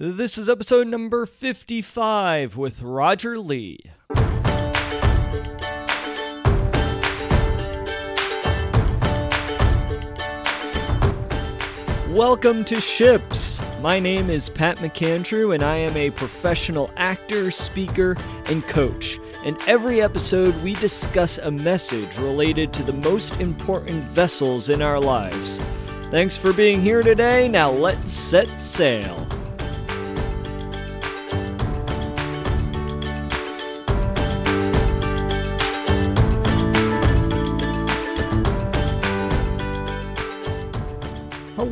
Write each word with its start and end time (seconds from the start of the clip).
This 0.00 0.38
is 0.38 0.48
episode 0.48 0.86
number 0.86 1.26
55 1.26 2.56
with 2.56 2.82
Roger 2.82 3.36
Lee. 3.36 3.80
Welcome 12.10 12.64
to 12.66 12.80
Ships. 12.80 13.60
My 13.80 13.98
name 13.98 14.30
is 14.30 14.48
Pat 14.48 14.76
McAndrew, 14.76 15.52
and 15.52 15.64
I 15.64 15.78
am 15.78 15.96
a 15.96 16.10
professional 16.10 16.88
actor, 16.96 17.50
speaker, 17.50 18.16
and 18.46 18.62
coach. 18.68 19.18
In 19.44 19.56
every 19.66 20.00
episode, 20.00 20.54
we 20.62 20.74
discuss 20.74 21.38
a 21.38 21.50
message 21.50 22.16
related 22.18 22.72
to 22.74 22.84
the 22.84 22.92
most 22.92 23.40
important 23.40 24.04
vessels 24.04 24.68
in 24.68 24.80
our 24.80 25.00
lives. 25.00 25.58
Thanks 26.02 26.36
for 26.36 26.52
being 26.52 26.80
here 26.80 27.02
today. 27.02 27.48
Now 27.48 27.72
let's 27.72 28.12
set 28.12 28.62
sail. 28.62 29.28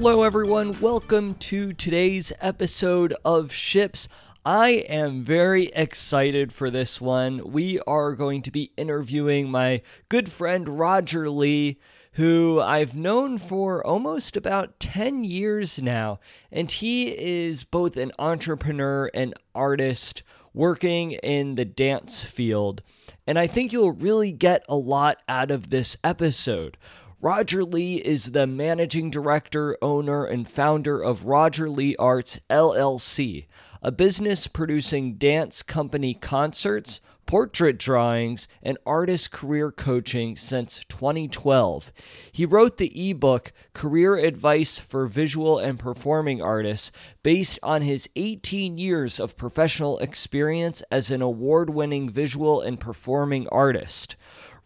Hello, 0.09 0.23
everyone. 0.23 0.81
Welcome 0.81 1.35
to 1.35 1.73
today's 1.73 2.33
episode 2.41 3.13
of 3.25 3.53
Ships. 3.53 4.09
I 4.45 4.69
am 4.89 5.25
very 5.25 5.65
excited 5.75 6.53
for 6.53 6.71
this 6.71 7.01
one. 7.01 7.51
We 7.51 7.81
are 7.89 8.15
going 8.15 8.43
to 8.43 8.53
be 8.53 8.71
interviewing 8.77 9.51
my 9.51 9.83
good 10.09 10.31
friend 10.31 10.79
Roger 10.79 11.29
Lee, 11.29 11.81
who 12.13 12.61
I've 12.61 12.97
known 12.97 13.39
for 13.39 13.85
almost 13.85 14.37
about 14.37 14.79
10 14.79 15.25
years 15.25 15.83
now. 15.83 16.21
And 16.53 16.71
he 16.71 17.09
is 17.09 17.65
both 17.65 17.97
an 17.97 18.13
entrepreneur 18.17 19.11
and 19.13 19.35
artist 19.57 20.23
working 20.55 21.13
in 21.15 21.57
the 21.57 21.65
dance 21.65 22.23
field. 22.23 22.81
And 23.27 23.41
I 23.41 23.49
think 23.49 23.73
you'll 23.73 23.91
really 23.91 24.31
get 24.31 24.65
a 24.69 24.77
lot 24.77 25.19
out 25.29 25.51
of 25.51 25.71
this 25.71 25.97
episode. 26.05 26.79
Roger 27.23 27.65
Lee 27.65 27.97
is 27.97 28.33
the 28.33 28.47
managing 28.47 29.11
director, 29.11 29.79
owner, 29.81 30.27
and 30.27 30.47
founder 30.47 31.01
of 31.01 31.25
Roger 31.25 31.71
Lee 31.71 31.97
Arts 31.97 32.41
LLC, 32.51 33.47
a 33.81 33.91
business 33.91 34.47
producing 34.47 35.15
dance 35.15 35.63
company 35.63 36.13
concerts, 36.13 37.01
portrait 37.25 37.79
drawings, 37.79 38.49
and 38.63 38.77
artist 38.85 39.31
career 39.31 39.73
coaching 39.73 40.37
since 40.37 40.85
2012. 40.91 41.91
He 42.31 42.45
wrote 42.45 42.77
the 42.77 43.11
ebook 43.11 43.51
Career 43.73 44.19
Advice 44.19 44.79
for 44.79 45.07
Visual 45.07 45.59
and 45.59 45.79
Performing 45.79 46.43
Artists 46.43 46.93
based 47.23 47.59
on 47.63 47.81
his 47.81 48.11
18 48.15 48.77
years 48.77 49.19
of 49.19 49.39
professional 49.39 49.99
experience 50.01 50.83
as 50.91 51.11
an 51.11 51.23
award 51.23 51.71
winning 51.71 52.11
visual 52.11 52.61
and 52.61 52.79
performing 52.79 53.49
artist. 53.49 54.17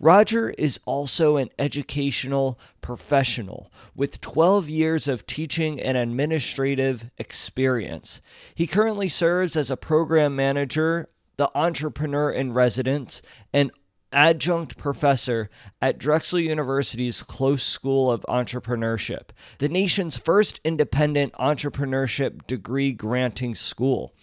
Roger 0.02 0.48
is 0.56 0.80
also 0.86 1.36
an 1.36 1.50
educational 1.58 2.58
professional 2.80 3.70
with 3.94 4.22
12 4.22 4.66
years 4.70 5.06
of 5.06 5.26
teaching 5.26 5.78
and 5.78 5.98
administrative 5.98 7.10
experience. 7.18 8.22
He 8.54 8.66
currently 8.66 9.10
serves 9.10 9.56
as 9.56 9.70
a 9.70 9.76
program 9.76 10.34
manager, 10.34 11.06
the 11.36 11.50
entrepreneur 11.54 12.30
in 12.30 12.54
residence, 12.54 13.20
and 13.52 13.70
adjunct 14.10 14.78
professor 14.78 15.50
at 15.82 15.98
Drexel 15.98 16.40
University's 16.40 17.22
Close 17.22 17.62
School 17.62 18.10
of 18.10 18.24
Entrepreneurship, 18.26 19.28
the 19.58 19.68
nation's 19.68 20.16
first 20.16 20.60
independent 20.64 21.34
entrepreneurship 21.34 22.46
degree 22.46 22.92
granting 22.92 23.54
school. 23.54 24.14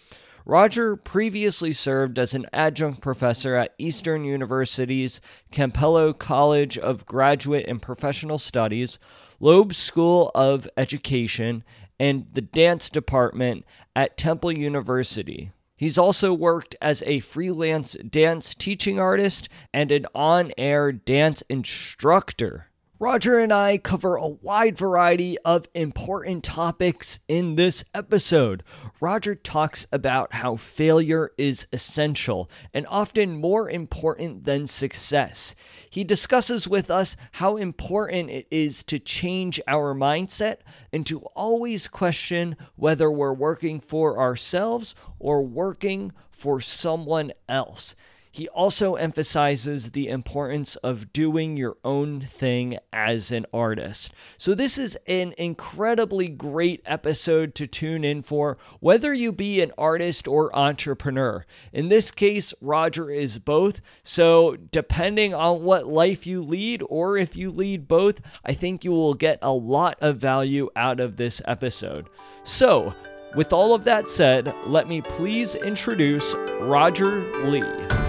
Roger 0.48 0.96
previously 0.96 1.74
served 1.74 2.18
as 2.18 2.32
an 2.32 2.46
adjunct 2.54 3.02
professor 3.02 3.54
at 3.54 3.74
Eastern 3.76 4.24
University's 4.24 5.20
Campbell 5.50 6.14
College 6.14 6.78
of 6.78 7.04
Graduate 7.04 7.66
and 7.68 7.82
Professional 7.82 8.38
Studies, 8.38 8.98
Loeb 9.40 9.74
School 9.74 10.30
of 10.34 10.66
Education, 10.74 11.64
and 12.00 12.28
the 12.32 12.40
dance 12.40 12.88
department 12.88 13.66
at 13.94 14.16
Temple 14.16 14.52
University. 14.52 15.52
He's 15.76 15.98
also 15.98 16.32
worked 16.32 16.74
as 16.80 17.02
a 17.02 17.20
freelance 17.20 17.94
dance 18.08 18.54
teaching 18.54 18.98
artist 18.98 19.50
and 19.74 19.92
an 19.92 20.06
on 20.14 20.52
air 20.56 20.92
dance 20.92 21.42
instructor. 21.50 22.68
Roger 23.00 23.38
and 23.38 23.52
I 23.52 23.78
cover 23.78 24.16
a 24.16 24.26
wide 24.26 24.76
variety 24.76 25.38
of 25.44 25.68
important 25.72 26.42
topics 26.42 27.20
in 27.28 27.54
this 27.54 27.84
episode. 27.94 28.64
Roger 29.00 29.36
talks 29.36 29.86
about 29.92 30.32
how 30.32 30.56
failure 30.56 31.30
is 31.38 31.68
essential 31.72 32.50
and 32.74 32.84
often 32.88 33.40
more 33.40 33.70
important 33.70 34.42
than 34.42 34.66
success. 34.66 35.54
He 35.88 36.02
discusses 36.02 36.66
with 36.66 36.90
us 36.90 37.14
how 37.34 37.56
important 37.56 38.30
it 38.30 38.48
is 38.50 38.82
to 38.84 38.98
change 38.98 39.60
our 39.68 39.94
mindset 39.94 40.56
and 40.92 41.06
to 41.06 41.20
always 41.36 41.86
question 41.86 42.56
whether 42.74 43.12
we're 43.12 43.32
working 43.32 43.78
for 43.78 44.18
ourselves 44.18 44.96
or 45.20 45.46
working 45.46 46.10
for 46.32 46.60
someone 46.60 47.30
else. 47.48 47.94
He 48.38 48.46
also 48.50 48.94
emphasizes 48.94 49.90
the 49.90 50.06
importance 50.06 50.76
of 50.76 51.12
doing 51.12 51.56
your 51.56 51.76
own 51.82 52.20
thing 52.20 52.78
as 52.92 53.32
an 53.32 53.46
artist. 53.52 54.12
So, 54.36 54.54
this 54.54 54.78
is 54.78 54.96
an 55.08 55.34
incredibly 55.36 56.28
great 56.28 56.80
episode 56.86 57.56
to 57.56 57.66
tune 57.66 58.04
in 58.04 58.22
for, 58.22 58.56
whether 58.78 59.12
you 59.12 59.32
be 59.32 59.60
an 59.60 59.72
artist 59.76 60.28
or 60.28 60.54
entrepreneur. 60.56 61.46
In 61.72 61.88
this 61.88 62.12
case, 62.12 62.54
Roger 62.60 63.10
is 63.10 63.40
both. 63.40 63.80
So, 64.04 64.54
depending 64.54 65.34
on 65.34 65.64
what 65.64 65.88
life 65.88 66.24
you 66.24 66.40
lead, 66.40 66.84
or 66.88 67.16
if 67.16 67.36
you 67.36 67.50
lead 67.50 67.88
both, 67.88 68.20
I 68.44 68.54
think 68.54 68.84
you 68.84 68.92
will 68.92 69.14
get 69.14 69.40
a 69.42 69.50
lot 69.50 69.98
of 70.00 70.18
value 70.18 70.70
out 70.76 71.00
of 71.00 71.16
this 71.16 71.42
episode. 71.44 72.08
So, 72.44 72.94
with 73.34 73.52
all 73.52 73.74
of 73.74 73.82
that 73.82 74.08
said, 74.08 74.54
let 74.64 74.86
me 74.86 75.00
please 75.00 75.56
introduce 75.56 76.36
Roger 76.60 77.22
Lee. 77.44 78.07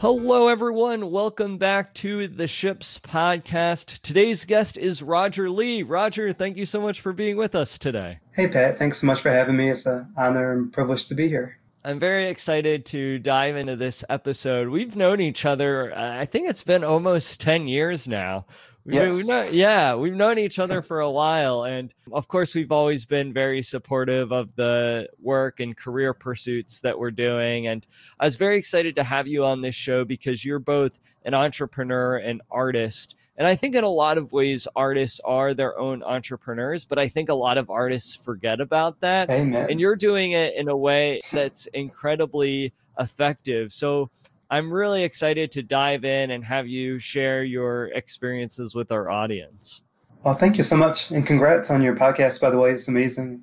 Hello, 0.00 0.46
everyone. 0.46 1.10
Welcome 1.10 1.58
back 1.58 1.92
to 1.94 2.28
the 2.28 2.46
Ships 2.46 3.00
Podcast. 3.00 4.00
Today's 4.02 4.44
guest 4.44 4.78
is 4.78 5.02
Roger 5.02 5.50
Lee. 5.50 5.82
Roger, 5.82 6.32
thank 6.32 6.56
you 6.56 6.66
so 6.66 6.80
much 6.80 7.00
for 7.00 7.12
being 7.12 7.36
with 7.36 7.56
us 7.56 7.78
today. 7.78 8.20
Hey, 8.32 8.46
Pat. 8.46 8.78
Thanks 8.78 8.98
so 8.98 9.08
much 9.08 9.20
for 9.20 9.30
having 9.30 9.56
me. 9.56 9.70
It's 9.70 9.86
an 9.86 10.12
honor 10.16 10.52
and 10.52 10.72
privilege 10.72 11.08
to 11.08 11.16
be 11.16 11.28
here. 11.28 11.58
I'm 11.84 11.98
very 11.98 12.28
excited 12.28 12.86
to 12.86 13.18
dive 13.18 13.56
into 13.56 13.74
this 13.74 14.04
episode. 14.08 14.68
We've 14.68 14.94
known 14.94 15.20
each 15.20 15.44
other, 15.44 15.92
uh, 15.92 16.20
I 16.20 16.26
think 16.26 16.48
it's 16.48 16.62
been 16.62 16.84
almost 16.84 17.40
10 17.40 17.66
years 17.66 18.06
now. 18.06 18.46
Yes. 18.90 19.16
We've 19.16 19.26
known, 19.26 19.46
yeah, 19.52 19.94
we've 19.94 20.14
known 20.14 20.38
each 20.38 20.58
other 20.58 20.82
for 20.82 21.00
a 21.00 21.10
while. 21.10 21.64
And 21.64 21.92
of 22.10 22.28
course, 22.28 22.54
we've 22.54 22.72
always 22.72 23.04
been 23.04 23.32
very 23.32 23.62
supportive 23.62 24.32
of 24.32 24.54
the 24.56 25.08
work 25.20 25.60
and 25.60 25.76
career 25.76 26.14
pursuits 26.14 26.80
that 26.80 26.98
we're 26.98 27.10
doing. 27.10 27.66
And 27.66 27.86
I 28.18 28.24
was 28.24 28.36
very 28.36 28.56
excited 28.56 28.96
to 28.96 29.02
have 29.04 29.26
you 29.26 29.44
on 29.44 29.60
this 29.60 29.74
show 29.74 30.04
because 30.04 30.44
you're 30.44 30.58
both 30.58 30.98
an 31.24 31.34
entrepreneur 31.34 32.16
and 32.16 32.40
artist. 32.50 33.14
And 33.36 33.46
I 33.46 33.54
think 33.54 33.74
in 33.74 33.84
a 33.84 33.88
lot 33.88 34.18
of 34.18 34.32
ways, 34.32 34.66
artists 34.74 35.20
are 35.24 35.54
their 35.54 35.78
own 35.78 36.02
entrepreneurs, 36.02 36.84
but 36.84 36.98
I 36.98 37.08
think 37.08 37.28
a 37.28 37.34
lot 37.34 37.58
of 37.58 37.70
artists 37.70 38.14
forget 38.16 38.60
about 38.60 39.00
that. 39.00 39.30
Amen. 39.30 39.66
And 39.70 39.78
you're 39.78 39.96
doing 39.96 40.32
it 40.32 40.54
in 40.56 40.68
a 40.68 40.76
way 40.76 41.20
that's 41.32 41.66
incredibly 41.66 42.72
effective. 42.98 43.72
So 43.72 44.10
I'm 44.50 44.72
really 44.72 45.02
excited 45.02 45.50
to 45.52 45.62
dive 45.62 46.04
in 46.04 46.30
and 46.30 46.44
have 46.44 46.66
you 46.66 46.98
share 46.98 47.44
your 47.44 47.86
experiences 47.88 48.74
with 48.74 48.90
our 48.90 49.10
audience. 49.10 49.82
Well, 50.24 50.34
thank 50.34 50.56
you 50.56 50.62
so 50.62 50.76
much. 50.76 51.10
And 51.10 51.26
congrats 51.26 51.70
on 51.70 51.82
your 51.82 51.94
podcast, 51.94 52.40
by 52.40 52.50
the 52.50 52.58
way. 52.58 52.70
It's 52.70 52.88
amazing. 52.88 53.42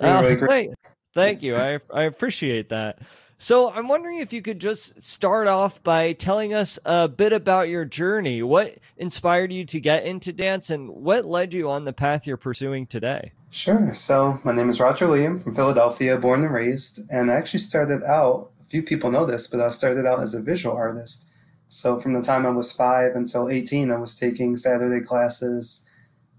Oh, 0.00 0.14
really, 0.14 0.34
really 0.34 0.36
great. 0.46 0.70
Thank, 1.14 1.42
you. 1.42 1.54
I, 1.54 1.78
I 1.92 2.04
appreciate 2.04 2.70
that. 2.70 3.00
So 3.38 3.70
I'm 3.72 3.88
wondering 3.88 4.18
if 4.18 4.32
you 4.32 4.40
could 4.40 4.60
just 4.60 5.02
start 5.02 5.48
off 5.48 5.82
by 5.82 6.12
telling 6.12 6.54
us 6.54 6.78
a 6.84 7.08
bit 7.08 7.32
about 7.32 7.68
your 7.68 7.84
journey. 7.84 8.42
What 8.42 8.78
inspired 8.96 9.52
you 9.52 9.64
to 9.64 9.80
get 9.80 10.04
into 10.04 10.32
dance 10.32 10.70
and 10.70 10.88
what 10.88 11.24
led 11.24 11.52
you 11.52 11.68
on 11.68 11.84
the 11.84 11.92
path 11.92 12.26
you're 12.26 12.36
pursuing 12.36 12.86
today? 12.86 13.32
Sure. 13.50 13.94
So 13.94 14.40
my 14.44 14.52
name 14.52 14.70
is 14.70 14.80
Roger 14.80 15.06
Liam 15.06 15.42
from 15.42 15.54
Philadelphia, 15.54 16.16
born 16.18 16.44
and 16.44 16.54
raised. 16.54 17.02
And 17.10 17.30
I 17.30 17.34
actually 17.34 17.60
started 17.60 18.04
out 18.04 18.52
few 18.72 18.82
people 18.82 19.10
know 19.10 19.26
this, 19.26 19.46
but 19.46 19.60
I 19.60 19.68
started 19.68 20.06
out 20.06 20.20
as 20.20 20.34
a 20.34 20.40
visual 20.40 20.74
artist. 20.74 21.28
So 21.68 22.00
from 22.00 22.14
the 22.14 22.22
time 22.22 22.46
I 22.46 22.50
was 22.50 22.72
five 22.72 23.14
until 23.14 23.50
18, 23.50 23.90
I 23.90 23.98
was 23.98 24.18
taking 24.18 24.56
Saturday 24.56 25.04
classes, 25.04 25.86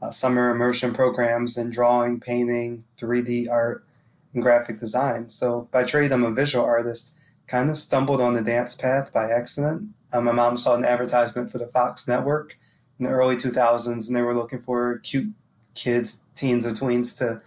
uh, 0.01 0.09
summer 0.09 0.50
immersion 0.50 0.94
programs 0.94 1.59
in 1.59 1.69
drawing, 1.69 2.19
painting, 2.19 2.85
3D 2.97 3.51
art, 3.51 3.85
and 4.33 4.41
graphic 4.41 4.80
design. 4.80 5.30
So 5.30 5.69
by 5.71 5.83
trade, 5.83 6.12
I'm 6.12 6.24
a 6.24 6.31
visual 6.31 6.65
artist. 6.65 7.15
Kind 7.45 7.69
of 7.69 7.77
stumbled 7.77 8.19
on 8.19 8.33
the 8.33 8.41
dance 8.41 8.74
path 8.74 9.13
by 9.13 9.29
accident. 9.29 9.89
Uh, 10.12 10.21
my 10.21 10.31
mom 10.31 10.57
saw 10.57 10.74
an 10.74 10.83
advertisement 10.83 11.51
for 11.51 11.59
the 11.59 11.68
Fox 11.68 12.07
network 12.07 12.57
in 12.97 13.06
the 13.06 13.12
early 13.12 13.36
2000s, 13.36 14.07
and 14.07 14.15
they 14.15 14.24
were 14.24 14.36
looking 14.36 14.59
for 14.59 14.97
cute 15.03 15.36
kids, 15.75 16.24
teens, 16.33 16.65
or 16.65 16.71
tweens 16.71 17.15
to 17.19 17.44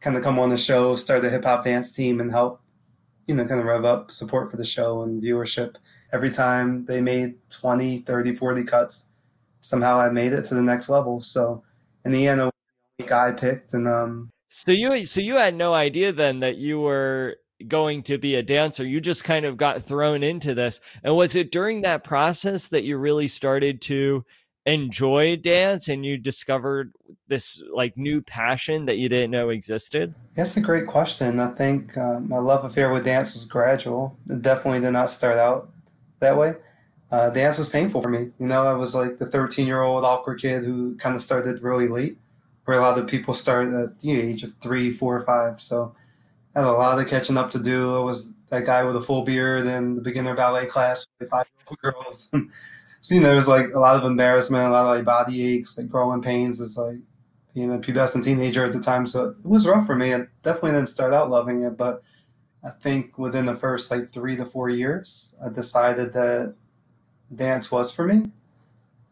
kind 0.00 0.16
of 0.16 0.22
come 0.22 0.38
on 0.38 0.50
the 0.50 0.56
show, 0.56 0.94
start 0.94 1.24
a 1.24 1.30
hip 1.30 1.42
hop 1.42 1.64
dance 1.64 1.90
team, 1.90 2.20
and 2.20 2.30
help, 2.30 2.60
you 3.28 3.34
know, 3.34 3.44
kind 3.44 3.60
of 3.60 3.66
rev 3.66 3.84
up 3.84 4.10
support 4.10 4.50
for 4.50 4.56
the 4.56 4.64
show 4.64 5.02
and 5.02 5.22
viewership. 5.22 5.76
Every 6.12 6.30
time 6.30 6.86
they 6.86 7.00
made 7.00 7.34
20, 7.50 8.00
30, 8.00 8.34
40 8.34 8.64
cuts, 8.64 9.12
somehow 9.60 10.00
I 10.00 10.08
made 10.08 10.32
it 10.32 10.46
to 10.46 10.54
the 10.54 10.62
next 10.62 10.88
level. 10.88 11.20
So 11.20 11.62
in 12.04 12.10
the 12.10 12.26
end, 12.26 12.40
I 12.40 12.50
the 12.98 13.04
guy 13.04 13.32
picked, 13.32 13.74
and 13.74 13.86
um. 13.86 14.30
So 14.48 14.72
you 14.72 15.04
so 15.04 15.20
you 15.20 15.36
had 15.36 15.54
no 15.54 15.74
idea 15.74 16.10
then 16.12 16.40
that 16.40 16.56
you 16.56 16.80
were 16.80 17.36
going 17.66 18.02
to 18.04 18.18
be 18.18 18.34
a 18.36 18.42
dancer. 18.42 18.84
You 18.84 19.00
just 19.00 19.24
kind 19.24 19.44
of 19.44 19.56
got 19.56 19.82
thrown 19.82 20.22
into 20.22 20.54
this. 20.54 20.80
And 21.04 21.14
was 21.14 21.36
it 21.36 21.52
during 21.52 21.82
that 21.82 22.04
process 22.04 22.68
that 22.68 22.84
you 22.84 22.96
really 22.96 23.28
started 23.28 23.80
to 23.82 24.24
enjoy 24.68 25.36
dance 25.36 25.88
and 25.88 26.04
you 26.04 26.18
discovered 26.18 26.92
this 27.28 27.62
like 27.72 27.96
new 27.96 28.20
passion 28.20 28.86
that 28.86 28.98
you 28.98 29.08
didn't 29.08 29.30
know 29.30 29.48
existed? 29.48 30.14
That's 30.34 30.56
a 30.56 30.60
great 30.60 30.86
question. 30.86 31.40
I 31.40 31.48
think 31.48 31.96
uh, 31.96 32.20
my 32.20 32.38
love 32.38 32.64
affair 32.64 32.92
with 32.92 33.04
dance 33.04 33.34
was 33.34 33.44
gradual. 33.44 34.16
It 34.28 34.42
definitely 34.42 34.80
did 34.80 34.92
not 34.92 35.10
start 35.10 35.38
out 35.38 35.70
that 36.20 36.36
way. 36.36 36.54
Uh, 37.10 37.30
dance 37.30 37.56
was 37.56 37.70
painful 37.70 38.02
for 38.02 38.10
me. 38.10 38.30
You 38.38 38.46
know, 38.46 38.64
I 38.64 38.74
was 38.74 38.94
like 38.94 39.18
the 39.18 39.26
13 39.26 39.66
year 39.66 39.80
old 39.80 40.04
awkward 40.04 40.40
kid 40.40 40.64
who 40.64 40.96
kind 40.96 41.16
of 41.16 41.22
started 41.22 41.62
really 41.62 41.88
late, 41.88 42.18
where 42.64 42.78
a 42.78 42.82
lot 42.82 42.98
of 42.98 43.06
people 43.08 43.32
start 43.32 43.72
at 43.72 43.98
the 44.00 44.12
age 44.12 44.42
of 44.42 44.54
three, 44.60 44.90
four, 44.90 45.18
five. 45.22 45.60
So 45.60 45.94
I 46.54 46.60
had 46.60 46.68
a 46.68 46.72
lot 46.72 46.98
of 46.98 47.08
catching 47.08 47.38
up 47.38 47.50
to 47.52 47.58
do. 47.58 47.96
I 47.96 48.00
was 48.00 48.34
that 48.50 48.66
guy 48.66 48.84
with 48.84 48.96
a 48.96 49.00
full 49.00 49.24
beard 49.24 49.66
in 49.66 49.94
the 49.94 50.02
beginner 50.02 50.34
ballet 50.34 50.66
class 50.66 51.06
with 51.18 51.30
five 51.30 51.46
girls. 51.82 52.30
So 53.00 53.14
you 53.14 53.20
know, 53.20 53.32
there's 53.32 53.48
like 53.48 53.66
a 53.74 53.78
lot 53.78 53.96
of 53.96 54.04
embarrassment, 54.04 54.66
a 54.66 54.70
lot 54.70 54.90
of 54.90 54.96
like 54.96 55.04
body 55.04 55.54
aches, 55.54 55.78
like 55.78 55.88
growing 55.88 56.22
pains. 56.22 56.60
It's 56.60 56.76
like 56.76 56.98
being 57.54 57.72
a 57.72 57.78
pubescent 57.78 58.24
teenager 58.24 58.64
at 58.64 58.72
the 58.72 58.80
time, 58.80 59.06
so 59.06 59.30
it 59.30 59.46
was 59.46 59.66
rough 59.66 59.86
for 59.86 59.94
me. 59.94 60.14
I 60.14 60.26
definitely 60.42 60.72
didn't 60.72 60.86
start 60.86 61.12
out 61.12 61.30
loving 61.30 61.62
it, 61.62 61.76
but 61.76 62.02
I 62.64 62.70
think 62.70 63.18
within 63.18 63.46
the 63.46 63.54
first 63.54 63.90
like 63.90 64.08
three 64.08 64.36
to 64.36 64.44
four 64.44 64.68
years, 64.68 65.36
I 65.44 65.48
decided 65.48 66.12
that 66.14 66.54
dance 67.34 67.70
was 67.70 67.92
for 67.92 68.06
me, 68.06 68.32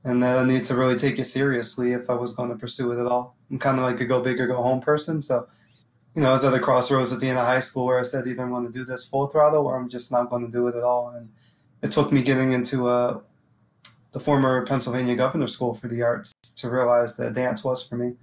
and 0.04 0.22
that 0.22 0.38
I 0.38 0.44
need 0.44 0.64
to 0.64 0.74
really 0.74 0.96
take 0.96 1.18
it 1.18 1.26
seriously 1.26 1.92
if 1.92 2.10
I 2.10 2.14
was 2.14 2.34
going 2.34 2.50
to 2.50 2.56
pursue 2.56 2.92
it 2.92 3.00
at 3.00 3.06
all. 3.06 3.36
I'm 3.50 3.58
kind 3.58 3.78
of 3.78 3.84
like 3.84 4.00
a 4.00 4.04
go 4.04 4.20
big 4.20 4.40
or 4.40 4.46
go 4.46 4.62
home 4.62 4.80
person, 4.80 5.22
so 5.22 5.46
you 6.16 6.22
know, 6.22 6.30
I 6.30 6.32
was 6.32 6.44
at 6.46 6.54
a 6.54 6.58
crossroads 6.58 7.12
at 7.12 7.20
the 7.20 7.28
end 7.28 7.38
of 7.38 7.46
high 7.46 7.60
school 7.60 7.84
where 7.84 7.98
I 7.98 8.02
said 8.02 8.26
either 8.26 8.42
I'm 8.42 8.50
going 8.50 8.66
to 8.66 8.72
do 8.72 8.86
this 8.86 9.06
full 9.06 9.26
throttle 9.26 9.66
or 9.66 9.76
I'm 9.76 9.90
just 9.90 10.10
not 10.10 10.30
going 10.30 10.46
to 10.46 10.50
do 10.50 10.66
it 10.66 10.74
at 10.74 10.82
all. 10.82 11.10
And 11.10 11.28
it 11.82 11.92
took 11.92 12.10
me 12.10 12.22
getting 12.22 12.52
into 12.52 12.88
uh, 12.88 13.20
the 14.16 14.20
former 14.20 14.64
Pennsylvania 14.64 15.14
Governor 15.14 15.46
School 15.46 15.74
for 15.74 15.88
the 15.88 16.00
Arts 16.00 16.32
to 16.56 16.70
realize 16.70 17.18
that 17.18 17.34
dance 17.34 17.62
was 17.62 17.86
for 17.86 17.96
me. 17.96 18.14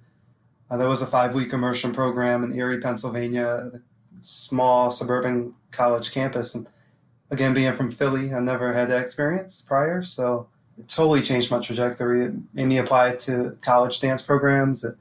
Uh, 0.68 0.76
there 0.76 0.88
was 0.88 1.00
a 1.00 1.06
five 1.06 1.34
week 1.34 1.52
immersion 1.52 1.92
program 1.94 2.42
in 2.42 2.52
Erie, 2.52 2.80
Pennsylvania, 2.80 3.70
small 4.20 4.90
suburban 4.90 5.54
college 5.70 6.10
campus. 6.10 6.52
And 6.56 6.66
again, 7.30 7.54
being 7.54 7.72
from 7.74 7.92
Philly, 7.92 8.34
I 8.34 8.40
never 8.40 8.72
had 8.72 8.90
that 8.90 9.02
experience 9.02 9.62
prior. 9.62 10.02
So 10.02 10.48
it 10.76 10.88
totally 10.88 11.22
changed 11.22 11.52
my 11.52 11.60
trajectory. 11.60 12.24
It 12.24 12.34
made 12.52 12.66
me 12.66 12.78
apply 12.78 13.14
to 13.26 13.56
college 13.60 14.00
dance 14.00 14.20
programs. 14.20 14.82
It 14.82 14.96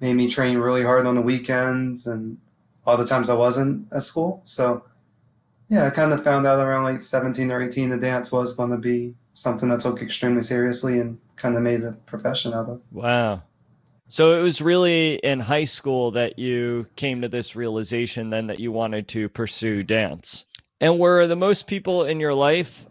made 0.00 0.14
me 0.14 0.30
train 0.30 0.56
really 0.56 0.84
hard 0.84 1.04
on 1.04 1.16
the 1.16 1.20
weekends 1.20 2.06
and 2.06 2.38
all 2.86 2.96
the 2.96 3.04
times 3.04 3.28
I 3.28 3.34
wasn't 3.34 3.92
at 3.92 4.00
school. 4.00 4.40
So 4.44 4.84
yeah, 5.68 5.84
I 5.84 5.90
kind 5.90 6.14
of 6.14 6.24
found 6.24 6.46
out 6.46 6.66
around 6.66 6.84
like 6.84 7.00
17 7.00 7.50
or 7.50 7.60
18 7.60 7.90
the 7.90 7.98
dance 7.98 8.32
was 8.32 8.56
going 8.56 8.70
to 8.70 8.78
be 8.78 9.16
something 9.34 9.70
I 9.70 9.76
took 9.76 10.00
extremely 10.00 10.42
seriously 10.42 10.98
and 10.98 11.18
kind 11.36 11.56
of 11.56 11.62
made 11.62 11.82
a 11.82 11.92
profession 11.92 12.54
out 12.54 12.68
of. 12.68 12.80
Wow. 12.90 13.42
So 14.06 14.38
it 14.38 14.42
was 14.42 14.60
really 14.60 15.16
in 15.16 15.40
high 15.40 15.64
school 15.64 16.12
that 16.12 16.38
you 16.38 16.86
came 16.96 17.20
to 17.22 17.28
this 17.28 17.56
realization 17.56 18.30
then 18.30 18.46
that 18.46 18.60
you 18.60 18.72
wanted 18.72 19.08
to 19.08 19.28
pursue 19.28 19.82
dance. 19.82 20.46
And 20.80 20.98
were 20.98 21.26
the 21.26 21.36
most 21.36 21.66
people 21.66 22.04
in 22.04 22.20
your 22.20 22.34
life 22.34 22.86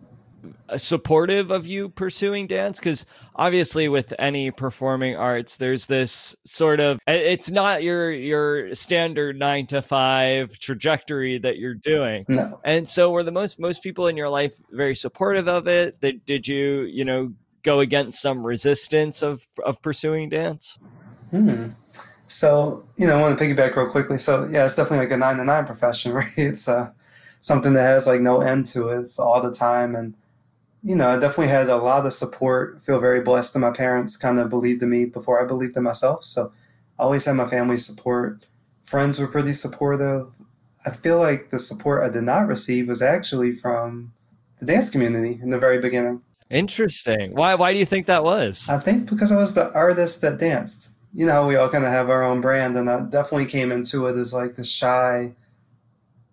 supportive 0.78 1.52
of 1.52 1.66
you 1.68 1.90
pursuing 1.90 2.48
dance? 2.48 2.80
Because 2.80 3.06
obviously 3.36 3.88
with 3.88 4.14
any 4.20 4.52
performing 4.52 5.16
arts 5.16 5.58
there's 5.58 5.88
this 5.88 6.36
sort 6.46 6.80
of 6.80 7.00
it's 7.08 7.50
not 7.50 7.84
your 7.84 8.12
your 8.12 8.74
standard 8.76 9.38
9 9.38 9.68
to 9.68 9.82
5 9.82 10.60
trajectory 10.60 11.38
that 11.40 11.58
you're 11.58 11.74
doing. 11.74 12.26
No. 12.28 12.60
and 12.64 12.88
so 12.88 13.12
were 13.12 13.24
the 13.24 13.32
most 13.32 13.60
most 13.60 13.84
people 13.84 14.08
in 14.08 14.18
your 14.18 14.30
life 14.30 14.56
very 14.72 14.96
supportive 14.96 15.48
of 15.48 15.68
it? 15.68 16.00
That 16.02 16.26
did 16.26 16.48
you 16.48 16.82
you 16.84 17.06
know 17.06 17.34
go 17.64 17.80
against 17.80 18.22
some 18.22 18.46
resistance 18.46 19.22
of 19.22 19.48
of 19.64 19.82
pursuing 19.82 20.30
dance? 20.30 20.78
Hmm. 21.32 21.70
so 22.28 22.86
you 22.96 23.08
know 23.08 23.18
i 23.18 23.22
want 23.22 23.38
to 23.38 23.44
piggyback 23.44 23.76
real 23.76 23.90
quickly. 23.90 24.18
So 24.18 24.48
yeah 24.52 24.66
it's 24.66 24.76
definitely 24.76 25.00
like 25.06 25.12
a 25.12 25.18
9 25.18 25.38
to 25.38 25.44
9 25.44 25.66
profession 25.66 26.14
right? 26.14 26.28
It's 26.38 26.68
uh 26.68 26.92
something 27.44 27.74
that 27.74 27.84
has 27.84 28.08
like 28.08 28.22
no 28.22 28.40
end 28.40 28.66
to 28.66 28.88
it. 28.88 29.00
It's 29.00 29.20
all 29.20 29.42
the 29.42 29.52
time. 29.52 29.96
And 29.96 30.16
you 30.84 30.96
know, 30.96 31.08
I 31.08 31.18
definitely 31.18 31.48
had 31.48 31.70
a 31.70 31.78
lot 31.78 32.06
of 32.06 32.12
support. 32.12 32.76
I 32.76 32.80
feel 32.80 33.00
very 33.00 33.22
blessed 33.22 33.54
that 33.54 33.60
my 33.60 33.72
parents 33.72 34.18
kind 34.18 34.38
of 34.38 34.50
believed 34.50 34.84
in 34.84 34.90
me 34.90 35.06
before 35.06 35.42
I 35.42 35.48
believed 35.48 35.78
in 35.78 35.84
myself. 35.84 36.26
So 36.26 36.52
I 37.00 37.04
always 37.04 37.26
had 37.26 37.34
my 37.34 37.48
family's 37.48 37.86
support. 37.86 38.48
Friends 38.82 39.20
were 39.20 39.28
pretty 39.28 39.54
supportive. 39.54 40.34
I 40.86 40.90
feel 40.92 41.18
like 41.18 41.52
the 41.52 41.60
support 41.60 42.04
I 42.04 42.10
did 42.10 42.24
not 42.24 42.48
receive 42.48 42.90
was 42.90 43.02
actually 43.02 43.54
from 43.54 44.12
the 44.60 44.66
dance 44.66 44.90
community 44.90 45.40
in 45.42 45.52
the 45.52 45.60
very 45.60 45.80
beginning. 45.80 46.22
Interesting. 46.50 47.34
Why 47.34 47.56
why 47.56 47.72
do 47.72 47.80
you 47.80 47.86
think 47.86 48.06
that 48.08 48.26
was? 48.26 48.68
I 48.68 48.78
think 48.78 49.10
because 49.10 49.32
I 49.32 49.38
was 49.38 49.56
the 49.56 49.74
artist 49.74 50.22
that 50.22 50.38
danced. 50.38 50.92
You 51.14 51.26
know, 51.26 51.48
we 51.48 51.56
all 51.56 51.70
kind 51.70 51.86
of 51.86 51.92
have 51.92 52.10
our 52.10 52.24
own 52.24 52.42
brand 52.42 52.76
and 52.76 52.90
I 52.90 53.02
definitely 53.06 53.46
came 53.46 53.72
into 53.72 54.06
it 54.08 54.18
as 54.18 54.34
like 54.34 54.56
the 54.56 54.66
shy 54.66 55.36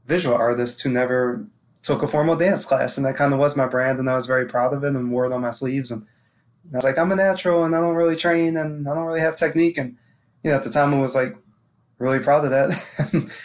visual 0.07 0.35
artist 0.35 0.83
who 0.83 0.91
never 0.91 1.47
took 1.83 2.03
a 2.03 2.09
formal 2.09 2.37
dance 2.37 2.65
class, 2.65 2.97
and 2.97 3.07
that 3.07 3.17
kind 3.17 3.33
of 3.33 3.39
was 3.39 3.57
my 3.57 3.67
brand, 3.67 3.99
and 3.99 4.09
I 4.09 4.17
was 4.17 4.27
very 4.27 4.47
proud 4.47 4.75
of 4.75 4.85
it 4.85 4.95
and 4.95 5.11
wore 5.11 5.27
it 5.27 5.33
on 5.33 5.41
my 5.41 5.51
sleeves. 5.51 5.91
And 5.91 6.07
I 6.73 6.77
was 6.77 6.85
like, 6.85 6.99
I'm 6.99 7.13
a 7.13 7.17
natural, 7.17 7.65
and 7.65 7.75
I 7.75 7.81
don't 7.81 7.97
really 7.97 8.17
train, 8.17 8.57
and 8.57 8.89
I 8.89 8.95
don't 8.95 9.07
really 9.07 9.21
have 9.21 9.37
technique. 9.37 9.79
And 9.79 9.97
you 10.43 10.51
know, 10.51 10.57
at 10.57 10.65
the 10.65 10.71
time, 10.71 10.95
I 10.95 10.99
was 10.99 11.15
like 11.15 11.37
really 11.99 12.19
proud 12.19 12.45
of 12.45 12.51
that. 12.51 12.71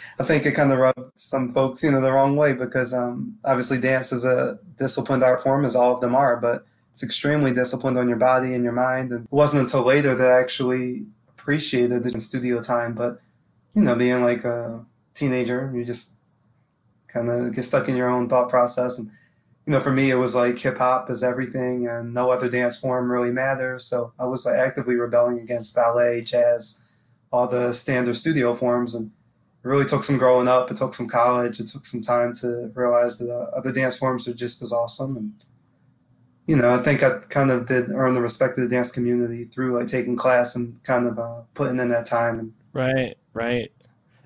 I 0.20 0.24
think 0.24 0.46
it 0.46 0.52
kind 0.52 0.72
of 0.72 0.78
rubbed 0.78 1.18
some 1.18 1.50
folks, 1.52 1.82
you 1.82 1.90
know, 1.90 2.00
the 2.00 2.12
wrong 2.12 2.36
way 2.36 2.54
because 2.54 2.92
um, 2.92 3.38
obviously 3.44 3.78
dance 3.78 4.12
is 4.12 4.24
a 4.24 4.58
disciplined 4.76 5.22
art 5.22 5.42
form, 5.42 5.64
as 5.64 5.76
all 5.76 5.94
of 5.94 6.00
them 6.00 6.14
are, 6.14 6.36
but 6.36 6.66
it's 6.92 7.02
extremely 7.02 7.52
disciplined 7.52 7.98
on 7.98 8.08
your 8.08 8.16
body 8.16 8.54
and 8.54 8.64
your 8.64 8.72
mind. 8.72 9.12
And 9.12 9.24
it 9.24 9.32
wasn't 9.32 9.62
until 9.62 9.82
later 9.82 10.14
that 10.14 10.32
I 10.32 10.40
actually 10.40 11.06
appreciated 11.28 12.02
the 12.02 12.18
studio 12.18 12.62
time. 12.62 12.94
But 12.94 13.20
you 13.74 13.82
know, 13.82 13.94
being 13.94 14.22
like 14.22 14.44
a 14.44 14.86
teenager, 15.12 15.70
you 15.74 15.84
just 15.84 16.15
kind 17.16 17.30
of 17.30 17.54
get 17.54 17.64
stuck 17.64 17.88
in 17.88 17.96
your 17.96 18.10
own 18.10 18.28
thought 18.28 18.48
process. 18.48 18.98
And, 18.98 19.08
you 19.64 19.72
know, 19.72 19.80
for 19.80 19.90
me, 19.90 20.10
it 20.10 20.16
was 20.16 20.34
like 20.34 20.58
hip 20.58 20.78
hop 20.78 21.10
is 21.10 21.22
everything 21.22 21.88
and 21.88 22.12
no 22.12 22.30
other 22.30 22.50
dance 22.50 22.78
form 22.78 23.10
really 23.10 23.32
matters. 23.32 23.84
So 23.86 24.12
I 24.18 24.26
was 24.26 24.44
like 24.46 24.56
actively 24.56 24.96
rebelling 24.96 25.40
against 25.40 25.74
ballet, 25.74 26.22
jazz, 26.22 26.80
all 27.32 27.48
the 27.48 27.72
standard 27.72 28.16
studio 28.16 28.54
forms. 28.54 28.94
And 28.94 29.10
it 29.64 29.68
really 29.68 29.84
took 29.84 30.04
some 30.04 30.18
growing 30.18 30.46
up. 30.46 30.70
It 30.70 30.76
took 30.76 30.94
some 30.94 31.08
college. 31.08 31.58
It 31.58 31.68
took 31.68 31.84
some 31.84 32.02
time 32.02 32.32
to 32.40 32.70
realize 32.74 33.18
that 33.18 33.30
uh, 33.30 33.56
other 33.56 33.72
dance 33.72 33.98
forms 33.98 34.28
are 34.28 34.34
just 34.34 34.62
as 34.62 34.72
awesome. 34.72 35.16
And, 35.16 35.32
you 36.46 36.54
know, 36.54 36.70
I 36.70 36.78
think 36.78 37.02
I 37.02 37.18
kind 37.28 37.50
of 37.50 37.66
did 37.66 37.90
earn 37.90 38.14
the 38.14 38.22
respect 38.22 38.56
of 38.58 38.62
the 38.62 38.70
dance 38.70 38.92
community 38.92 39.46
through 39.46 39.76
like 39.76 39.88
taking 39.88 40.16
class 40.16 40.54
and 40.54 40.80
kind 40.84 41.06
of 41.08 41.18
uh, 41.18 41.42
putting 41.54 41.80
in 41.80 41.88
that 41.88 42.06
time. 42.06 42.38
And, 42.38 42.52
right, 42.72 43.16
right. 43.32 43.72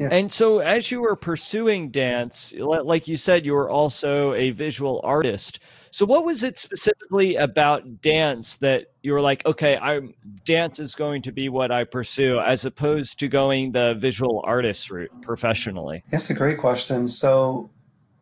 Yeah. 0.00 0.08
And 0.12 0.32
so, 0.32 0.60
as 0.60 0.90
you 0.90 1.02
were 1.02 1.14
pursuing 1.14 1.90
dance, 1.90 2.54
like 2.56 3.06
you 3.06 3.18
said, 3.18 3.44
you 3.44 3.52
were 3.52 3.68
also 3.68 4.32
a 4.32 4.50
visual 4.50 5.02
artist. 5.04 5.60
So, 5.90 6.06
what 6.06 6.24
was 6.24 6.42
it 6.42 6.58
specifically 6.58 7.36
about 7.36 8.00
dance 8.00 8.56
that 8.56 8.86
you 9.02 9.12
were 9.12 9.20
like, 9.20 9.44
okay, 9.44 9.76
I'm 9.76 10.14
dance 10.46 10.80
is 10.80 10.94
going 10.94 11.20
to 11.22 11.32
be 11.32 11.50
what 11.50 11.70
I 11.70 11.84
pursue, 11.84 12.40
as 12.40 12.64
opposed 12.64 13.18
to 13.18 13.28
going 13.28 13.72
the 13.72 13.92
visual 13.92 14.40
artist 14.42 14.90
route 14.90 15.10
professionally? 15.20 16.02
That's 16.10 16.30
a 16.30 16.34
great 16.34 16.56
question. 16.56 17.06
So, 17.06 17.68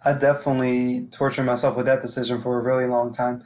I 0.04 0.14
definitely 0.14 1.06
tortured 1.12 1.44
myself 1.44 1.76
with 1.76 1.87
that 1.87 2.00
decision 2.00 2.40
for 2.40 2.58
a 2.58 2.62
really 2.62 2.87
long 2.87 3.12
time. 3.12 3.44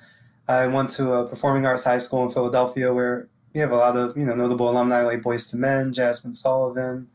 I 0.48 0.68
went 0.68 0.88
to 0.92 1.12
a 1.12 1.28
performing 1.28 1.66
arts 1.66 1.84
high 1.84 1.98
school 1.98 2.22
in 2.22 2.30
Philadelphia 2.30 2.94
where 2.94 3.28
we 3.52 3.60
have 3.60 3.72
a 3.72 3.76
lot 3.76 3.94
of 3.94 4.16
you 4.16 4.24
know 4.24 4.34
notable 4.34 4.70
alumni 4.70 5.02
like 5.02 5.20
Boyz 5.20 5.54
II 5.54 5.60
Men, 5.60 5.92
Jazmine 5.92 6.34
Sullivan. 6.34 7.08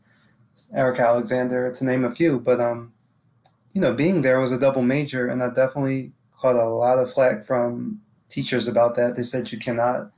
Eric 0.74 0.98
Alexander, 0.98 1.70
to 1.72 1.84
name 1.84 2.04
a 2.04 2.10
few. 2.10 2.40
But 2.40 2.60
um, 2.60 2.92
you 3.72 3.80
know, 3.80 3.92
being 3.92 4.22
there 4.22 4.40
was 4.40 4.52
a 4.52 4.58
double 4.58 4.82
major, 4.82 5.26
and 5.26 5.42
I 5.42 5.48
definitely 5.48 6.12
caught 6.36 6.56
a 6.56 6.68
lot 6.68 6.98
of 6.98 7.12
flack 7.12 7.44
from 7.44 8.00
teachers 8.28 8.68
about 8.68 8.96
that. 8.96 9.16
They 9.16 9.22
said 9.22 9.52
you 9.52 9.58
cannot 9.58 10.12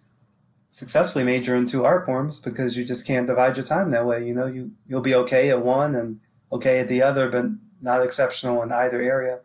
successfully 0.71 1.25
major 1.25 1.55
in 1.55 1.67
two 1.67 1.85
art 1.85 2.07
forms 2.07 2.41
because 2.41 2.77
you 2.77 2.85
just 2.85 3.07
can't 3.07 3.27
divide 3.27 3.57
your 3.57 3.65
time 3.65 3.91
that 3.91 4.07
way. 4.07 4.27
You 4.27 4.35
know, 4.35 4.47
you 4.47 4.73
you'll 4.87 5.01
be 5.01 5.15
okay 5.15 5.51
at 5.51 5.65
one 5.65 5.95
and 5.95 6.21
okay 6.53 6.81
at 6.81 6.89
the 6.89 7.03
other, 7.03 7.29
but 7.29 7.47
not 7.81 8.03
exceptional 8.03 8.63
in 8.63 8.73
either 8.73 9.01
area. 9.01 9.41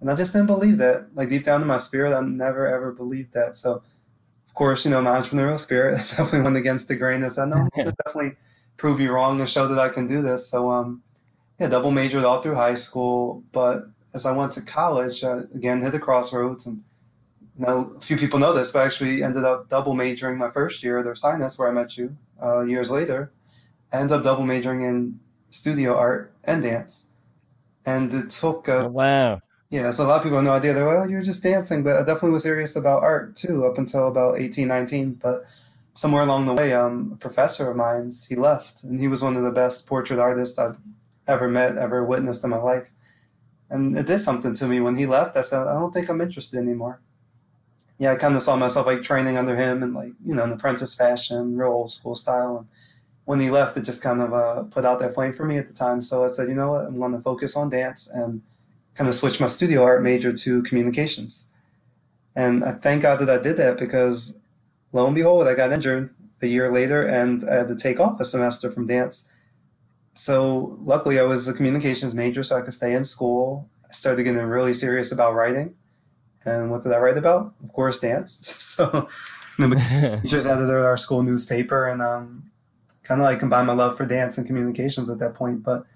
And 0.00 0.10
I 0.10 0.16
just 0.16 0.32
didn't 0.32 0.48
believe 0.48 0.78
that. 0.78 1.14
Like 1.14 1.28
deep 1.28 1.44
down 1.44 1.62
in 1.62 1.68
my 1.68 1.76
spirit, 1.76 2.14
I 2.14 2.20
never 2.20 2.66
ever 2.66 2.92
believed 2.92 3.34
that. 3.34 3.54
So, 3.54 3.82
of 4.46 4.54
course, 4.54 4.84
you 4.84 4.90
know, 4.90 5.00
my 5.00 5.18
entrepreneurial 5.20 5.58
spirit 5.58 5.94
definitely 6.16 6.42
went 6.42 6.56
against 6.56 6.88
the 6.88 6.96
grain 6.96 7.22
and 7.22 7.30
said, 7.30 7.48
no, 7.48 7.68
definitely 7.76 8.36
prove 8.76 9.00
you 9.00 9.12
wrong 9.12 9.40
and 9.40 9.48
show 9.48 9.66
that 9.66 9.78
I 9.78 9.88
can 9.88 10.06
do 10.06 10.22
this. 10.22 10.48
So, 10.48 10.70
um, 10.70 11.02
yeah, 11.58 11.68
double 11.68 11.90
majored 11.90 12.24
all 12.24 12.40
through 12.40 12.56
high 12.56 12.74
school. 12.74 13.44
But 13.52 13.84
as 14.14 14.26
I 14.26 14.32
went 14.32 14.52
to 14.52 14.62
college, 14.62 15.22
again, 15.22 15.82
hit 15.82 15.92
the 15.92 15.98
crossroads. 15.98 16.66
And 16.66 16.82
now 17.56 17.90
a 17.96 18.00
few 18.00 18.16
people 18.16 18.38
know 18.38 18.52
this, 18.52 18.70
but 18.70 18.80
I 18.80 18.86
actually 18.86 19.22
ended 19.22 19.44
up 19.44 19.68
double 19.68 19.94
majoring 19.94 20.38
my 20.38 20.50
first 20.50 20.82
year 20.82 20.98
at 20.98 21.06
Ursinus, 21.06 21.58
where 21.58 21.68
I 21.68 21.72
met 21.72 21.96
you 21.96 22.16
uh, 22.42 22.62
years 22.62 22.90
later. 22.90 23.32
I 23.92 23.98
ended 24.00 24.16
up 24.16 24.24
double 24.24 24.44
majoring 24.44 24.82
in 24.82 25.20
studio 25.50 25.96
art 25.96 26.32
and 26.44 26.62
dance. 26.62 27.10
And 27.84 28.12
it 28.12 28.30
took. 28.30 28.68
Uh, 28.68 28.84
oh, 28.84 28.88
wow. 28.88 29.40
Yeah, 29.70 29.90
so 29.90 30.04
a 30.04 30.06
lot 30.06 30.18
of 30.18 30.22
people 30.22 30.36
have 30.38 30.44
no 30.44 30.52
idea. 30.52 30.74
They're 30.74 30.84
like, 30.84 30.96
well, 30.96 31.10
you 31.10 31.16
were 31.16 31.22
just 31.22 31.42
dancing. 31.42 31.82
But 31.82 31.96
I 31.96 32.00
definitely 32.00 32.30
was 32.30 32.42
serious 32.42 32.76
about 32.76 33.02
art 33.02 33.34
too, 33.34 33.64
up 33.64 33.78
until 33.78 34.06
about 34.06 34.38
18, 34.38 34.68
19. 34.68 35.14
But 35.14 35.42
somewhere 35.92 36.22
along 36.22 36.46
the 36.46 36.54
way, 36.54 36.72
um, 36.72 37.10
a 37.14 37.16
professor 37.16 37.70
of 37.70 37.76
mine's, 37.76 38.26
he 38.26 38.34
left. 38.34 38.84
And 38.84 38.98
he 38.98 39.08
was 39.08 39.22
one 39.22 39.36
of 39.36 39.42
the 39.42 39.50
best 39.50 39.86
portrait 39.86 40.18
artists 40.18 40.58
I've 40.58 40.78
ever 41.26 41.48
met, 41.48 41.76
ever 41.76 42.04
witnessed 42.04 42.44
in 42.44 42.50
my 42.50 42.56
life. 42.56 42.92
And 43.70 43.96
it 43.96 44.06
did 44.06 44.18
something 44.18 44.54
to 44.54 44.66
me 44.66 44.80
when 44.80 44.96
he 44.96 45.06
left. 45.06 45.36
I 45.36 45.40
said, 45.40 45.66
I 45.66 45.74
don't 45.74 45.92
think 45.92 46.08
I'm 46.08 46.20
interested 46.20 46.58
anymore. 46.58 47.00
Yeah, 47.98 48.12
I 48.12 48.16
kind 48.16 48.34
of 48.34 48.42
saw 48.42 48.56
myself 48.56 48.86
like 48.86 49.02
training 49.02 49.36
under 49.36 49.56
him 49.56 49.82
and 49.82 49.94
like, 49.94 50.12
you 50.24 50.34
know, 50.34 50.44
an 50.44 50.52
apprentice 50.52 50.94
fashion, 50.94 51.56
real 51.56 51.70
old 51.70 51.92
school 51.92 52.14
style. 52.14 52.58
And 52.58 52.66
when 53.24 53.40
he 53.40 53.50
left, 53.50 53.76
it 53.76 53.82
just 53.82 54.02
kind 54.02 54.20
of 54.20 54.32
uh, 54.32 54.64
put 54.64 54.84
out 54.84 54.98
that 55.00 55.14
flame 55.14 55.32
for 55.32 55.46
me 55.46 55.56
at 55.56 55.68
the 55.68 55.72
time. 55.72 56.00
So 56.00 56.24
I 56.24 56.26
said, 56.26 56.48
you 56.48 56.54
know 56.54 56.72
what, 56.72 56.86
I'm 56.86 56.98
going 56.98 57.12
to 57.12 57.20
focus 57.20 57.56
on 57.56 57.70
dance 57.70 58.10
and 58.12 58.42
kind 58.94 59.08
of 59.08 59.14
switch 59.14 59.40
my 59.40 59.46
studio 59.46 59.84
art 59.84 60.02
major 60.02 60.32
to 60.32 60.62
communications. 60.64 61.50
And 62.34 62.64
I 62.64 62.72
thank 62.72 63.02
God 63.02 63.20
that 63.20 63.30
I 63.30 63.42
did 63.42 63.56
that 63.58 63.78
because 63.78 64.38
lo 64.92 65.06
and 65.06 65.14
behold, 65.14 65.48
I 65.48 65.54
got 65.54 65.72
injured 65.72 66.14
a 66.40 66.46
year 66.46 66.72
later 66.72 67.02
and 67.02 67.42
I 67.48 67.54
had 67.54 67.68
to 67.68 67.76
take 67.76 68.00
off 68.00 68.20
a 68.20 68.24
semester 68.24 68.70
from 68.70 68.86
dance. 68.86 69.30
So 70.14 70.78
luckily, 70.82 71.18
I 71.18 71.22
was 71.22 71.48
a 71.48 71.54
communications 71.54 72.14
major, 72.14 72.42
so 72.42 72.56
I 72.56 72.60
could 72.60 72.74
stay 72.74 72.94
in 72.94 73.04
school. 73.04 73.68
I 73.88 73.92
started 73.92 74.24
getting 74.24 74.42
really 74.42 74.74
serious 74.74 75.10
about 75.10 75.34
writing. 75.34 75.74
And 76.44 76.70
what 76.70 76.82
did 76.82 76.92
I 76.92 76.98
write 76.98 77.16
about? 77.16 77.54
Of 77.62 77.72
course, 77.72 78.00
dance. 78.00 78.32
so 78.76 79.08
the 79.58 80.20
teachers 80.22 80.46
edited 80.46 80.74
our 80.74 80.96
school 80.96 81.22
newspaper 81.22 81.86
and 81.86 82.02
um, 82.02 82.50
kind 83.04 83.20
of 83.20 83.24
like 83.24 83.38
combined 83.38 83.66
my 83.66 83.72
love 83.72 83.96
for 83.96 84.04
dance 84.04 84.36
and 84.36 84.46
communications 84.46 85.08
at 85.08 85.18
that 85.18 85.34
point. 85.34 85.62
But 85.62 85.86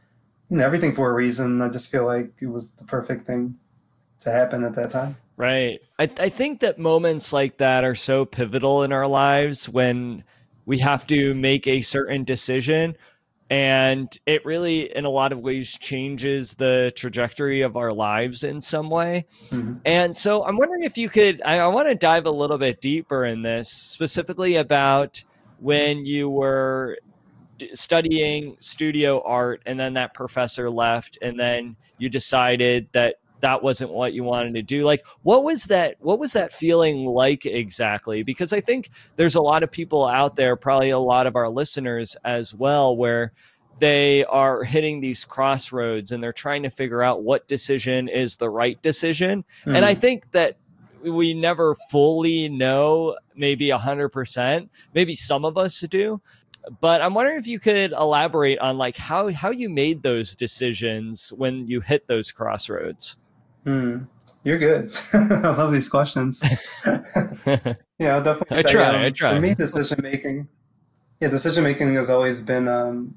you 0.48 0.56
know, 0.56 0.64
everything 0.64 0.94
for 0.94 1.10
a 1.10 1.14
reason. 1.14 1.60
I 1.60 1.68
just 1.68 1.90
feel 1.90 2.06
like 2.06 2.32
it 2.40 2.46
was 2.46 2.70
the 2.70 2.84
perfect 2.84 3.26
thing 3.26 3.58
to 4.20 4.30
happen 4.30 4.64
at 4.64 4.74
that 4.76 4.90
time. 4.90 5.16
Right. 5.36 5.80
I, 5.98 6.04
I 6.18 6.28
think 6.30 6.60
that 6.60 6.78
moments 6.78 7.32
like 7.32 7.58
that 7.58 7.84
are 7.84 7.94
so 7.94 8.24
pivotal 8.24 8.82
in 8.82 8.92
our 8.92 9.06
lives 9.06 9.68
when 9.68 10.24
we 10.64 10.78
have 10.78 11.06
to 11.08 11.34
make 11.34 11.66
a 11.66 11.82
certain 11.82 12.24
decision. 12.24 12.96
And 13.48 14.18
it 14.26 14.44
really, 14.44 14.94
in 14.96 15.04
a 15.04 15.10
lot 15.10 15.32
of 15.32 15.38
ways, 15.38 15.78
changes 15.78 16.54
the 16.54 16.90
trajectory 16.96 17.60
of 17.60 17.76
our 17.76 17.92
lives 17.92 18.42
in 18.42 18.60
some 18.60 18.90
way. 18.90 19.26
Mm-hmm. 19.50 19.74
And 19.84 20.16
so 20.16 20.42
I'm 20.44 20.56
wondering 20.56 20.82
if 20.82 20.98
you 20.98 21.08
could, 21.08 21.42
I, 21.44 21.58
I 21.58 21.66
want 21.68 21.86
to 21.88 21.94
dive 21.94 22.26
a 22.26 22.30
little 22.30 22.58
bit 22.58 22.80
deeper 22.80 23.24
in 23.24 23.42
this, 23.42 23.70
specifically 23.70 24.56
about 24.56 25.22
when 25.60 26.04
you 26.04 26.28
were 26.28 26.98
studying 27.72 28.56
studio 28.58 29.22
art 29.24 29.62
and 29.64 29.78
then 29.78 29.94
that 29.94 30.12
professor 30.12 30.68
left 30.68 31.16
and 31.22 31.38
then 31.38 31.76
you 31.98 32.08
decided 32.08 32.88
that 32.92 33.16
that 33.40 33.62
wasn't 33.62 33.90
what 33.90 34.12
you 34.12 34.24
wanted 34.24 34.54
to 34.54 34.62
do 34.62 34.82
like 34.82 35.04
what 35.22 35.44
was 35.44 35.64
that 35.64 35.96
what 36.00 36.18
was 36.18 36.32
that 36.32 36.52
feeling 36.52 37.04
like 37.04 37.44
exactly 37.46 38.22
because 38.22 38.52
i 38.52 38.60
think 38.60 38.90
there's 39.16 39.34
a 39.34 39.40
lot 39.40 39.62
of 39.62 39.70
people 39.70 40.06
out 40.06 40.36
there 40.36 40.56
probably 40.56 40.90
a 40.90 40.98
lot 40.98 41.26
of 41.26 41.36
our 41.36 41.48
listeners 41.48 42.16
as 42.24 42.54
well 42.54 42.96
where 42.96 43.32
they 43.78 44.24
are 44.24 44.64
hitting 44.64 45.00
these 45.00 45.24
crossroads 45.24 46.10
and 46.10 46.22
they're 46.22 46.32
trying 46.32 46.62
to 46.62 46.70
figure 46.70 47.02
out 47.02 47.22
what 47.22 47.46
decision 47.46 48.08
is 48.08 48.36
the 48.36 48.48
right 48.48 48.80
decision 48.82 49.44
mm. 49.64 49.74
and 49.74 49.84
i 49.84 49.94
hmm. 49.94 50.00
think 50.00 50.30
that 50.32 50.56
we 51.02 51.34
never 51.34 51.76
fully 51.90 52.48
know 52.48 53.16
maybe 53.36 53.68
100% 53.68 54.68
maybe 54.94 55.14
some 55.14 55.44
of 55.44 55.56
us 55.56 55.80
do 55.80 56.20
but 56.80 57.00
I'm 57.00 57.14
wondering 57.14 57.38
if 57.38 57.46
you 57.46 57.58
could 57.58 57.92
elaborate 57.92 58.58
on 58.58 58.78
like 58.78 58.96
how 58.96 59.30
how 59.30 59.50
you 59.50 59.68
made 59.68 60.02
those 60.02 60.34
decisions 60.34 61.32
when 61.32 61.66
you 61.68 61.80
hit 61.80 62.06
those 62.06 62.32
crossroads. 62.32 63.16
Hmm. 63.66 64.04
You're 64.44 64.58
good. 64.58 64.92
I 65.12 65.48
love 65.56 65.72
these 65.72 65.88
questions. 65.88 66.40
yeah, 66.86 68.14
I'll 68.14 68.22
definitely 68.22 68.58
I 68.58 68.62
say, 68.62 68.70
try. 68.70 68.86
Um, 68.86 69.02
I 69.02 69.10
try. 69.10 69.34
For 69.34 69.40
me, 69.40 69.54
decision 69.54 69.98
making, 70.00 70.46
yeah, 71.20 71.30
decision 71.30 71.64
making 71.64 71.92
has 71.94 72.10
always 72.10 72.42
been 72.42 72.68
um, 72.68 73.16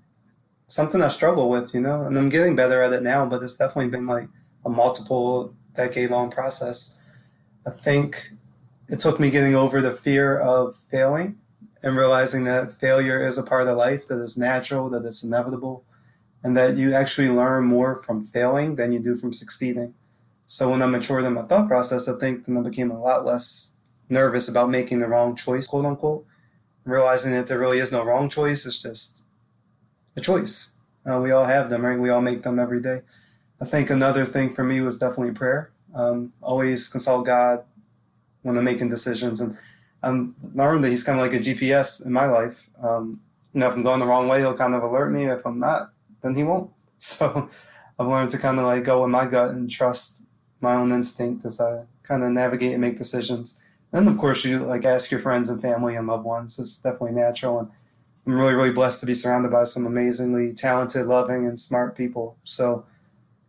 something 0.65 1.03
I 1.03 1.09
struggle 1.09 1.51
with, 1.51 1.75
you 1.75 1.81
know, 1.81 2.01
and 2.01 2.17
I'm 2.17 2.29
getting 2.29 2.55
better 2.55 2.81
at 2.81 2.93
it 2.93 3.03
now. 3.03 3.27
But 3.27 3.43
it's 3.43 3.57
definitely 3.57 3.91
been 3.91 4.07
like 4.07 4.27
a 4.65 4.69
multiple 4.71 5.53
decade 5.75 6.09
long 6.09 6.31
process. 6.31 6.95
I 7.67 7.69
think 7.69 8.29
it 8.87 8.99
took 8.99 9.19
me 9.19 9.29
getting 9.29 9.53
over 9.53 9.81
the 9.81 9.91
fear 9.91 10.35
of 10.35 10.75
failing 10.75 11.37
and 11.83 11.95
realizing 11.95 12.45
that 12.45 12.71
failure 12.71 13.23
is 13.23 13.37
a 13.37 13.43
part 13.43 13.67
of 13.67 13.77
life, 13.77 14.07
that 14.07 14.19
is 14.19 14.35
natural, 14.35 14.89
that 14.89 15.05
it's 15.05 15.23
inevitable, 15.23 15.85
and 16.43 16.57
that 16.57 16.75
you 16.75 16.91
actually 16.91 17.29
learn 17.29 17.65
more 17.65 17.93
from 17.93 18.23
failing 18.23 18.75
than 18.75 18.91
you 18.91 18.99
do 18.99 19.15
from 19.15 19.31
succeeding. 19.31 19.93
So 20.49 20.67
when 20.67 20.81
I 20.81 20.87
matured 20.87 21.25
in 21.25 21.35
my 21.35 21.43
thought 21.43 21.67
process, 21.67 22.09
I 22.09 22.17
think 22.17 22.45
then 22.45 22.57
I 22.57 22.61
became 22.61 22.89
a 22.89 22.99
lot 22.99 23.23
less 23.23 23.75
nervous 24.09 24.49
about 24.49 24.71
making 24.71 24.99
the 24.99 25.07
wrong 25.07 25.35
choice, 25.35 25.67
quote 25.67 25.85
unquote, 25.85 26.25
realizing 26.85 27.33
that 27.33 27.45
there 27.45 27.59
really 27.59 27.77
is 27.77 27.91
no 27.91 28.03
wrong 28.03 28.29
choice. 28.29 28.65
It's 28.65 28.81
just 28.81 29.27
a 30.17 30.21
choice. 30.21 30.73
Uh, 31.05 31.19
we 31.21 31.29
all 31.29 31.45
have 31.45 31.69
them, 31.69 31.85
right? 31.85 31.99
We 31.99 32.09
all 32.09 32.23
make 32.23 32.41
them 32.41 32.57
every 32.57 32.81
day. 32.81 33.01
I 33.61 33.65
think 33.65 33.91
another 33.91 34.25
thing 34.25 34.49
for 34.49 34.63
me 34.63 34.81
was 34.81 34.97
definitely 34.97 35.33
prayer. 35.33 35.69
Um, 35.93 36.33
always 36.41 36.87
consult 36.87 37.27
God 37.27 37.63
when 38.41 38.57
I'm 38.57 38.63
making 38.63 38.89
decisions. 38.89 39.41
And 39.41 39.55
I'm 40.01 40.35
learned 40.55 40.83
that 40.83 40.89
he's 40.89 41.03
kind 41.03 41.19
of 41.19 41.23
like 41.27 41.39
a 41.39 41.43
GPS 41.43 42.03
in 42.03 42.11
my 42.11 42.25
life. 42.25 42.71
Um, 42.81 43.21
you 43.53 43.59
know, 43.59 43.67
if 43.67 43.75
I'm 43.75 43.83
going 43.83 43.99
the 43.99 44.07
wrong 44.07 44.27
way, 44.27 44.39
he'll 44.39 44.57
kind 44.57 44.73
of 44.73 44.81
alert 44.81 45.11
me. 45.11 45.25
If 45.25 45.45
I'm 45.45 45.59
not, 45.59 45.91
then 46.23 46.33
he 46.33 46.43
won't. 46.43 46.71
So 47.01 47.47
I've 47.97 48.07
learned 48.07 48.31
to 48.31 48.37
kind 48.37 48.59
of 48.59 48.65
like 48.65 48.83
go 48.83 49.01
with 49.01 49.09
my 49.09 49.25
gut 49.25 49.51
and 49.51 49.69
trust 49.71 50.25
my 50.61 50.75
own 50.75 50.91
instinct 50.91 51.45
as 51.45 51.59
I 51.59 51.85
kind 52.03 52.23
of 52.23 52.31
navigate 52.31 52.73
and 52.73 52.81
make 52.81 52.97
decisions. 52.97 53.63
And 53.91 54.07
of 54.07 54.17
course, 54.17 54.45
you 54.45 54.59
like 54.59 54.85
ask 54.85 55.11
your 55.11 55.19
friends 55.19 55.49
and 55.49 55.61
family 55.61 55.95
and 55.95 56.07
loved 56.07 56.25
ones. 56.25 56.59
It's 56.59 56.79
definitely 56.79 57.13
natural. 57.13 57.59
And 57.59 57.71
I'm 58.25 58.37
really, 58.37 58.53
really 58.53 58.71
blessed 58.71 58.99
to 58.99 59.05
be 59.05 59.13
surrounded 59.13 59.51
by 59.51 59.63
some 59.63 59.85
amazingly 59.85 60.53
talented, 60.53 61.05
loving, 61.05 61.47
and 61.47 61.59
smart 61.59 61.95
people. 61.95 62.37
So, 62.43 62.85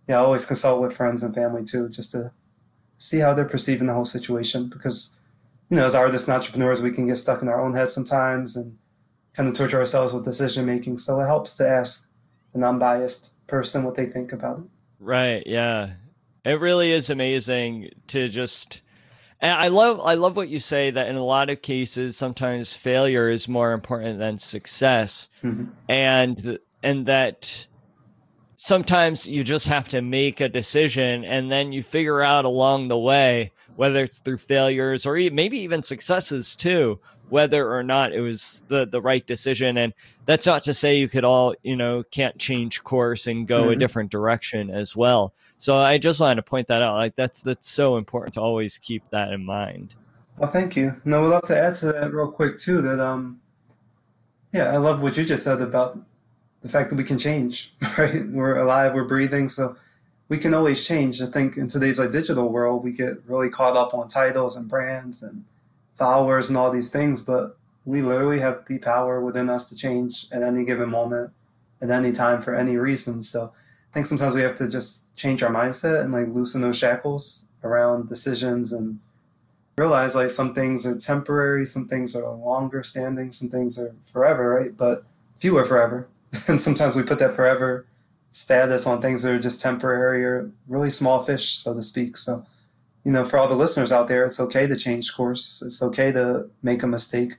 yeah, 0.08 0.16
I 0.16 0.24
always 0.24 0.46
consult 0.46 0.80
with 0.80 0.96
friends 0.96 1.22
and 1.22 1.34
family 1.34 1.64
too, 1.64 1.88
just 1.88 2.12
to 2.12 2.32
see 2.96 3.18
how 3.18 3.34
they're 3.34 3.44
perceiving 3.44 3.86
the 3.86 3.94
whole 3.94 4.04
situation 4.04 4.68
because 4.68 5.20
you 5.70 5.76
know, 5.76 5.84
as 5.84 5.94
artists 5.94 6.26
and 6.26 6.34
entrepreneurs, 6.34 6.82
we 6.82 6.90
can 6.90 7.06
get 7.06 7.16
stuck 7.16 7.42
in 7.42 7.48
our 7.48 7.60
own 7.60 7.74
heads 7.74 7.94
sometimes 7.94 8.56
and 8.56 8.76
kind 9.32 9.48
of 9.48 9.54
torture 9.54 9.78
ourselves 9.78 10.12
with 10.12 10.24
decision 10.24 10.66
making. 10.66 10.98
So 10.98 11.20
it 11.20 11.26
helps 11.26 11.56
to 11.58 11.68
ask 11.68 12.08
an 12.52 12.64
unbiased 12.64 13.34
person 13.46 13.84
what 13.84 13.94
they 13.94 14.06
think 14.06 14.32
about 14.32 14.58
it. 14.58 14.64
Right. 14.98 15.46
Yeah. 15.46 15.90
It 16.44 16.60
really 16.60 16.92
is 16.92 17.10
amazing 17.10 17.90
to 18.08 18.28
just. 18.28 18.82
And 19.40 19.52
I 19.52 19.68
love 19.68 20.00
I 20.00 20.14
love 20.14 20.36
what 20.36 20.48
you 20.48 20.58
say 20.58 20.90
that 20.90 21.08
in 21.08 21.16
a 21.16 21.24
lot 21.24 21.48
of 21.48 21.62
cases 21.62 22.16
sometimes 22.16 22.74
failure 22.74 23.30
is 23.30 23.48
more 23.48 23.72
important 23.72 24.18
than 24.18 24.38
success, 24.38 25.30
mm-hmm. 25.42 25.70
and 25.88 26.58
and 26.82 27.06
that 27.06 27.66
sometimes 28.56 29.26
you 29.26 29.42
just 29.42 29.68
have 29.68 29.88
to 29.88 30.02
make 30.02 30.40
a 30.40 30.48
decision 30.48 31.24
and 31.24 31.50
then 31.50 31.72
you 31.72 31.82
figure 31.82 32.20
out 32.20 32.44
along 32.44 32.88
the 32.88 32.98
way 32.98 33.50
whether 33.76 34.02
it's 34.02 34.18
through 34.18 34.36
failures 34.36 35.06
or 35.06 35.14
maybe 35.14 35.58
even 35.58 35.82
successes 35.82 36.54
too, 36.54 37.00
whether 37.30 37.72
or 37.72 37.82
not 37.82 38.12
it 38.12 38.20
was 38.20 38.62
the 38.68 38.86
the 38.86 39.00
right 39.00 39.26
decision. 39.26 39.76
And 39.76 39.92
that's 40.26 40.46
not 40.46 40.62
to 40.64 40.74
say 40.74 40.96
you 40.96 41.08
could 41.08 41.24
all 41.24 41.54
you 41.62 41.76
know 41.76 42.02
can't 42.10 42.38
change 42.38 42.82
course 42.84 43.26
and 43.26 43.46
go 43.46 43.62
mm-hmm. 43.62 43.72
a 43.72 43.76
different 43.76 44.10
direction 44.10 44.70
as 44.70 44.96
well. 44.96 45.32
So 45.58 45.76
I 45.76 45.98
just 45.98 46.20
wanted 46.20 46.36
to 46.36 46.42
point 46.42 46.68
that 46.68 46.82
out. 46.82 46.94
Like 46.94 47.16
that's 47.16 47.42
that's 47.42 47.68
so 47.68 47.96
important 47.96 48.34
to 48.34 48.40
always 48.40 48.78
keep 48.78 49.08
that 49.10 49.32
in 49.32 49.44
mind. 49.44 49.94
Well, 50.38 50.50
thank 50.50 50.76
you. 50.76 51.00
No, 51.04 51.22
we'd 51.22 51.28
love 51.28 51.44
to 51.44 51.58
add 51.58 51.74
to 51.74 51.92
that 51.92 52.12
real 52.12 52.32
quick 52.32 52.56
too. 52.56 52.80
That 52.80 53.00
um, 53.00 53.40
yeah, 54.52 54.72
I 54.72 54.78
love 54.78 55.02
what 55.02 55.16
you 55.16 55.24
just 55.24 55.44
said 55.44 55.60
about 55.60 55.98
the 56.62 56.68
fact 56.68 56.90
that 56.90 56.96
we 56.96 57.04
can 57.04 57.18
change. 57.18 57.74
Right, 57.98 58.24
we're 58.26 58.56
alive, 58.56 58.94
we're 58.94 59.04
breathing, 59.04 59.48
so 59.48 59.76
we 60.28 60.38
can 60.38 60.54
always 60.54 60.86
change. 60.86 61.20
I 61.20 61.26
think 61.26 61.56
in 61.56 61.68
today's 61.68 61.98
like 61.98 62.12
digital 62.12 62.48
world, 62.48 62.82
we 62.84 62.92
get 62.92 63.14
really 63.26 63.50
caught 63.50 63.76
up 63.76 63.92
on 63.92 64.08
titles 64.08 64.56
and 64.56 64.68
brands 64.68 65.22
and 65.22 65.44
followers 66.00 66.48
and 66.48 66.56
all 66.58 66.72
these 66.72 66.90
things, 66.90 67.22
but 67.22 67.56
we 67.84 68.02
literally 68.02 68.40
have 68.40 68.64
the 68.66 68.78
power 68.78 69.20
within 69.20 69.48
us 69.48 69.68
to 69.68 69.76
change 69.76 70.26
at 70.32 70.42
any 70.42 70.64
given 70.64 70.90
moment, 70.90 71.30
at 71.80 71.90
any 71.90 72.10
time 72.10 72.40
for 72.40 72.54
any 72.54 72.76
reason. 72.76 73.20
So 73.20 73.52
I 73.90 73.94
think 73.94 74.06
sometimes 74.06 74.34
we 74.34 74.40
have 74.40 74.56
to 74.56 74.68
just 74.68 75.14
change 75.14 75.42
our 75.42 75.52
mindset 75.52 76.02
and 76.02 76.12
like 76.12 76.28
loosen 76.28 76.62
those 76.62 76.78
shackles 76.78 77.48
around 77.62 78.08
decisions 78.08 78.72
and 78.72 78.98
realize 79.76 80.14
like 80.14 80.30
some 80.30 80.54
things 80.54 80.86
are 80.86 80.96
temporary, 80.96 81.66
some 81.66 81.86
things 81.86 82.16
are 82.16 82.32
longer 82.32 82.82
standing, 82.82 83.30
some 83.30 83.48
things 83.48 83.78
are 83.78 83.94
forever, 84.02 84.48
right? 84.48 84.76
But 84.76 85.04
few 85.36 85.56
are 85.58 85.66
forever. 85.66 86.08
and 86.48 86.58
sometimes 86.58 86.96
we 86.96 87.02
put 87.02 87.18
that 87.18 87.34
forever 87.34 87.86
status 88.30 88.86
on 88.86 89.02
things 89.02 89.22
that 89.22 89.34
are 89.34 89.38
just 89.38 89.60
temporary 89.60 90.24
or 90.24 90.50
really 90.66 90.90
small 90.90 91.22
fish, 91.22 91.50
so 91.58 91.74
to 91.74 91.82
speak. 91.82 92.16
So, 92.16 92.46
you 93.04 93.12
know, 93.12 93.24
for 93.24 93.38
all 93.38 93.48
the 93.48 93.54
listeners 93.54 93.92
out 93.92 94.08
there, 94.08 94.24
it's 94.24 94.40
okay 94.40 94.66
to 94.66 94.76
change 94.76 95.14
course. 95.14 95.62
It's 95.64 95.82
okay 95.82 96.12
to 96.12 96.50
make 96.62 96.82
a 96.82 96.86
mistake. 96.86 97.36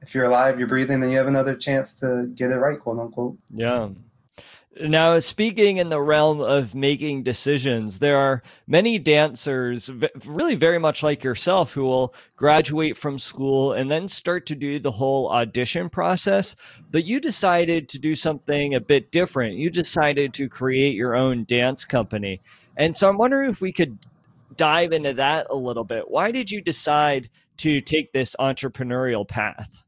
If 0.00 0.14
you're 0.14 0.24
alive, 0.24 0.58
you're 0.58 0.68
breathing, 0.68 1.00
then 1.00 1.10
you 1.10 1.18
have 1.18 1.26
another 1.26 1.54
chance 1.54 1.94
to 1.96 2.30
get 2.34 2.50
it 2.50 2.56
right, 2.56 2.78
quote 2.78 2.98
unquote. 2.98 3.36
Yeah. 3.52 3.88
Now, 4.78 5.18
speaking 5.20 5.78
in 5.78 5.88
the 5.88 6.00
realm 6.02 6.42
of 6.42 6.74
making 6.74 7.22
decisions, 7.22 7.98
there 7.98 8.18
are 8.18 8.42
many 8.66 8.98
dancers, 8.98 9.90
really 10.26 10.54
very 10.54 10.78
much 10.78 11.02
like 11.02 11.24
yourself, 11.24 11.72
who 11.72 11.84
will 11.84 12.14
graduate 12.36 12.98
from 12.98 13.18
school 13.18 13.72
and 13.72 13.90
then 13.90 14.06
start 14.06 14.44
to 14.46 14.54
do 14.54 14.78
the 14.78 14.90
whole 14.90 15.30
audition 15.30 15.88
process. 15.88 16.56
But 16.90 17.04
you 17.04 17.20
decided 17.20 17.88
to 17.88 17.98
do 17.98 18.14
something 18.14 18.74
a 18.74 18.80
bit 18.80 19.10
different. 19.10 19.56
You 19.56 19.70
decided 19.70 20.34
to 20.34 20.48
create 20.48 20.94
your 20.94 21.14
own 21.14 21.44
dance 21.44 21.86
company. 21.86 22.42
And 22.76 22.94
so 22.94 23.08
I'm 23.08 23.16
wondering 23.16 23.48
if 23.48 23.62
we 23.62 23.72
could 23.72 23.98
dive 24.56 24.92
into 24.92 25.14
that 25.14 25.46
a 25.50 25.56
little 25.56 25.84
bit. 25.84 26.10
Why 26.10 26.30
did 26.30 26.50
you 26.50 26.60
decide 26.60 27.30
to 27.58 27.80
take 27.80 28.12
this 28.12 28.36
entrepreneurial 28.38 29.26
path? 29.26 29.82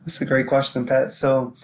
That's 0.00 0.20
a 0.20 0.26
great 0.26 0.46
question, 0.46 0.86
Pat. 0.86 1.10
So, 1.10 1.54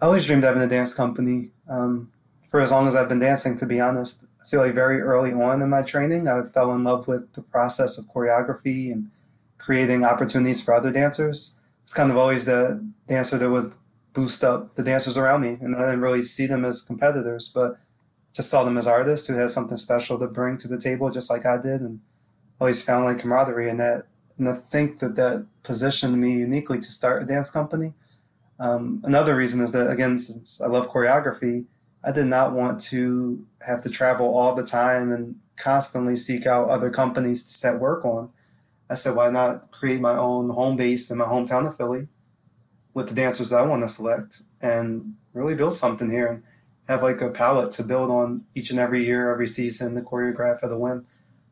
I 0.00 0.06
always 0.06 0.26
dreamed 0.26 0.44
of 0.44 0.48
having 0.48 0.62
a 0.62 0.68
dance 0.68 0.92
company 0.92 1.50
um, 1.68 2.12
for 2.42 2.60
as 2.60 2.70
long 2.70 2.86
as 2.86 2.94
I've 2.94 3.08
been 3.08 3.20
dancing, 3.20 3.56
to 3.56 3.66
be 3.66 3.80
honest. 3.80 4.26
I 4.42 4.46
feel 4.46 4.60
like 4.60 4.74
very 4.74 5.00
early 5.00 5.32
on 5.32 5.62
in 5.62 5.70
my 5.70 5.82
training, 5.82 6.28
I 6.28 6.42
fell 6.42 6.72
in 6.74 6.84
love 6.84 7.08
with 7.08 7.32
the 7.32 7.42
process 7.42 7.96
of 7.96 8.06
choreography 8.06 8.92
and 8.92 9.10
creating 9.58 10.04
opportunities 10.04 10.62
for 10.62 10.74
other 10.74 10.92
dancers. 10.92 11.58
It's 11.82 11.94
kind 11.94 12.10
of 12.10 12.16
always 12.16 12.44
the 12.44 12.86
dancer 13.08 13.38
that 13.38 13.50
would 13.50 13.74
boost 14.12 14.44
up 14.44 14.74
the 14.74 14.82
dancers 14.82 15.16
around 15.16 15.40
me, 15.40 15.56
and 15.60 15.74
I 15.74 15.86
didn't 15.86 16.02
really 16.02 16.22
see 16.22 16.46
them 16.46 16.64
as 16.64 16.82
competitors, 16.82 17.50
but 17.52 17.78
just 18.34 18.50
saw 18.50 18.64
them 18.64 18.76
as 18.76 18.86
artists 18.86 19.26
who 19.26 19.34
had 19.34 19.50
something 19.50 19.76
special 19.76 20.18
to 20.18 20.26
bring 20.26 20.56
to 20.58 20.68
the 20.68 20.78
table, 20.78 21.10
just 21.10 21.30
like 21.30 21.46
I 21.46 21.56
did, 21.56 21.80
and 21.80 22.00
always 22.60 22.82
found 22.82 23.04
like 23.04 23.20
camaraderie 23.20 23.68
in 23.70 23.78
that. 23.78 24.04
And 24.36 24.48
I 24.48 24.54
think 24.54 24.98
that 24.98 25.16
that 25.16 25.46
positioned 25.62 26.20
me 26.20 26.38
uniquely 26.38 26.78
to 26.78 26.92
start 26.92 27.22
a 27.22 27.26
dance 27.26 27.50
company 27.50 27.94
um, 28.58 29.02
another 29.04 29.34
reason 29.34 29.60
is 29.60 29.72
that, 29.72 29.90
again, 29.90 30.18
since 30.18 30.60
I 30.60 30.68
love 30.68 30.88
choreography, 30.88 31.66
I 32.04 32.12
did 32.12 32.26
not 32.26 32.52
want 32.52 32.80
to 32.82 33.46
have 33.66 33.82
to 33.82 33.90
travel 33.90 34.26
all 34.36 34.54
the 34.54 34.64
time 34.64 35.10
and 35.10 35.36
constantly 35.56 36.16
seek 36.16 36.46
out 36.46 36.68
other 36.68 36.90
companies 36.90 37.44
to 37.44 37.52
set 37.52 37.80
work 37.80 38.04
on. 38.04 38.30
I 38.88 38.94
said, 38.94 39.16
why 39.16 39.30
not 39.30 39.70
create 39.70 40.00
my 40.00 40.16
own 40.16 40.50
home 40.50 40.76
base 40.76 41.10
in 41.10 41.18
my 41.18 41.24
hometown 41.24 41.66
of 41.66 41.76
Philly 41.76 42.08
with 42.92 43.08
the 43.08 43.14
dancers 43.14 43.50
that 43.50 43.60
I 43.60 43.66
want 43.66 43.82
to 43.82 43.88
select 43.88 44.42
and 44.60 45.14
really 45.32 45.54
build 45.54 45.74
something 45.74 46.10
here 46.10 46.42
have 46.88 47.02
like 47.02 47.20
a 47.20 47.30
palette 47.30 47.72
to 47.72 47.82
build 47.82 48.10
on 48.10 48.44
each 48.54 48.70
and 48.70 48.78
every 48.78 49.04
year, 49.04 49.32
every 49.32 49.46
season, 49.46 49.94
the 49.94 50.02
choreograph 50.02 50.62
at 50.62 50.68
the 50.68 50.78
whim. 50.78 51.06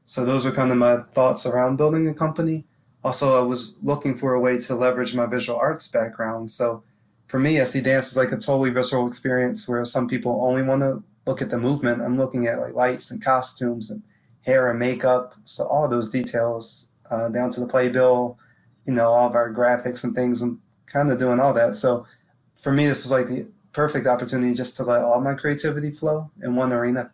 So 0.05 0.25
those 0.25 0.45
are 0.45 0.53
kind 0.53 0.71
of 0.71 0.79
my 0.79 0.99
thoughts 0.99 1.47
around 1.47 1.77
building 1.77 2.09
a 2.09 2.15
company. 2.15 2.65
Also, 3.05 3.39
I 3.39 3.43
was 3.43 3.79
looking 3.83 4.15
for 4.15 4.35
a 4.35 4.41
way 4.41 4.59
to 4.59 4.75
leverage 4.75 5.15
my 5.15 5.27
visual 5.27 5.59
arts 5.59 5.89
background. 5.89 6.51
So 6.51 6.83
for 7.27 7.39
me, 7.39 7.61
I 7.61 7.65
see 7.65 7.81
dance 7.81 8.11
as 8.11 8.17
like 8.17 8.33
a 8.33 8.37
totally 8.37 8.71
visceral 8.71 9.07
experience 9.07 9.69
where 9.69 9.85
some 9.85 10.07
people 10.07 10.45
only 10.45 10.62
want 10.62 10.83
to 10.83 11.03
look 11.27 11.41
at 11.41 11.51
the 11.51 11.59
movement. 11.59 12.03
I'm 12.03 12.17
looking 12.19 12.47
at 12.47 12.59
like 12.59 12.75
lights 12.75 13.11
and 13.11 13.25
costumes 13.25 13.91
and 13.91 14.03
hair 14.43 14.71
and 14.71 14.79
makeup. 14.79 15.35
So 15.45 15.67
all 15.67 15.85
of 15.85 15.91
those 15.91 16.11
details 16.11 16.93
uh, 17.11 17.29
down 17.31 17.51
to 17.51 17.61
the 17.61 17.67
playbill, 17.67 18.39
you 18.87 18.93
know, 18.93 19.11
all 19.11 19.29
of 19.29 19.35
our 19.35 19.53
graphics 19.53 20.05
and 20.05 20.15
things 20.15 20.43
and 20.43 20.59
kind 20.87 21.11
of 21.11 21.19
doing 21.19 21.41
all 21.41 21.55
that. 21.55 21.75
So 21.75 22.07
for 22.55 22.73
me, 22.73 22.87
this 22.87 23.05
was 23.05 23.12
like 23.12 23.27
the 23.29 23.49
perfect 23.73 24.07
opportunity 24.07 24.55
just 24.55 24.76
to 24.76 24.85
let 24.85 25.02
all 25.02 25.21
my 25.21 25.35
creativity 25.35 25.91
flow 25.91 26.30
in 26.43 26.54
one 26.56 26.73
arena. 26.73 27.13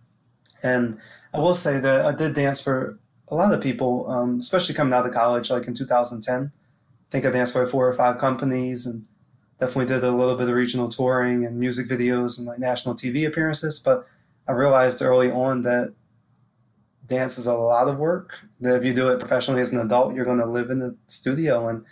And 0.62 0.98
I 1.32 1.38
will 1.38 1.54
say 1.54 1.78
that 1.80 2.04
I 2.04 2.14
did 2.14 2.34
dance 2.34 2.60
for 2.60 2.98
a 3.28 3.34
lot 3.34 3.52
of 3.52 3.60
people, 3.60 4.10
um, 4.10 4.38
especially 4.40 4.74
coming 4.74 4.92
out 4.92 5.06
of 5.06 5.12
college, 5.12 5.50
like 5.50 5.66
in 5.66 5.74
2010. 5.74 6.44
I 6.44 7.10
think 7.10 7.24
I 7.24 7.30
danced 7.30 7.52
for 7.52 7.66
four 7.66 7.88
or 7.88 7.92
five 7.92 8.18
companies 8.18 8.86
and 8.86 9.06
definitely 9.58 9.92
did 9.92 10.04
a 10.04 10.10
little 10.10 10.36
bit 10.36 10.48
of 10.48 10.54
regional 10.54 10.88
touring 10.88 11.44
and 11.44 11.58
music 11.58 11.88
videos 11.88 12.38
and 12.38 12.46
like 12.46 12.58
national 12.58 12.94
TV 12.94 13.26
appearances. 13.26 13.78
But 13.78 14.06
I 14.46 14.52
realized 14.52 15.02
early 15.02 15.30
on 15.30 15.62
that 15.62 15.94
dance 17.06 17.38
is 17.38 17.46
a 17.46 17.54
lot 17.54 17.88
of 17.88 17.98
work. 17.98 18.40
That 18.60 18.76
if 18.76 18.84
you 18.84 18.94
do 18.94 19.08
it 19.08 19.18
professionally 19.18 19.60
as 19.60 19.72
an 19.72 19.80
adult, 19.80 20.14
you're 20.14 20.24
going 20.24 20.38
to 20.38 20.46
live 20.46 20.70
in 20.70 20.80
the 20.80 20.96
studio. 21.06 21.68
And 21.68 21.84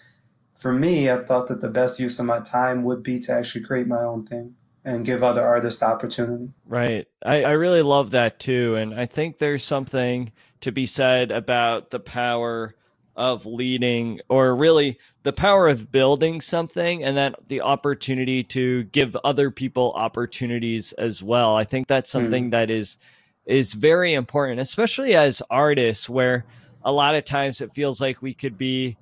for 0.57 0.73
me, 0.73 1.11
I 1.11 1.19
thought 1.19 1.49
that 1.49 1.61
the 1.61 1.69
best 1.69 2.01
use 2.01 2.19
of 2.19 2.27
my 2.27 2.41
time 2.41 2.83
would 2.85 3.03
be 3.03 3.21
to 3.21 3.33
actually 3.33 3.65
create 3.65 3.87
my 3.87 4.03
own 4.03 4.27
thing 4.27 4.57
and 4.85 5.05
give 5.05 5.23
other 5.23 5.43
artists 5.43 5.83
opportunity. 5.83 6.53
Right. 6.65 7.07
I, 7.25 7.43
I 7.43 7.51
really 7.51 7.83
love 7.83 8.13
that 8.13 8.39
too. 8.41 8.77
And 8.77 8.95
I 8.95 9.07
think 9.07 9.39
there's 9.39 9.65
something 9.65 10.33
to 10.61 10.73
be 10.73 10.87
said 10.87 11.31
about 11.31 11.91
the 11.91 12.01
power 12.01 12.75
of 13.17 13.47
leading 13.47 14.21
or 14.29 14.55
really 14.55 14.99
the 15.23 15.33
power 15.33 15.69
of 15.69 15.91
building 15.91 16.41
something 16.41 17.03
and 17.03 17.17
then 17.17 17.35
the 17.49 17.63
opportunity 17.63 18.43
to 18.43 18.85
give 18.85 19.17
other 19.25 19.51
people 19.51 19.93
opportunities 19.95 20.93
as 20.93 21.23
well. 21.23 21.57
I 21.57 21.65
think 21.65 21.89
that's 21.89 22.13
hmm. 22.13 22.19
something 22.19 22.49
mm. 22.49 22.51
that 22.53 22.71
is 22.71 22.99
is 23.47 23.75
very 23.75 24.13
important, 24.13 24.61
especially 24.61 25.15
as 25.15 25.41
artists 25.51 26.09
where 26.09 26.45
a 26.83 26.93
lot 26.93 27.15
of 27.15 27.25
times 27.25 27.61
it 27.61 27.73
feels 27.73 28.01
like 28.01 28.21
we 28.21 28.35
could 28.35 28.59
be 28.59 28.97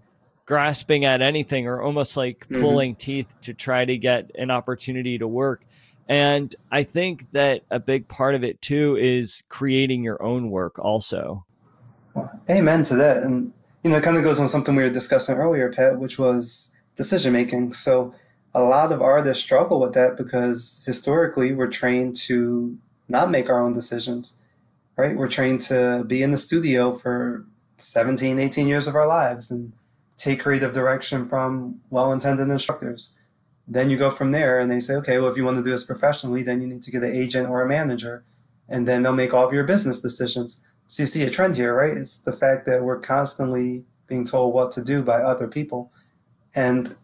grasping 0.47 1.05
at 1.05 1.23
anything 1.23 1.67
or 1.67 1.81
almost 1.81 2.17
like 2.17 2.47
mm-hmm. 2.47 2.61
pulling 2.61 2.95
teeth 2.95 3.35
to 3.43 3.55
try 3.55 3.85
to 3.85 3.97
get 3.97 4.31
an 4.37 4.51
opportunity 4.51 5.19
to 5.19 5.27
work. 5.27 5.65
And 6.09 6.55
I 6.71 6.83
think 6.83 7.31
that 7.33 7.63
a 7.71 7.79
big 7.79 8.09
part 8.09 8.35
of 8.35 8.45
it 8.45 8.61
too 8.61 8.97
is 8.97 9.43
creating 9.49 10.05
your 10.05 10.23
own 10.23 10.51
work 10.51 10.79
also. 10.79 11.47
Well, 12.15 12.31
amen 12.49 12.85
to 12.85 12.97
that. 12.97 13.23
And 13.23 13.53
you 13.83 13.91
know, 13.91 13.97
it 13.97 14.03
kind 14.03 14.17
of 14.17 14.25
goes 14.25 14.41
on 14.41 14.49
something 14.49 14.77
we 14.77 14.83
were 14.83 14.91
discussing 14.91 15.37
earlier, 15.37 15.71
Pat, 15.71 15.99
which 15.99 16.19
was 16.19 16.75
decision 16.97 17.33
making. 17.33 17.73
So 17.73 18.15
a 18.55 18.63
lot 18.63 18.93
of 18.93 19.03
artists 19.03 19.43
struggle 19.43 19.81
with 19.81 19.95
that 19.95 20.17
because 20.17 20.83
historically 20.87 21.53
we're 21.53 21.69
trained 21.69 22.17
to 22.17 22.79
not 23.09 23.31
make 23.31 23.51
our 23.51 23.61
own 23.61 23.73
decisions, 23.73 24.41
right? 24.97 25.17
We're 25.17 25.29
trained 25.29 25.61
to 25.63 26.05
be 26.07 26.23
in 26.23 26.31
the 26.31 26.39
studio 26.39 26.95
for 26.95 27.45
17, 27.79 28.39
18 28.39 28.69
years 28.69 28.87
of 28.87 28.95
our 28.95 29.07
lives 29.07 29.51
and 29.51 29.73
take 30.17 30.41
creative 30.41 30.73
direction 30.73 31.25
from 31.25 31.81
well 31.91 32.13
intended 32.13 32.49
instructors. 32.49 33.19
Then 33.67 33.91
you 33.91 33.97
go 33.97 34.11
from 34.11 34.33
there 34.33 34.61
and 34.61 34.71
they 34.71 34.81
say, 34.81 34.95
okay, 34.97 35.19
well, 35.19 35.31
if 35.31 35.37
you 35.37 35.45
want 35.45 35.57
to 35.57 35.65
do 35.65 35.71
this 35.71 35.85
professionally, 35.85 36.43
then 36.43 36.61
you 36.61 36.69
need 36.69 36.83
to 36.83 36.91
get 36.91 37.03
an 37.03 37.15
agent 37.15 37.49
or 37.49 37.63
a 37.63 37.69
manager. 37.69 38.25
And 38.69 38.87
then 38.87 39.03
they'll 39.03 39.13
make 39.13 39.33
all 39.33 39.47
of 39.47 39.53
your 39.53 39.65
business 39.65 40.01
decisions. 40.01 40.63
So 40.87 41.03
you 41.03 41.07
see 41.07 41.23
a 41.23 41.31
trend 41.31 41.57
here, 41.57 41.75
right? 41.75 41.97
It's 41.97 42.21
the 42.21 42.33
fact 42.33 42.67
that 42.67 42.85
we're 42.85 43.01
constantly 43.01 43.85
being 44.07 44.25
told 44.25 44.55
what 44.55 44.71
to 44.73 44.85
do 44.85 45.03
by 45.03 45.17
other 45.17 45.49
people. 45.49 45.91
And 46.55 46.95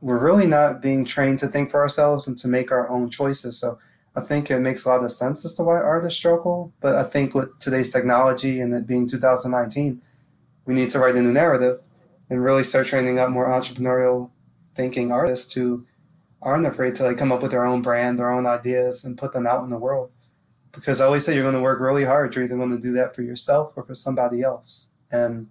we're 0.00 0.18
really 0.18 0.46
not 0.46 0.82
being 0.82 1.04
trained 1.04 1.38
to 1.40 1.46
think 1.46 1.70
for 1.70 1.80
ourselves 1.80 2.26
and 2.26 2.36
to 2.38 2.48
make 2.48 2.72
our 2.72 2.88
own 2.88 3.08
choices. 3.10 3.58
So 3.58 3.78
I 4.16 4.20
think 4.20 4.50
it 4.50 4.60
makes 4.60 4.84
a 4.84 4.88
lot 4.88 5.04
of 5.04 5.12
sense 5.12 5.44
as 5.44 5.54
to 5.54 5.62
why 5.62 5.76
artists 5.76 6.18
struggle. 6.18 6.72
But 6.80 6.96
I 6.96 7.04
think 7.04 7.34
with 7.34 7.56
today's 7.60 7.90
technology 7.90 8.60
and 8.60 8.74
it 8.74 8.86
being 8.86 9.06
2019, 9.06 10.00
we 10.66 10.74
need 10.74 10.90
to 10.90 10.98
write 10.98 11.14
a 11.14 11.22
new 11.22 11.32
narrative 11.32 11.80
and 12.30 12.42
really 12.42 12.62
start 12.62 12.86
training 12.86 13.18
up 13.18 13.28
more 13.30 13.48
entrepreneurial 13.48 14.30
thinking 14.74 15.12
artists 15.12 15.52
who 15.52 15.84
aren't 16.40 16.66
afraid 16.66 16.94
to 16.94 17.02
like 17.02 17.18
come 17.18 17.32
up 17.32 17.42
with 17.42 17.50
their 17.50 17.66
own 17.66 17.82
brand, 17.82 18.18
their 18.18 18.30
own 18.30 18.46
ideas, 18.46 19.04
and 19.04 19.18
put 19.18 19.32
them 19.34 19.46
out 19.46 19.64
in 19.64 19.70
the 19.70 19.78
world 19.78 20.10
because 20.72 21.00
I 21.00 21.06
always 21.06 21.24
say 21.24 21.34
you're 21.34 21.42
going 21.42 21.54
to 21.54 21.60
work 21.60 21.80
really 21.80 22.04
hard. 22.04 22.34
You're 22.34 22.44
either 22.44 22.56
going 22.56 22.70
to 22.70 22.78
do 22.78 22.92
that 22.92 23.14
for 23.14 23.22
yourself 23.22 23.74
or 23.76 23.84
for 23.84 23.94
somebody 23.94 24.42
else. 24.42 24.90
And 25.10 25.48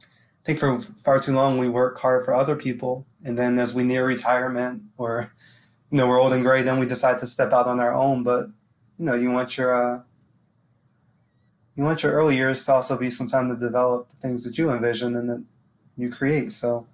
I 0.00 0.44
think 0.44 0.58
for 0.58 0.80
far 0.80 1.18
too 1.18 1.32
long 1.32 1.58
we 1.58 1.68
work 1.68 1.98
hard 2.00 2.24
for 2.24 2.34
other 2.34 2.56
people, 2.56 3.06
and 3.22 3.38
then 3.38 3.58
as 3.58 3.74
we 3.74 3.82
near 3.82 4.06
retirement 4.06 4.82
or 4.96 5.32
you 5.90 5.98
know 5.98 6.08
we're 6.08 6.20
old 6.20 6.32
and 6.32 6.44
gray, 6.44 6.62
then 6.62 6.78
we 6.78 6.86
decide 6.86 7.18
to 7.18 7.26
step 7.26 7.52
out 7.52 7.66
on 7.66 7.80
our 7.80 7.92
own. 7.92 8.22
But 8.22 8.48
you 8.98 9.06
know 9.06 9.14
you 9.14 9.30
want 9.30 9.56
your 9.56 9.74
uh, 9.74 10.02
you 11.76 11.84
want 11.84 12.02
your 12.02 12.12
early 12.12 12.36
years 12.36 12.64
to 12.64 12.72
also 12.72 12.98
be 12.98 13.10
some 13.10 13.26
time 13.26 13.48
to 13.48 13.56
develop 13.56 14.08
the 14.10 14.16
things 14.16 14.44
that 14.44 14.58
you 14.58 14.70
envision 14.70 15.16
and 15.16 15.30
that 15.30 15.44
you 15.96 16.10
create. 16.10 16.50
So 16.52 16.86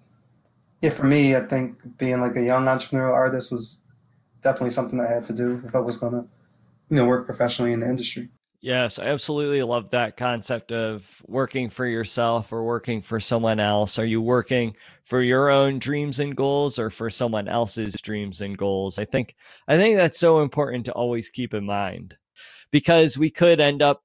yeah, 0.80 0.90
for 0.90 1.04
me, 1.06 1.36
I 1.36 1.40
think 1.40 1.98
being 1.98 2.20
like 2.20 2.36
a 2.36 2.42
young 2.42 2.66
entrepreneurial 2.66 3.14
artist 3.14 3.52
was 3.52 3.80
definitely 4.42 4.70
something 4.70 5.00
I 5.00 5.08
had 5.08 5.24
to 5.26 5.34
do 5.34 5.62
if 5.66 5.74
I 5.74 5.80
was 5.80 6.00
to 6.00 6.26
you 6.90 6.96
know 6.96 7.06
work 7.06 7.26
professionally 7.26 7.72
in 7.72 7.80
the 7.80 7.88
industry. 7.88 8.30
Yes, 8.62 8.98
I 8.98 9.06
absolutely 9.06 9.62
love 9.62 9.88
that 9.90 10.18
concept 10.18 10.70
of 10.70 11.22
working 11.26 11.70
for 11.70 11.86
yourself 11.86 12.52
or 12.52 12.62
working 12.62 13.00
for 13.00 13.18
someone 13.18 13.58
else. 13.58 13.98
Are 13.98 14.04
you 14.04 14.20
working 14.20 14.76
for 15.02 15.22
your 15.22 15.48
own 15.48 15.78
dreams 15.78 16.20
and 16.20 16.36
goals 16.36 16.78
or 16.78 16.90
for 16.90 17.08
someone 17.08 17.48
else's 17.48 17.94
dreams 18.02 18.42
and 18.42 18.58
goals? 18.58 18.98
I 18.98 19.06
think 19.06 19.34
I 19.66 19.78
think 19.78 19.96
that's 19.96 20.18
so 20.18 20.42
important 20.42 20.84
to 20.86 20.92
always 20.92 21.30
keep 21.30 21.54
in 21.54 21.64
mind. 21.64 22.18
because 22.72 23.18
we 23.18 23.30
could 23.30 23.60
end 23.60 23.82
up 23.82 24.02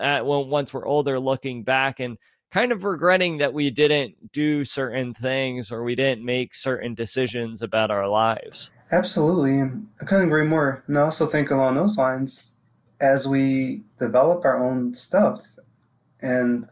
at 0.00 0.26
when 0.26 0.48
once 0.48 0.74
we're 0.74 0.86
older 0.86 1.20
looking 1.20 1.64
back 1.64 2.00
and 2.00 2.18
kind 2.54 2.70
of 2.70 2.84
regretting 2.84 3.38
that 3.38 3.52
we 3.52 3.68
didn't 3.68 4.30
do 4.30 4.64
certain 4.64 5.12
things 5.12 5.72
or 5.72 5.82
we 5.82 5.96
didn't 5.96 6.24
make 6.24 6.54
certain 6.54 6.94
decisions 6.94 7.60
about 7.60 7.90
our 7.90 8.06
lives. 8.06 8.70
Absolutely. 8.92 9.58
And 9.58 9.88
I 10.00 10.04
couldn't 10.04 10.28
agree 10.28 10.44
more. 10.44 10.84
And 10.86 10.96
I 10.96 11.00
also 11.00 11.26
think 11.26 11.50
along 11.50 11.74
those 11.74 11.98
lines, 11.98 12.56
as 13.00 13.26
we 13.26 13.82
develop 13.98 14.44
our 14.44 14.56
own 14.56 14.94
stuff 14.94 15.40
and 16.22 16.68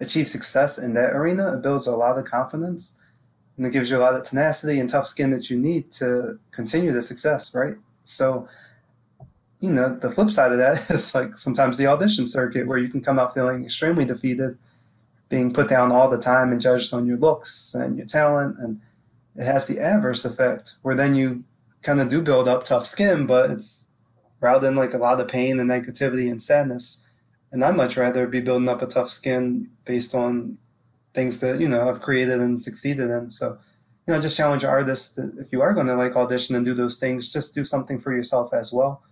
achieve 0.00 0.28
success 0.28 0.76
in 0.76 0.92
that 0.94 1.16
arena, 1.16 1.56
it 1.56 1.62
builds 1.62 1.86
a 1.86 1.96
lot 1.96 2.18
of 2.18 2.26
confidence 2.26 3.00
and 3.56 3.64
it 3.64 3.72
gives 3.72 3.90
you 3.90 3.96
a 3.96 4.00
lot 4.00 4.14
of 4.14 4.24
tenacity 4.24 4.78
and 4.78 4.90
tough 4.90 5.06
skin 5.06 5.30
that 5.30 5.48
you 5.48 5.58
need 5.58 5.90
to 5.92 6.40
continue 6.50 6.92
the 6.92 7.00
success, 7.00 7.54
right? 7.54 7.76
So, 8.02 8.48
you 9.60 9.72
know, 9.72 9.96
the 9.96 10.10
flip 10.10 10.30
side 10.30 10.52
of 10.52 10.58
that 10.58 10.90
is 10.90 11.14
like 11.14 11.38
sometimes 11.38 11.78
the 11.78 11.86
audition 11.86 12.26
circuit 12.28 12.66
where 12.66 12.76
you 12.76 12.90
can 12.90 13.00
come 13.00 13.18
out 13.18 13.32
feeling 13.32 13.64
extremely 13.64 14.04
defeated 14.04 14.58
being 15.32 15.50
put 15.50 15.66
down 15.66 15.90
all 15.90 16.10
the 16.10 16.18
time 16.18 16.52
and 16.52 16.60
judged 16.60 16.92
on 16.92 17.06
your 17.06 17.16
looks 17.16 17.74
and 17.74 17.96
your 17.96 18.04
talent. 18.04 18.54
And 18.58 18.82
it 19.34 19.46
has 19.46 19.66
the 19.66 19.80
adverse 19.80 20.26
effect 20.26 20.74
where 20.82 20.94
then 20.94 21.14
you 21.14 21.44
kind 21.80 22.02
of 22.02 22.10
do 22.10 22.20
build 22.20 22.48
up 22.48 22.64
tough 22.64 22.84
skin, 22.84 23.24
but 23.24 23.50
it's 23.50 23.88
rather 24.40 24.66
than 24.66 24.76
like 24.76 24.92
a 24.92 24.98
lot 24.98 25.18
of 25.18 25.28
pain 25.28 25.58
and 25.58 25.70
negativity 25.70 26.30
and 26.30 26.42
sadness. 26.42 27.06
And 27.50 27.64
I'd 27.64 27.76
much 27.76 27.96
rather 27.96 28.26
be 28.26 28.42
building 28.42 28.68
up 28.68 28.82
a 28.82 28.86
tough 28.86 29.08
skin 29.08 29.70
based 29.86 30.14
on 30.14 30.58
things 31.14 31.40
that, 31.40 31.58
you 31.58 31.68
know, 31.68 31.88
I've 31.88 32.02
created 32.02 32.38
and 32.38 32.60
succeeded 32.60 33.08
in. 33.08 33.30
So, 33.30 33.58
you 34.06 34.12
know, 34.12 34.20
just 34.20 34.36
challenge 34.36 34.66
artists 34.66 35.14
that 35.14 35.38
if 35.38 35.50
you 35.50 35.62
are 35.62 35.72
going 35.72 35.86
to 35.86 35.94
like 35.94 36.14
audition 36.14 36.56
and 36.56 36.64
do 36.66 36.74
those 36.74 37.00
things, 37.00 37.32
just 37.32 37.54
do 37.54 37.64
something 37.64 37.98
for 37.98 38.14
yourself 38.14 38.52
as 38.52 38.70
well. 38.70 39.02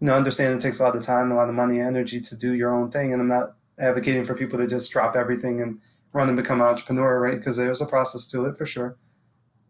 You 0.00 0.06
know, 0.06 0.14
understand 0.14 0.54
it 0.54 0.62
takes 0.62 0.80
a 0.80 0.84
lot 0.84 0.96
of 0.96 1.02
time, 1.02 1.30
a 1.30 1.34
lot 1.34 1.50
of 1.50 1.54
money, 1.54 1.80
energy 1.80 2.22
to 2.22 2.34
do 2.34 2.54
your 2.54 2.74
own 2.74 2.90
thing. 2.90 3.12
And 3.12 3.20
I'm 3.20 3.28
not 3.28 3.56
advocating 3.78 4.24
for 4.24 4.34
people 4.34 4.58
to 4.58 4.66
just 4.66 4.90
drop 4.90 5.16
everything 5.16 5.60
and 5.60 5.80
run 6.12 6.28
and 6.28 6.36
become 6.36 6.60
an 6.60 6.66
entrepreneur, 6.66 7.20
right? 7.20 7.36
Because 7.36 7.56
there's 7.56 7.82
a 7.82 7.86
process 7.86 8.26
to 8.28 8.46
it 8.46 8.56
for 8.56 8.66
sure. 8.66 8.96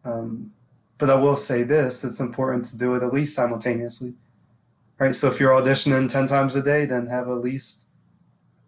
Um, 0.04 0.52
but 0.98 1.10
I 1.10 1.16
will 1.16 1.36
say 1.36 1.62
this: 1.62 2.04
it's 2.04 2.20
important 2.20 2.64
to 2.66 2.78
do 2.78 2.94
it 2.94 3.02
at 3.02 3.12
least 3.12 3.34
simultaneously, 3.34 4.14
right? 4.98 5.14
So 5.14 5.28
if 5.28 5.40
you're 5.40 5.50
auditioning 5.50 6.10
ten 6.10 6.26
times 6.26 6.56
a 6.56 6.62
day, 6.62 6.84
then 6.86 7.06
have 7.08 7.28
at 7.28 7.34
least 7.34 7.88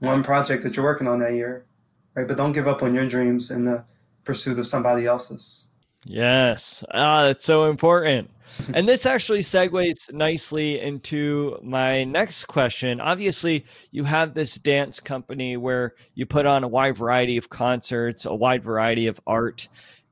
one 0.01 0.23
project 0.23 0.63
that 0.63 0.77
you're 0.77 0.85
working 0.85 1.09
on 1.09 1.21
that 1.21 1.33
year, 1.33 1.65
right? 2.15 2.29
But 2.29 2.37
don't 2.37 2.53
give 2.53 2.69
up 2.69 2.83
on 2.83 2.95
your 2.95 3.07
dreams 3.07 3.51
in 3.51 3.65
the 3.65 3.85
pursuit 4.25 4.59
of 4.59 4.67
somebody 4.67 5.07
else's. 5.07 5.71
Yes, 6.05 6.85
ah, 6.93 7.27
it's 7.27 7.45
so 7.45 7.65
important 7.71 8.31
and 8.75 8.89
this 8.89 9.07
actually 9.07 9.41
segues 9.41 10.13
nicely 10.13 10.81
into 10.81 11.59
my 11.63 12.05
next 12.05 12.47
question. 12.47 13.01
Obviously, 13.01 13.65
you 13.91 14.05
have 14.05 14.35
this 14.35 14.57
dance 14.57 15.01
company 15.01 15.57
where 15.57 15.95
you 16.15 16.27
put 16.27 16.47
on 16.47 16.65
a 16.65 16.69
wide 16.69 16.97
variety 16.97 17.37
of 17.37 17.49
concerts, 17.49 18.25
a 18.25 18.35
wide 18.35 18.63
variety 18.63 19.07
of 19.07 19.21
art, 19.27 19.69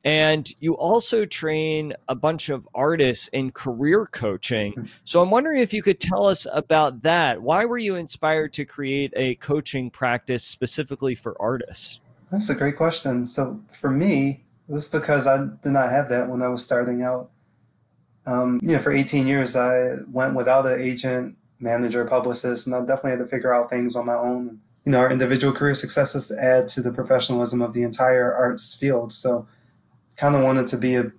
and 0.07 0.49
you 0.61 0.75
also 0.75 1.25
train 1.25 1.93
a 2.09 2.15
bunch 2.15 2.49
of 2.49 2.69
artists 2.75 3.27
in 3.29 3.51
career 3.51 4.07
coaching. 4.07 4.75
So 5.05 5.23
I'm 5.23 5.31
wondering 5.31 5.61
if 5.61 5.73
you 5.73 5.83
could 5.83 6.01
tell 6.01 6.27
us 6.27 6.47
about 6.53 7.03
that. 7.03 7.41
Why 7.41 7.65
were 7.65 7.79
you 7.79 7.97
inspired 7.97 8.53
to 8.55 8.65
create 8.65 9.13
a 9.17 9.37
coaching 9.37 9.89
practice 9.91 10.45
specifically 10.45 11.15
for 11.15 11.41
artists? 11.41 12.01
That's 12.31 12.49
a 12.51 12.55
great 12.55 12.77
question. 12.77 13.25
So 13.25 13.61
for 13.69 13.91
me, 13.91 14.45
it 14.69 14.73
was 14.73 14.89
because 14.89 15.27
I 15.27 15.39
did 15.39 15.73
not 15.73 15.91
have 15.91 16.09
that 16.09 16.29
when 16.29 16.43
I 16.43 16.49
was 16.49 16.65
starting 16.65 17.03
out. 17.03 17.31
Um, 18.27 18.59
you 18.63 18.71
know, 18.71 18.79
for 18.79 18.93
18 18.93 19.27
years, 19.27 19.57
I 19.57 19.97
went 20.11 20.35
without 20.35 20.67
an 20.67 20.81
agent, 20.81 21.37
manager, 21.61 22.05
publicist, 22.05 22.67
and 22.67 22.75
I 22.75 22.81
definitely 22.81 23.13
had 23.13 23.21
to 23.21 23.27
figure 23.27 23.55
out 23.55 23.71
things 23.71 23.95
on 23.95 24.07
my 24.07 24.17
own. 24.17 24.61
You 24.85 24.93
know, 24.93 24.99
our 24.99 25.11
individual 25.11 25.53
career 25.53 25.75
successes 25.75 26.33
add 26.33 26.69
to 26.69 26.83
the 26.83 26.93
professionalism 26.93 27.63
of 27.63 27.73
the 27.73 27.83
entire 27.83 28.33
arts 28.33 28.75
field. 28.75 29.13
So, 29.13 29.47
kind 30.17 30.35
of 30.35 30.43
wanted 30.43 30.67
to 30.69 30.77
be 30.77 30.95
a 30.95 31.13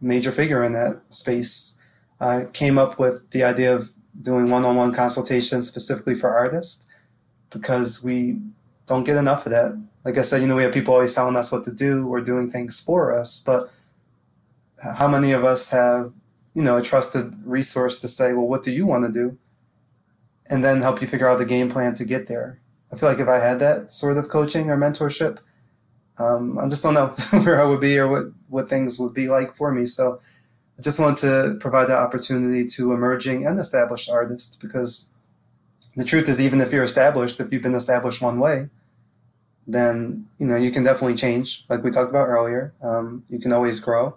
major 0.00 0.32
figure 0.32 0.62
in 0.62 0.72
that 0.72 1.02
space. 1.10 1.78
I 2.20 2.46
came 2.52 2.78
up 2.78 2.98
with 2.98 3.30
the 3.30 3.44
idea 3.44 3.74
of 3.74 3.92
doing 4.20 4.50
one-on-one 4.50 4.92
consultations 4.92 5.68
specifically 5.68 6.14
for 6.14 6.34
artists 6.34 6.86
because 7.50 8.02
we 8.02 8.38
don't 8.86 9.04
get 9.04 9.16
enough 9.16 9.46
of 9.46 9.52
that. 9.52 9.80
Like 10.04 10.18
I 10.18 10.22
said, 10.22 10.42
you 10.42 10.48
know, 10.48 10.56
we 10.56 10.64
have 10.64 10.74
people 10.74 10.94
always 10.94 11.14
telling 11.14 11.36
us 11.36 11.52
what 11.52 11.64
to 11.64 11.72
do 11.72 12.06
or 12.08 12.20
doing 12.20 12.50
things 12.50 12.80
for 12.80 13.12
us, 13.12 13.42
but 13.44 13.70
how 14.82 15.06
many 15.08 15.32
of 15.32 15.44
us 15.44 15.70
have 15.70 16.12
you 16.54 16.62
know, 16.62 16.76
a 16.76 16.82
trusted 16.82 17.34
resource 17.44 17.98
to 18.00 18.08
say, 18.08 18.32
well, 18.32 18.48
what 18.48 18.62
do 18.62 18.70
you 18.70 18.86
want 18.86 19.04
to 19.04 19.12
do? 19.12 19.38
And 20.50 20.64
then 20.64 20.82
help 20.82 21.00
you 21.00 21.06
figure 21.06 21.28
out 21.28 21.38
the 21.38 21.46
game 21.46 21.70
plan 21.70 21.94
to 21.94 22.04
get 22.04 22.26
there. 22.26 22.60
I 22.92 22.96
feel 22.96 23.08
like 23.08 23.20
if 23.20 23.28
I 23.28 23.38
had 23.38 23.58
that 23.60 23.88
sort 23.88 24.18
of 24.18 24.28
coaching 24.28 24.68
or 24.68 24.76
mentorship, 24.76 25.38
um, 26.18 26.58
I 26.58 26.68
just 26.68 26.82
don't 26.82 26.94
know 26.94 27.06
where 27.42 27.60
I 27.60 27.64
would 27.64 27.80
be 27.80 27.98
or 27.98 28.08
what, 28.08 28.24
what 28.48 28.68
things 28.68 28.98
would 28.98 29.14
be 29.14 29.28
like 29.28 29.56
for 29.56 29.72
me. 29.72 29.86
So 29.86 30.20
I 30.78 30.82
just 30.82 31.00
want 31.00 31.18
to 31.18 31.56
provide 31.60 31.88
that 31.88 31.98
opportunity 31.98 32.66
to 32.76 32.92
emerging 32.92 33.46
and 33.46 33.58
established 33.58 34.10
artists 34.10 34.56
because 34.56 35.12
the 35.96 36.04
truth 36.04 36.28
is, 36.28 36.40
even 36.40 36.60
if 36.60 36.72
you're 36.72 36.84
established, 36.84 37.40
if 37.40 37.52
you've 37.52 37.62
been 37.62 37.74
established 37.74 38.22
one 38.22 38.38
way, 38.38 38.68
then 39.66 40.26
you 40.38 40.46
know 40.46 40.56
you 40.56 40.70
can 40.70 40.82
definitely 40.82 41.14
change, 41.14 41.64
like 41.68 41.84
we 41.84 41.90
talked 41.90 42.10
about 42.10 42.28
earlier. 42.28 42.72
Um, 42.82 43.24
you 43.28 43.38
can 43.38 43.52
always 43.52 43.78
grow, 43.80 44.16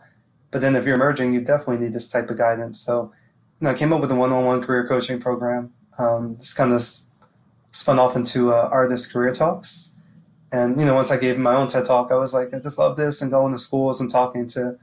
but 0.56 0.62
then 0.62 0.78
if 0.78 0.86
you're 0.86 0.96
emerging, 0.96 1.34
you 1.34 1.42
definitely 1.42 1.80
need 1.80 1.92
this 1.92 2.08
type 2.08 2.30
of 2.30 2.38
guidance. 2.38 2.80
So, 2.80 3.12
you 3.60 3.66
know, 3.66 3.72
I 3.72 3.74
came 3.74 3.92
up 3.92 4.00
with 4.00 4.10
a 4.10 4.16
one-on-one 4.16 4.62
career 4.62 4.88
coaching 4.88 5.20
program. 5.20 5.74
Um, 6.00 6.36
this 6.36 6.54
kind 6.54 6.72
of 6.72 6.82
spun 7.72 8.00
off 8.00 8.16
into 8.16 8.54
uh, 8.54 8.70
artist 8.72 9.12
career 9.12 9.34
talks. 9.34 9.98
And, 10.54 10.80
you 10.80 10.86
know, 10.86 10.94
once 10.94 11.12
I 11.12 11.18
gave 11.18 11.38
my 11.38 11.56
own 11.56 11.68
TED 11.68 11.84
talk, 11.84 12.10
I 12.10 12.16
was 12.16 12.34
like, 12.34 12.54
I 12.54 12.60
just 12.60 12.80
love 12.80 12.96
this 12.96 13.22
and 13.22 13.30
going 13.30 13.52
to 13.52 13.58
schools 13.58 14.00
and 14.00 14.10
talking 14.10 14.48
to, 14.48 14.80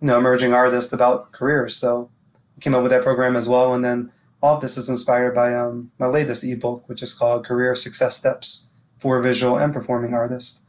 you 0.00 0.06
know, 0.08 0.18
emerging 0.18 0.52
artists 0.52 0.92
about 0.92 1.30
careers. 1.30 1.76
So 1.76 2.10
I 2.56 2.60
came 2.60 2.74
up 2.74 2.82
with 2.82 2.90
that 2.90 3.04
program 3.04 3.36
as 3.36 3.48
well. 3.48 3.72
And 3.72 3.84
then 3.84 4.10
all 4.42 4.56
of 4.56 4.62
this 4.62 4.76
is 4.76 4.90
inspired 4.90 5.32
by 5.32 5.54
um, 5.54 5.92
my 5.96 6.08
latest 6.08 6.42
ebook, 6.42 6.88
which 6.88 7.04
is 7.04 7.14
called 7.14 7.46
Career 7.46 7.76
Success 7.76 8.16
Steps 8.16 8.70
for 8.98 9.22
Visual 9.22 9.56
and 9.58 9.72
Performing 9.72 10.12
Artists. 10.12 10.62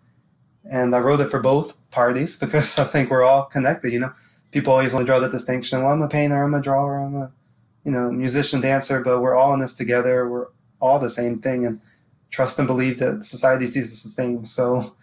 And 0.64 0.96
I 0.96 1.00
wrote 1.00 1.22
it 1.22 1.32
for 1.32 1.40
both 1.40 1.76
parties 1.90 2.38
because 2.40 2.78
I 2.78 2.84
think 2.84 3.10
we're 3.10 3.24
all 3.24 3.46
connected, 3.46 3.92
you 3.92 4.02
know 4.02 4.14
people 4.56 4.72
always 4.72 4.94
want 4.94 5.06
to 5.06 5.12
draw 5.12 5.20
the 5.20 5.28
distinction. 5.28 5.84
Well, 5.84 5.92
I'm 5.92 6.02
a 6.02 6.08
painter, 6.08 6.42
I'm 6.42 6.54
a 6.54 6.62
drawer, 6.62 6.98
I'm 6.98 7.16
a 7.16 7.32
you 7.84 7.92
know 7.92 8.10
musician, 8.10 8.62
dancer, 8.62 9.02
but 9.02 9.20
we're 9.22 9.36
all 9.36 9.54
in 9.54 9.60
this 9.60 9.76
together. 9.76 10.28
We're 10.28 10.48
all 10.80 10.98
the 10.98 11.10
same 11.10 11.40
thing, 11.40 11.66
and 11.66 11.82
trust 12.32 12.58
and 12.58 12.66
believe 12.66 12.98
that 13.00 13.26
society 13.26 13.68
sees 13.68 13.92
us 13.92 14.04
the 14.04 14.10
same. 14.10 14.46
So 14.46 14.96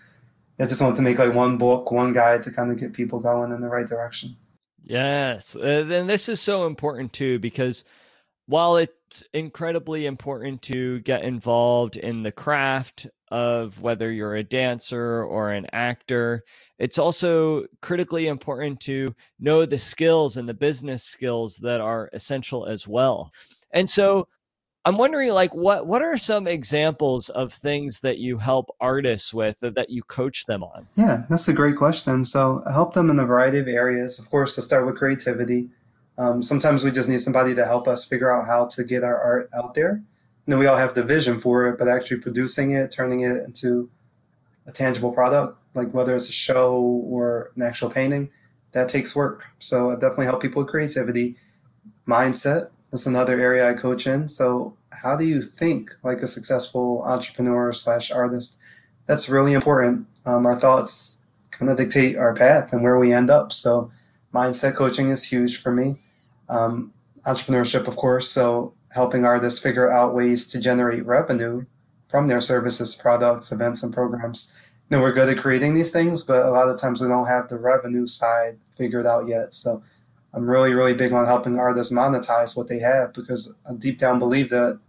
I 0.58 0.64
just 0.64 0.80
want 0.80 0.96
to 0.96 1.02
make 1.02 1.18
like 1.18 1.34
one 1.34 1.58
book, 1.58 1.92
one 1.92 2.14
guide 2.14 2.42
to 2.44 2.50
kind 2.50 2.70
of 2.70 2.78
get 2.78 2.94
people 2.94 3.20
going 3.20 3.52
in 3.52 3.60
the 3.60 3.68
right 3.68 3.86
direction. 3.86 4.36
Yes, 4.82 5.54
uh, 5.54 5.86
and 5.90 6.08
this 6.08 6.30
is 6.30 6.40
so 6.40 6.66
important 6.66 7.12
too 7.12 7.38
because 7.38 7.84
while 8.46 8.76
it's 8.76 9.22
incredibly 9.34 10.06
important 10.06 10.62
to 10.62 11.00
get 11.00 11.24
involved 11.24 11.96
in 11.96 12.22
the 12.22 12.32
craft 12.32 13.06
of 13.30 13.80
whether 13.82 14.10
you're 14.10 14.34
a 14.34 14.42
dancer 14.42 15.22
or 15.22 15.50
an 15.50 15.66
actor, 15.72 16.42
it's 16.82 16.98
also 16.98 17.64
critically 17.80 18.26
important 18.26 18.80
to 18.80 19.14
know 19.38 19.64
the 19.64 19.78
skills 19.78 20.36
and 20.36 20.48
the 20.48 20.54
business 20.54 21.04
skills 21.04 21.58
that 21.58 21.80
are 21.80 22.10
essential 22.12 22.66
as 22.66 22.88
well. 22.88 23.30
And 23.70 23.88
so 23.88 24.26
I'm 24.84 24.98
wondering 24.98 25.30
like 25.30 25.54
what 25.54 25.86
what 25.86 26.02
are 26.02 26.18
some 26.18 26.48
examples 26.48 27.28
of 27.28 27.52
things 27.52 28.00
that 28.00 28.18
you 28.18 28.36
help 28.38 28.74
artists 28.80 29.32
with 29.32 29.60
that 29.60 29.90
you 29.90 30.02
coach 30.02 30.46
them 30.46 30.64
on? 30.64 30.88
Yeah, 30.96 31.22
that's 31.30 31.46
a 31.46 31.52
great 31.52 31.76
question. 31.76 32.24
So 32.24 32.64
I 32.66 32.72
help 32.72 32.94
them 32.94 33.10
in 33.10 33.18
a 33.20 33.26
variety 33.26 33.60
of 33.60 33.68
areas. 33.68 34.18
Of 34.18 34.28
course, 34.28 34.56
to 34.56 34.62
start 34.62 34.84
with 34.84 34.96
creativity. 34.96 35.68
Um, 36.18 36.42
sometimes 36.42 36.82
we 36.82 36.90
just 36.90 37.08
need 37.08 37.20
somebody 37.20 37.54
to 37.54 37.64
help 37.64 37.86
us 37.86 38.04
figure 38.04 38.28
out 38.28 38.46
how 38.46 38.66
to 38.66 38.82
get 38.82 39.04
our 39.04 39.16
art 39.16 39.48
out 39.56 39.74
there. 39.74 39.90
And 39.92 40.48
then 40.48 40.58
we 40.58 40.66
all 40.66 40.78
have 40.78 40.94
the 40.94 41.04
vision 41.04 41.38
for 41.38 41.64
it, 41.68 41.78
but 41.78 41.86
actually 41.86 42.18
producing 42.18 42.72
it, 42.72 42.90
turning 42.90 43.20
it 43.20 43.36
into 43.44 43.88
a 44.66 44.72
tangible 44.72 45.12
product, 45.12 45.61
like 45.74 45.92
whether 45.92 46.14
it's 46.14 46.28
a 46.28 46.32
show 46.32 46.76
or 46.80 47.52
an 47.56 47.62
actual 47.62 47.90
painting, 47.90 48.30
that 48.72 48.88
takes 48.88 49.14
work. 49.14 49.46
So 49.58 49.90
I 49.90 49.94
definitely 49.94 50.26
help 50.26 50.42
people 50.42 50.62
with 50.62 50.70
creativity. 50.70 51.36
Mindset, 52.06 52.70
that's 52.90 53.06
another 53.06 53.40
area 53.40 53.68
I 53.68 53.74
coach 53.74 54.06
in. 54.06 54.28
So 54.28 54.76
how 55.02 55.16
do 55.16 55.24
you 55.24 55.42
think 55.42 55.92
like 56.02 56.18
a 56.18 56.26
successful 56.26 57.02
entrepreneur 57.04 57.72
slash 57.72 58.10
artist? 58.10 58.60
That's 59.06 59.28
really 59.28 59.52
important. 59.52 60.06
Um, 60.26 60.46
our 60.46 60.58
thoughts 60.58 61.18
kind 61.50 61.70
of 61.70 61.76
dictate 61.76 62.16
our 62.16 62.34
path 62.34 62.72
and 62.72 62.82
where 62.82 62.98
we 62.98 63.12
end 63.12 63.30
up. 63.30 63.52
So 63.52 63.90
mindset 64.32 64.74
coaching 64.74 65.08
is 65.08 65.24
huge 65.24 65.58
for 65.58 65.72
me. 65.72 65.96
Um, 66.48 66.92
entrepreneurship, 67.26 67.88
of 67.88 67.96
course. 67.96 68.28
So 68.28 68.74
helping 68.90 69.24
artists 69.24 69.60
figure 69.60 69.90
out 69.90 70.14
ways 70.14 70.46
to 70.48 70.60
generate 70.60 71.06
revenue 71.06 71.64
from 72.06 72.28
their 72.28 72.40
services, 72.40 72.94
products, 72.94 73.50
events, 73.52 73.82
and 73.82 73.92
programs. 73.92 74.52
Know, 74.92 75.00
we're 75.00 75.12
good 75.12 75.34
at 75.34 75.42
creating 75.42 75.72
these 75.72 75.90
things, 75.90 76.22
but 76.22 76.44
a 76.44 76.50
lot 76.50 76.68
of 76.68 76.76
times 76.76 77.00
we 77.00 77.08
don't 77.08 77.26
have 77.26 77.48
the 77.48 77.58
revenue 77.58 78.06
side 78.06 78.58
figured 78.76 79.06
out 79.06 79.26
yet. 79.26 79.54
So 79.54 79.82
I'm 80.34 80.46
really, 80.46 80.74
really 80.74 80.92
big 80.92 81.14
on 81.14 81.24
helping 81.24 81.58
artists 81.58 81.90
monetize 81.90 82.54
what 82.54 82.68
they 82.68 82.78
have 82.80 83.14
because 83.14 83.54
I 83.66 83.72
deep 83.72 83.96
down 83.96 84.18
believe 84.18 84.50
that 84.50 84.80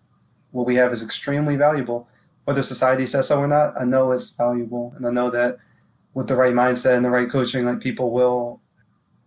what 0.52 0.68
we 0.68 0.76
have 0.76 0.92
is 0.92 1.06
extremely 1.06 1.56
valuable. 1.56 2.10
Whether 2.44 2.64
society 2.64 3.06
says 3.06 3.30
so 3.30 3.40
or 3.40 3.48
not, 3.48 3.76
I 3.80 3.86
know 3.86 4.12
it's 4.12 4.32
valuable. 4.32 4.92
And 4.98 5.08
I 5.08 5.10
know 5.10 5.30
that 5.30 5.58
with 6.14 6.28
the 6.28 6.36
right 6.36 6.54
mindset 6.54 6.98
and 6.98 7.06
the 7.06 7.10
right 7.10 7.30
coaching, 7.30 7.66
like 7.66 7.80
people 7.80 8.12
will 8.12 8.60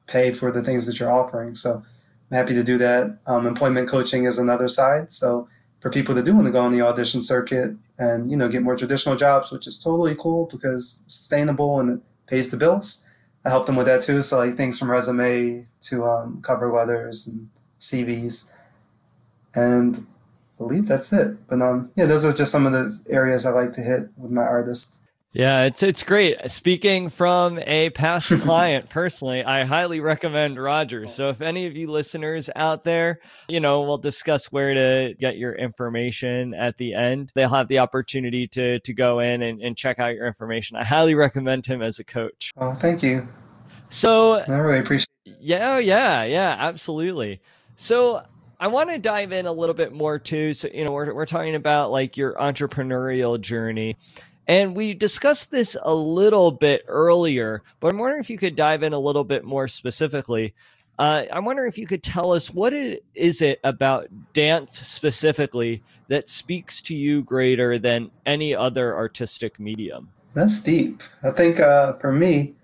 pay 0.06 0.34
for 0.34 0.52
the 0.52 0.62
things 0.62 0.84
that 0.84 1.00
you're 1.00 1.10
offering. 1.10 1.54
So 1.54 1.82
I'm 2.30 2.36
happy 2.36 2.52
to 2.52 2.62
do 2.62 2.76
that. 2.76 3.18
Um, 3.26 3.46
employment 3.46 3.88
coaching 3.88 4.24
is 4.24 4.36
another 4.36 4.68
side. 4.68 5.10
So 5.10 5.48
for 5.80 5.90
people 5.90 6.14
that 6.14 6.24
do 6.24 6.34
want 6.34 6.46
to 6.46 6.52
go 6.52 6.60
on 6.60 6.72
the 6.72 6.80
audition 6.80 7.20
circuit 7.20 7.76
and 7.98 8.30
you 8.30 8.36
know 8.36 8.48
get 8.48 8.62
more 8.62 8.76
traditional 8.76 9.16
jobs, 9.16 9.50
which 9.50 9.66
is 9.66 9.78
totally 9.78 10.14
cool 10.18 10.48
because 10.50 11.04
sustainable 11.06 11.80
and 11.80 11.90
it 11.90 12.00
pays 12.26 12.50
the 12.50 12.56
bills. 12.56 13.06
I 13.44 13.50
help 13.50 13.66
them 13.66 13.76
with 13.76 13.86
that 13.86 14.02
too. 14.02 14.22
So 14.22 14.38
like 14.38 14.56
things 14.56 14.78
from 14.78 14.90
resume 14.90 15.66
to 15.82 16.04
um, 16.04 16.40
cover 16.42 16.72
letters 16.72 17.26
and 17.26 17.48
CVs, 17.80 18.52
and 19.54 19.96
I 19.98 20.58
believe 20.58 20.86
that's 20.88 21.12
it. 21.12 21.36
But 21.46 21.62
um, 21.62 21.92
yeah, 21.96 22.06
those 22.06 22.24
are 22.24 22.32
just 22.32 22.52
some 22.52 22.66
of 22.66 22.72
the 22.72 23.00
areas 23.08 23.46
I 23.46 23.50
like 23.50 23.72
to 23.72 23.82
hit 23.82 24.08
with 24.16 24.30
my 24.30 24.42
artists. 24.42 25.00
Yeah, 25.37 25.64
it's 25.64 25.83
it's 25.83 26.03
great. 26.03 26.51
Speaking 26.51 27.11
from 27.11 27.59
a 27.59 27.90
past 27.90 28.31
client 28.40 28.88
personally, 28.88 29.44
I 29.44 29.66
highly 29.66 30.01
recommend 30.01 30.59
Rogers. 30.59 31.12
So 31.12 31.29
if 31.29 31.42
any 31.42 31.66
of 31.66 31.77
you 31.77 31.90
listeners 31.90 32.49
out 32.57 32.85
there, 32.85 33.20
you 33.46 33.61
know, 33.61 33.83
we'll 33.83 33.99
discuss 33.99 34.46
where 34.46 34.72
to 34.72 35.14
get 35.20 35.37
your 35.37 35.53
information 35.53 36.55
at 36.55 36.79
the 36.79 36.94
end. 36.94 37.33
They'll 37.35 37.51
have 37.51 37.68
the 37.68 37.81
opportunity 37.81 38.46
to 38.49 38.81
to 38.81 38.94
go 38.94 39.18
in 39.18 39.42
and, 39.42 39.61
and 39.61 39.77
check 39.77 39.99
out 39.99 40.14
your 40.14 40.27
information. 40.27 40.79
I 40.79 40.85
highly 40.85 41.14
recommend 41.14 41.66
him 41.66 41.83
as 41.83 41.99
a 41.99 42.05
coach. 42.05 42.51
Oh, 42.57 42.72
thank 42.72 43.03
you. 43.03 43.29
So 43.90 44.37
I 44.37 44.57
really 44.57 44.79
appreciate 44.79 45.07
it. 45.27 45.37
Yeah, 45.38 45.77
yeah, 45.77 46.25
yeah, 46.25 46.57
absolutely. 46.59 47.42
So 47.75 48.22
I 48.59 48.68
want 48.68 48.88
to 48.88 48.99
dive 48.99 49.33
in 49.33 49.44
a 49.44 49.53
little 49.53 49.75
bit 49.75 49.92
more 49.92 50.18
too. 50.18 50.55
So, 50.55 50.68
you 50.72 50.85
know, 50.85 50.92
we're, 50.92 51.12
we're 51.12 51.27
talking 51.27 51.55
about 51.55 51.90
like 51.90 52.16
your 52.16 52.35
entrepreneurial 52.35 53.38
journey. 53.38 53.96
And 54.48 54.76
we 54.76 54.94
discussed 54.94 55.50
this 55.50 55.76
a 55.82 55.94
little 55.94 56.52
bit 56.52 56.85
earlier, 56.87 57.62
but 57.80 57.92
I'm 57.92 57.98
wondering 57.98 58.20
if 58.20 58.30
you 58.30 58.38
could 58.38 58.54
dive 58.54 58.82
in 58.82 58.92
a 58.92 58.98
little 58.98 59.24
bit 59.24 59.44
more 59.44 59.66
specifically. 59.66 60.54
Uh, 60.98 61.24
I'm 61.32 61.44
wondering 61.44 61.68
if 61.68 61.76
you 61.76 61.87
could 61.87 62.02
tell 62.02 62.32
us 62.32 62.54
what 62.54 62.72
it, 62.72 63.04
is 63.14 63.42
it 63.42 63.61
about 63.64 64.09
dance 64.32 64.80
specifically 64.87 65.82
that 66.09 66.28
speaks 66.28 66.80
to 66.82 66.94
you 66.94 67.22
greater 67.22 67.78
than 67.78 68.11
any 68.24 68.54
other 68.54 68.96
artistic 68.96 69.59
medium? 69.59 70.11
That's 70.32 70.61
deep. 70.61 71.02
I 71.22 71.32
think 71.32 71.61
uh, 71.61 71.94
for 71.94 72.12
me, 72.12 72.54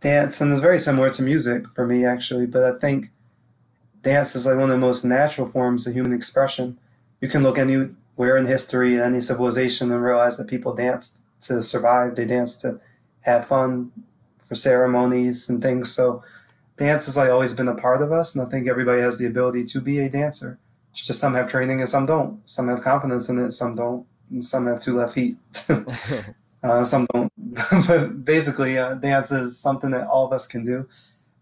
dance, 0.00 0.40
and 0.40 0.52
it's 0.52 0.60
very 0.60 0.78
similar 0.78 1.10
to 1.10 1.22
music 1.22 1.66
for 1.68 1.86
me 1.86 2.04
actually, 2.04 2.46
but 2.46 2.64
I 2.64 2.78
think 2.78 3.10
dance 4.02 4.34
is 4.34 4.46
like 4.46 4.56
one 4.56 4.64
of 4.64 4.70
the 4.70 4.78
most 4.78 5.04
natural 5.04 5.48
forms 5.48 5.86
of 5.86 5.94
human 5.94 6.12
expression. 6.12 6.78
You 7.20 7.28
can 7.28 7.42
look 7.42 7.58
any 7.58 7.90
where 8.16 8.36
in 8.36 8.46
history, 8.46 9.00
any 9.00 9.20
civilization, 9.20 9.90
and 9.90 10.02
realize 10.02 10.36
that 10.36 10.48
people 10.48 10.74
danced 10.74 11.24
to 11.42 11.62
survive. 11.62 12.14
They 12.14 12.26
danced 12.26 12.60
to 12.62 12.80
have 13.22 13.46
fun 13.46 13.92
for 14.44 14.54
ceremonies 14.54 15.48
and 15.48 15.62
things. 15.62 15.92
So 15.92 16.22
dance 16.76 17.06
has 17.06 17.16
like 17.16 17.30
always 17.30 17.54
been 17.54 17.68
a 17.68 17.74
part 17.74 18.02
of 18.02 18.12
us, 18.12 18.34
and 18.34 18.46
I 18.46 18.50
think 18.50 18.68
everybody 18.68 19.00
has 19.00 19.18
the 19.18 19.26
ability 19.26 19.64
to 19.64 19.80
be 19.80 19.98
a 20.00 20.10
dancer. 20.10 20.58
It's 20.92 21.04
just 21.04 21.20
some 21.20 21.34
have 21.34 21.50
training 21.50 21.80
and 21.80 21.88
some 21.88 22.06
don't. 22.06 22.46
Some 22.48 22.68
have 22.68 22.82
confidence 22.82 23.28
in 23.28 23.38
it, 23.38 23.52
some 23.52 23.74
don't, 23.74 24.06
and 24.30 24.44
some 24.44 24.66
have 24.66 24.80
two 24.80 24.94
left 24.94 25.14
feet. 25.14 25.38
uh, 26.62 26.84
some 26.84 27.06
don't. 27.12 27.32
but 27.86 28.24
basically, 28.24 28.76
uh, 28.76 28.94
dance 28.94 29.32
is 29.32 29.58
something 29.58 29.90
that 29.90 30.06
all 30.08 30.26
of 30.26 30.32
us 30.32 30.46
can 30.46 30.64
do. 30.64 30.86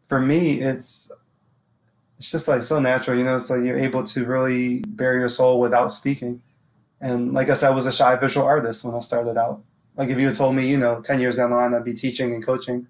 For 0.02 0.20
me, 0.20 0.60
it's 0.60 1.12
it's 2.16 2.30
just 2.30 2.46
like 2.46 2.62
so 2.62 2.78
natural. 2.78 3.18
You 3.18 3.24
know, 3.24 3.36
it's 3.36 3.50
like 3.50 3.64
you're 3.64 3.78
able 3.78 4.04
to 4.04 4.24
really 4.24 4.84
bare 4.86 5.18
your 5.18 5.28
soul 5.28 5.58
without 5.58 5.90
speaking 5.90 6.42
and 7.00 7.32
like 7.32 7.48
I 7.48 7.54
said, 7.54 7.70
I 7.70 7.74
was 7.74 7.86
a 7.86 7.92
shy 7.92 8.14
visual 8.16 8.46
artist 8.46 8.84
when 8.84 8.94
I 8.94 8.98
started 8.98 9.38
out. 9.38 9.62
Like 9.96 10.10
if 10.10 10.18
you 10.18 10.26
had 10.26 10.36
told 10.36 10.54
me, 10.54 10.68
you 10.68 10.76
know, 10.76 11.00
10 11.00 11.20
years 11.20 11.36
down 11.36 11.50
the 11.50 11.56
line, 11.56 11.74
I'd 11.74 11.84
be 11.84 11.94
teaching 11.94 12.32
and 12.32 12.44
coaching 12.44 12.86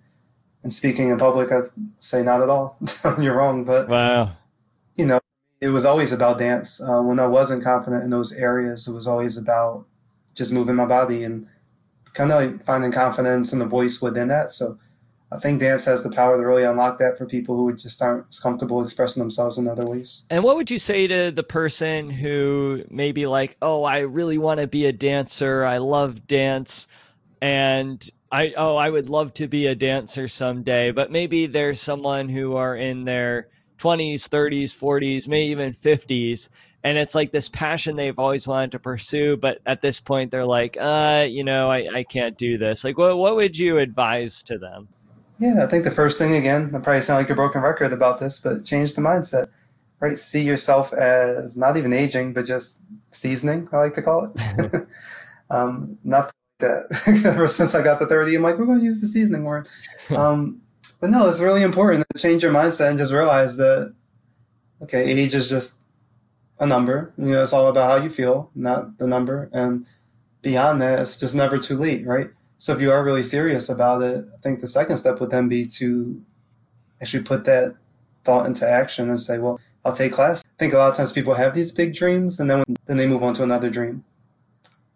and 0.62 0.74
speaking 0.74 1.08
in 1.08 1.18
public, 1.18 1.50
I'd 1.50 1.64
say 1.98 2.22
not 2.22 2.42
at 2.42 2.48
all. 2.48 2.76
You're 3.20 3.36
wrong. 3.36 3.64
But, 3.64 3.88
wow. 3.88 4.32
you 4.94 5.06
know, 5.06 5.20
it 5.60 5.68
was 5.68 5.84
always 5.84 6.12
about 6.12 6.38
dance. 6.38 6.80
Uh, 6.80 7.02
when 7.02 7.18
I 7.18 7.26
wasn't 7.26 7.64
confident 7.64 8.04
in 8.04 8.10
those 8.10 8.32
areas, 8.32 8.86
it 8.86 8.94
was 8.94 9.06
always 9.06 9.38
about 9.38 9.86
just 10.34 10.52
moving 10.52 10.76
my 10.76 10.86
body 10.86 11.24
and 11.24 11.46
kind 12.14 12.30
of 12.32 12.40
like 12.40 12.64
finding 12.64 12.92
confidence 12.92 13.52
and 13.52 13.60
the 13.60 13.66
voice 13.66 14.02
within 14.02 14.28
that. 14.28 14.52
So 14.52 14.78
I 15.32 15.38
think 15.38 15.60
dance 15.60 15.84
has 15.84 16.02
the 16.02 16.10
power 16.10 16.36
to 16.36 16.46
really 16.46 16.64
unlock 16.64 16.98
that 16.98 17.16
for 17.16 17.24
people 17.24 17.56
who 17.56 17.72
just 17.72 18.02
aren't 18.02 18.26
as 18.28 18.40
comfortable 18.40 18.82
expressing 18.82 19.22
themselves 19.22 19.58
in 19.58 19.68
other 19.68 19.86
ways. 19.86 20.26
And 20.28 20.42
what 20.42 20.56
would 20.56 20.70
you 20.70 20.78
say 20.78 21.06
to 21.06 21.30
the 21.30 21.44
person 21.44 22.10
who 22.10 22.84
may 22.90 23.12
be 23.12 23.26
like, 23.26 23.56
"Oh, 23.62 23.84
I 23.84 24.00
really 24.00 24.38
want 24.38 24.60
to 24.60 24.66
be 24.66 24.86
a 24.86 24.92
dancer. 24.92 25.64
I 25.64 25.78
love 25.78 26.26
dance." 26.26 26.88
And 27.40 28.08
I 28.32 28.52
oh, 28.56 28.76
I 28.76 28.90
would 28.90 29.08
love 29.08 29.32
to 29.34 29.46
be 29.46 29.66
a 29.66 29.74
dancer 29.74 30.26
someday, 30.26 30.90
but 30.90 31.12
maybe 31.12 31.46
there's 31.46 31.80
someone 31.80 32.28
who 32.28 32.56
are 32.56 32.76
in 32.76 33.04
their 33.04 33.48
20s, 33.78 34.28
30s, 34.28 34.76
40s, 34.76 35.28
maybe 35.28 35.46
even 35.46 35.72
50s 35.72 36.48
and 36.82 36.96
it's 36.96 37.14
like 37.14 37.30
this 37.30 37.48
passion 37.48 37.96
they've 37.96 38.18
always 38.18 38.46
wanted 38.46 38.72
to 38.72 38.78
pursue 38.78 39.36
but 39.36 39.58
at 39.66 39.82
this 39.82 40.00
point 40.00 40.30
they're 40.30 40.46
like 40.46 40.76
uh 40.80 41.26
you 41.28 41.44
know 41.44 41.70
i, 41.70 41.86
I 41.98 42.04
can't 42.04 42.38
do 42.38 42.58
this 42.58 42.84
like 42.84 42.98
what, 42.98 43.18
what 43.18 43.36
would 43.36 43.56
you 43.56 43.78
advise 43.78 44.42
to 44.44 44.58
them 44.58 44.88
yeah, 45.40 45.64
I 45.64 45.66
think 45.66 45.84
the 45.84 45.90
first 45.90 46.18
thing 46.18 46.34
again, 46.34 46.70
I 46.74 46.78
probably 46.80 47.00
sound 47.00 47.18
like 47.18 47.30
a 47.30 47.34
broken 47.34 47.62
record 47.62 47.92
about 47.92 48.20
this, 48.20 48.38
but 48.38 48.64
change 48.64 48.94
the 48.94 49.00
mindset. 49.00 49.48
Right? 49.98 50.16
See 50.16 50.42
yourself 50.42 50.92
as 50.92 51.56
not 51.56 51.76
even 51.76 51.92
aging, 51.92 52.32
but 52.32 52.46
just 52.46 52.82
seasoning, 53.10 53.68
I 53.72 53.78
like 53.78 53.94
to 53.94 54.02
call 54.02 54.26
it. 54.26 54.34
Mm-hmm. 54.34 54.76
um, 55.54 55.98
not 56.04 56.30
that 56.58 56.86
ever 57.26 57.48
since 57.48 57.74
I 57.74 57.82
got 57.82 57.98
to 57.98 58.06
30, 58.06 58.36
I'm 58.36 58.42
like, 58.42 58.58
we're 58.58 58.66
going 58.66 58.78
to 58.78 58.84
use 58.84 59.00
the 59.00 59.06
seasoning 59.06 59.44
word. 59.44 59.68
Um, 60.10 60.62
but 61.00 61.10
no, 61.10 61.28
it's 61.28 61.40
really 61.40 61.62
important 61.62 62.04
to 62.12 62.18
change 62.20 62.42
your 62.42 62.52
mindset 62.52 62.88
and 62.88 62.98
just 62.98 63.12
realize 63.12 63.56
that, 63.58 63.94
okay, 64.82 65.04
age 65.04 65.36
is 65.36 65.48
just 65.48 65.82
a 66.58 66.66
number. 66.66 67.12
You 67.16 67.26
know, 67.26 67.42
it's 67.44 67.52
all 67.52 67.68
about 67.68 67.90
how 67.90 68.04
you 68.04 68.10
feel, 68.10 68.50
not 68.56 68.98
the 68.98 69.06
number. 69.06 69.48
And 69.52 69.86
beyond 70.42 70.82
that, 70.82 70.98
it's 70.98 71.16
just 71.16 71.36
never 71.36 71.58
too 71.58 71.76
late, 71.76 72.04
right? 72.04 72.30
So 72.60 72.74
if 72.74 72.80
you 72.82 72.92
are 72.92 73.02
really 73.02 73.22
serious 73.22 73.70
about 73.70 74.02
it, 74.02 74.22
I 74.34 74.36
think 74.42 74.60
the 74.60 74.66
second 74.66 74.98
step 74.98 75.18
would 75.18 75.30
then 75.30 75.48
be 75.48 75.64
to 75.78 76.20
actually 77.00 77.22
put 77.22 77.46
that 77.46 77.74
thought 78.22 78.44
into 78.44 78.68
action 78.68 79.08
and 79.08 79.18
say, 79.18 79.38
well, 79.38 79.58
I'll 79.82 79.94
take 79.94 80.12
class. 80.12 80.44
I 80.44 80.58
think 80.58 80.74
a 80.74 80.76
lot 80.76 80.90
of 80.90 80.94
times 80.94 81.10
people 81.10 81.32
have 81.32 81.54
these 81.54 81.72
big 81.72 81.94
dreams 81.94 82.38
and 82.38 82.50
then 82.50 82.62
then 82.84 82.98
they 82.98 83.06
move 83.06 83.22
on 83.22 83.32
to 83.34 83.42
another 83.42 83.70
dream. 83.70 84.04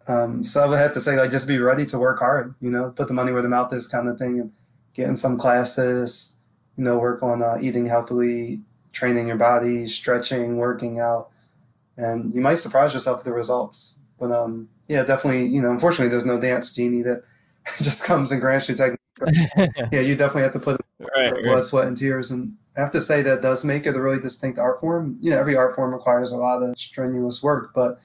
Um, 0.07 0.43
so 0.43 0.61
I 0.61 0.67
would 0.67 0.77
have 0.77 0.93
to 0.93 1.01
say, 1.01 1.17
like, 1.17 1.31
just 1.31 1.47
be 1.47 1.57
ready 1.57 1.87
to 1.87 1.97
work 1.97 2.19
hard. 2.19 2.53
You 2.61 2.69
know, 2.69 2.91
put 2.91 3.07
the 3.07 3.15
money 3.15 3.31
where 3.31 3.41
the 3.41 3.49
mouth 3.49 3.73
is, 3.73 3.87
kind 3.87 4.07
of 4.07 4.19
thing, 4.19 4.39
and 4.39 4.51
get 4.93 5.09
in 5.09 5.17
some 5.17 5.35
classes. 5.35 6.37
You 6.77 6.83
know, 6.83 6.99
work 6.99 7.23
on 7.23 7.41
uh, 7.41 7.57
eating 7.59 7.87
healthily, 7.87 8.61
training 8.91 9.27
your 9.27 9.37
body, 9.37 9.87
stretching, 9.87 10.57
working 10.57 10.99
out, 10.99 11.31
and 11.97 12.31
you 12.35 12.41
might 12.41 12.59
surprise 12.59 12.93
yourself 12.93 13.17
with 13.17 13.25
the 13.25 13.33
results. 13.33 14.01
But 14.19 14.31
um, 14.31 14.69
yeah, 14.87 15.03
definitely. 15.03 15.47
You 15.47 15.63
know, 15.63 15.71
unfortunately, 15.71 16.09
there's 16.09 16.27
no 16.27 16.39
dance 16.39 16.71
genie 16.71 17.01
that 17.01 17.23
just 17.77 18.05
comes 18.05 18.31
and 18.31 18.41
grants 18.41 18.69
you 18.69 18.75
technique. 18.75 18.99
yeah, 19.91 20.01
you 20.01 20.15
definitely 20.15 20.43
have 20.43 20.53
to 20.53 20.59
put 20.59 20.81
right, 20.99 21.31
blood, 21.31 21.45
right. 21.45 21.63
sweat, 21.63 21.87
and 21.87 21.97
tears. 21.97 22.31
And 22.31 22.55
I 22.77 22.81
have 22.81 22.91
to 22.91 23.01
say 23.01 23.21
that 23.21 23.41
does 23.41 23.63
make 23.63 23.85
it 23.85 23.95
a 23.95 24.01
really 24.01 24.19
distinct 24.19 24.59
art 24.59 24.79
form. 24.79 25.17
You 25.19 25.31
know, 25.31 25.39
every 25.39 25.55
art 25.55 25.75
form 25.75 25.93
requires 25.93 26.31
a 26.31 26.37
lot 26.37 26.61
of 26.61 26.77
strenuous 26.77 27.41
work, 27.41 27.71
but 27.73 27.99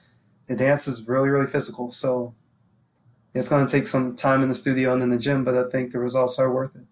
the 0.47 0.55
dance 0.55 0.87
is 0.87 1.07
really, 1.07 1.29
really 1.29 1.47
physical. 1.47 1.91
So 1.91 2.33
it's 3.33 3.49
going 3.49 3.65
to 3.65 3.71
take 3.71 3.87
some 3.87 4.15
time 4.15 4.41
in 4.41 4.49
the 4.49 4.55
studio 4.55 4.93
and 4.93 5.03
in 5.03 5.09
the 5.09 5.19
gym, 5.19 5.43
but 5.43 5.55
I 5.55 5.69
think 5.69 5.91
the 5.91 5.99
results 5.99 6.39
are 6.39 6.53
worth 6.53 6.75
it. 6.75 6.85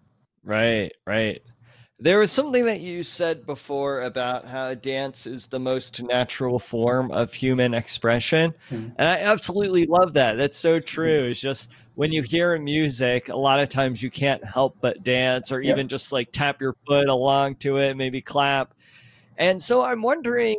Right, 0.44 0.92
right. 1.06 1.42
There 2.02 2.18
was 2.18 2.32
something 2.32 2.64
that 2.64 2.80
you 2.80 3.02
said 3.02 3.44
before 3.44 4.00
about 4.00 4.46
how 4.46 4.72
dance 4.72 5.26
is 5.26 5.46
the 5.46 5.58
most 5.58 6.02
natural 6.02 6.58
form 6.58 7.10
of 7.10 7.34
human 7.34 7.74
expression. 7.74 8.54
Mm-hmm. 8.70 8.88
And 8.96 9.08
I 9.08 9.18
absolutely 9.18 9.84
love 9.84 10.14
that. 10.14 10.38
That's 10.38 10.56
so 10.56 10.80
true. 10.80 11.24
It's 11.24 11.40
just 11.40 11.68
when 11.96 12.10
you 12.10 12.22
hear 12.22 12.58
music, 12.58 13.28
a 13.28 13.36
lot 13.36 13.60
of 13.60 13.68
times 13.68 14.02
you 14.02 14.10
can't 14.10 14.42
help 14.42 14.78
but 14.80 15.04
dance 15.04 15.52
or 15.52 15.60
even 15.60 15.88
just 15.88 16.10
like 16.10 16.32
tap 16.32 16.58
your 16.58 16.74
foot 16.86 17.08
along 17.08 17.56
to 17.56 17.76
it, 17.76 17.94
maybe 17.98 18.22
clap. 18.22 18.72
And 19.36 19.60
so 19.60 19.82
I'm 19.82 20.00
wondering 20.00 20.56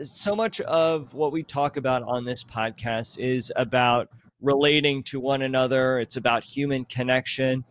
so 0.00 0.34
much 0.34 0.62
of 0.62 1.12
what 1.12 1.32
we 1.32 1.42
talk 1.42 1.76
about 1.76 2.02
on 2.04 2.24
this 2.24 2.42
podcast 2.44 3.18
is 3.18 3.52
about 3.56 4.08
relating 4.40 5.02
to 5.02 5.20
one 5.20 5.42
another, 5.42 5.98
it's 5.98 6.16
about 6.16 6.44
human 6.44 6.84
connection. 6.84 7.64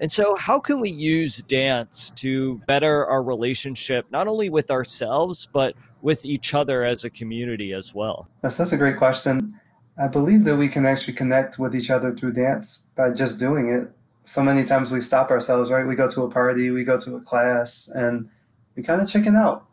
And 0.00 0.10
so, 0.10 0.34
how 0.36 0.58
can 0.58 0.80
we 0.80 0.90
use 0.90 1.42
dance 1.42 2.10
to 2.16 2.56
better 2.66 3.06
our 3.06 3.22
relationship, 3.22 4.06
not 4.10 4.28
only 4.28 4.48
with 4.48 4.70
ourselves, 4.70 5.46
but 5.52 5.74
with 6.00 6.24
each 6.24 6.54
other 6.54 6.84
as 6.84 7.04
a 7.04 7.10
community 7.10 7.74
as 7.74 7.94
well? 7.94 8.26
That's, 8.40 8.56
that's 8.56 8.72
a 8.72 8.78
great 8.78 8.96
question. 8.96 9.60
I 10.00 10.08
believe 10.08 10.44
that 10.44 10.56
we 10.56 10.68
can 10.68 10.86
actually 10.86 11.12
connect 11.12 11.58
with 11.58 11.74
each 11.74 11.90
other 11.90 12.14
through 12.14 12.32
dance 12.32 12.86
by 12.96 13.12
just 13.12 13.38
doing 13.38 13.68
it. 13.68 13.90
So 14.22 14.42
many 14.42 14.64
times 14.64 14.90
we 14.90 15.02
stop 15.02 15.30
ourselves, 15.30 15.70
right? 15.70 15.86
We 15.86 15.94
go 15.94 16.08
to 16.08 16.22
a 16.22 16.30
party, 16.30 16.70
we 16.70 16.82
go 16.82 16.98
to 16.98 17.16
a 17.16 17.20
class, 17.20 17.90
and 17.94 18.30
we 18.76 18.82
kind 18.82 19.02
of 19.02 19.08
chicken 19.08 19.36
out. 19.36 19.66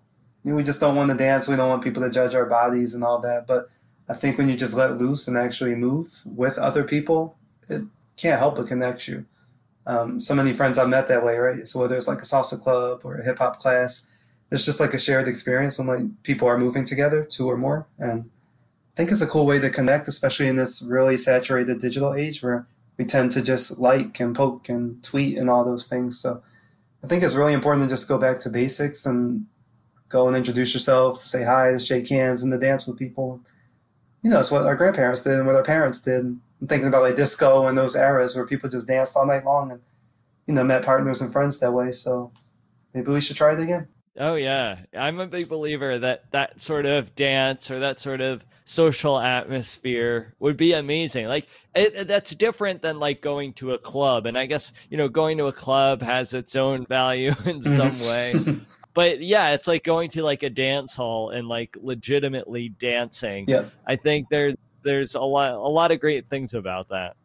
You 0.44 0.52
know, 0.52 0.58
we 0.58 0.63
just 0.63 0.82
don't 0.82 0.98
want 0.98 1.10
to 1.10 1.16
dance. 1.16 1.48
We 1.48 1.56
don't 1.56 1.70
want 1.70 1.84
people 1.84 2.04
to 2.04 2.10
judge 2.10 2.36
our 2.36 2.46
bodies 2.46 2.94
and 2.94 3.04
all 3.04 3.20
that. 3.22 3.48
But 3.48 3.70
I 4.10 4.13
think 4.13 4.38
when 4.38 4.50
you 4.50 4.58
just 4.58 4.76
let 4.76 4.98
loose 4.98 5.28
and 5.30 5.38
actually 5.38 5.76
move 5.76 6.22
with 6.26 6.58
other 6.58 6.84
people, 6.84 7.38
it 7.70 7.84
can't 8.18 8.40
help 8.40 8.58
but 8.58 8.68
connect 8.68 9.08
you. 9.08 9.26
Um, 9.88 10.19
so 10.19 10.36
many 10.36 10.54
friends 10.54 10.78
I've 10.78 10.89
met 10.89 11.08
that 11.08 11.26
way, 11.26 11.38
right? 11.38 11.67
So 11.67 11.80
whether 11.80 11.95
it's 11.95 12.08
like 12.08 12.19
a 12.19 12.23
salsa 12.23 12.62
club 12.62 13.02
or 13.04 13.15
a 13.15 13.23
hip 13.23 13.39
hop 13.39 13.58
class, 13.58 14.08
there's 14.50 14.65
just 14.65 14.80
like 14.80 14.93
a 14.93 15.00
shared 15.00 15.28
experience 15.28 15.80
when 15.80 15.88
like 15.88 16.23
people 16.23 16.47
are 16.47 16.58
moving 16.58 16.86
together, 16.86 17.23
two 17.23 17.50
or 17.50 17.58
more, 17.58 17.88
and 17.97 18.30
I 18.93 18.97
think 18.97 19.12
it's 19.12 19.21
a 19.21 19.28
cool 19.28 19.45
way 19.45 19.60
to 19.60 19.69
connect, 19.69 20.08
especially 20.08 20.47
in 20.47 20.56
this 20.56 20.82
really 20.82 21.17
saturated 21.17 21.80
digital 21.80 22.13
age 22.13 22.41
where 22.43 22.67
we 22.97 23.06
tend 23.06 23.32
to 23.34 23.43
just 23.43 23.80
like 23.80 24.19
and 24.19 24.36
poke 24.36 24.69
and 24.69 25.04
tweet 25.04 25.38
and 25.38 25.50
all 25.50 25.63
those 25.63 25.88
things. 25.88 26.19
So 26.19 26.41
I 27.04 27.08
think 27.08 27.23
it's 27.23 27.36
really 27.36 27.54
important 27.54 27.84
to 27.86 27.89
just 27.89 28.08
go 28.08 28.17
back 28.17 28.39
to 28.39 28.50
basics 28.50 29.06
and 29.06 29.45
go 30.10 30.28
and 30.28 30.36
introduce 30.36 30.73
yourselves, 30.73 31.21
say 31.21 31.43
hi, 31.43 31.78
shake 31.78 32.10
hands, 32.10 32.41
and 32.41 32.52
to 32.52 32.58
dance 32.58 32.88
with 32.88 32.97
people. 32.97 33.41
You 34.23 34.32
know, 34.32 34.39
it's 34.39 34.52
what 34.52 34.65
our 34.65 34.76
grandparents 34.76 35.23
did 35.23 35.34
and 35.34 35.45
what 35.45 35.56
our 35.56 35.63
parents 35.63 36.02
did. 36.02 36.39
I'm 36.62 36.67
thinking 36.67 36.88
about 36.88 37.04
like 37.04 37.15
disco 37.15 37.67
and 37.67 37.78
those 37.78 37.96
eras 37.96 38.36
where 38.36 38.48
people 38.48 38.70
just 38.70 38.88
danced 38.88 39.15
all 39.15 39.26
night 39.26 39.46
long 39.46 39.72
and, 39.72 39.82
you 40.48 40.54
know, 40.54 40.63
met 40.63 40.84
partners 40.84 41.22
and 41.22 41.32
friends 41.32 41.60
that 41.60 41.72
way. 41.72 41.91
So 41.91 42.32
maybe 42.93 43.12
we 43.12 43.22
should 43.22 43.36
try 43.36 43.54
it 43.54 43.60
again. 43.60 43.88
Oh 44.20 44.34
yeah, 44.34 44.80
I'm 44.98 45.20
a 45.20 45.28
big 45.28 45.48
believer 45.48 46.00
that 46.00 46.32
that 46.32 46.60
sort 46.62 46.88
of 46.88 47.13
dance 47.13 47.70
or 47.70 47.80
that 47.82 48.00
sort 48.00 48.20
of 48.20 48.43
social 48.65 49.20
atmosphere 49.20 50.34
would 50.39 50.58
be 50.58 50.74
amazing. 50.74 51.28
Like 51.28 51.48
it, 51.76 52.08
that's 52.08 52.34
different 52.34 52.82
than 52.82 53.00
like 53.00 53.22
going 53.22 53.54
to 53.54 53.74
a 53.74 53.78
club, 53.78 54.26
and 54.26 54.36
I 54.36 54.48
guess 54.48 54.74
you 54.89 54.98
know 54.98 55.08
going 55.08 55.38
to 55.38 55.46
a 55.46 55.54
club 55.54 56.02
has 56.02 56.34
its 56.34 56.56
own 56.56 56.86
value 56.89 57.32
in 57.46 57.62
some 57.62 57.91
mm-hmm. 57.91 58.50
way. 58.50 58.60
but 58.96 59.22
yeah, 59.22 59.52
it's 59.52 59.67
like 59.67 59.84
going 59.84 60.10
to 60.12 60.24
like 60.24 60.41
a 60.41 60.50
dance 60.50 60.96
hall 60.96 61.30
and 61.30 61.48
like 61.48 61.78
legitimately 61.80 62.70
dancing. 62.70 63.46
Yeah, 63.48 63.65
I 63.86 63.98
think 63.98 64.30
there's 64.30 64.56
there's 64.88 65.15
a 65.15 65.21
lot 65.21 65.54
a 65.54 65.58
lot 65.60 65.91
of 65.91 66.00
great 66.00 66.30
things 66.30 66.54
about 66.54 66.89
that. 66.89 67.15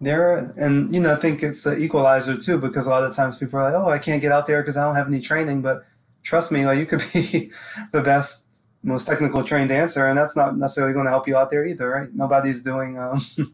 There 0.00 0.30
are, 0.30 0.52
and 0.58 0.94
you 0.94 1.00
know, 1.00 1.14
I 1.14 1.16
think 1.16 1.42
it's 1.42 1.64
an 1.64 1.80
equalizer 1.80 2.36
too 2.36 2.58
because 2.58 2.86
a 2.86 2.90
lot 2.90 3.02
of 3.02 3.14
times 3.14 3.38
people 3.38 3.58
are 3.58 3.70
like, 3.72 3.82
"Oh, 3.82 3.88
I 3.88 3.98
can't 3.98 4.20
get 4.20 4.30
out 4.30 4.46
there 4.46 4.62
because 4.62 4.76
I 4.76 4.84
don't 4.84 4.94
have 4.94 5.06
any 5.06 5.20
training," 5.20 5.62
but 5.62 5.84
trust 6.22 6.52
me, 6.52 6.66
like 6.66 6.78
you 6.78 6.86
could 6.86 7.02
be 7.14 7.50
the 7.92 8.02
best, 8.02 8.66
most 8.82 9.06
technical 9.06 9.42
trained 9.42 9.70
dancer, 9.70 10.06
and 10.06 10.18
that's 10.18 10.36
not 10.36 10.56
necessarily 10.56 10.92
going 10.92 11.06
to 11.06 11.10
help 11.10 11.26
you 11.26 11.36
out 11.36 11.50
there 11.50 11.64
either, 11.64 11.88
right? 11.88 12.08
Nobody's 12.14 12.62
doing, 12.62 12.98
um, 12.98 13.18
you 13.36 13.46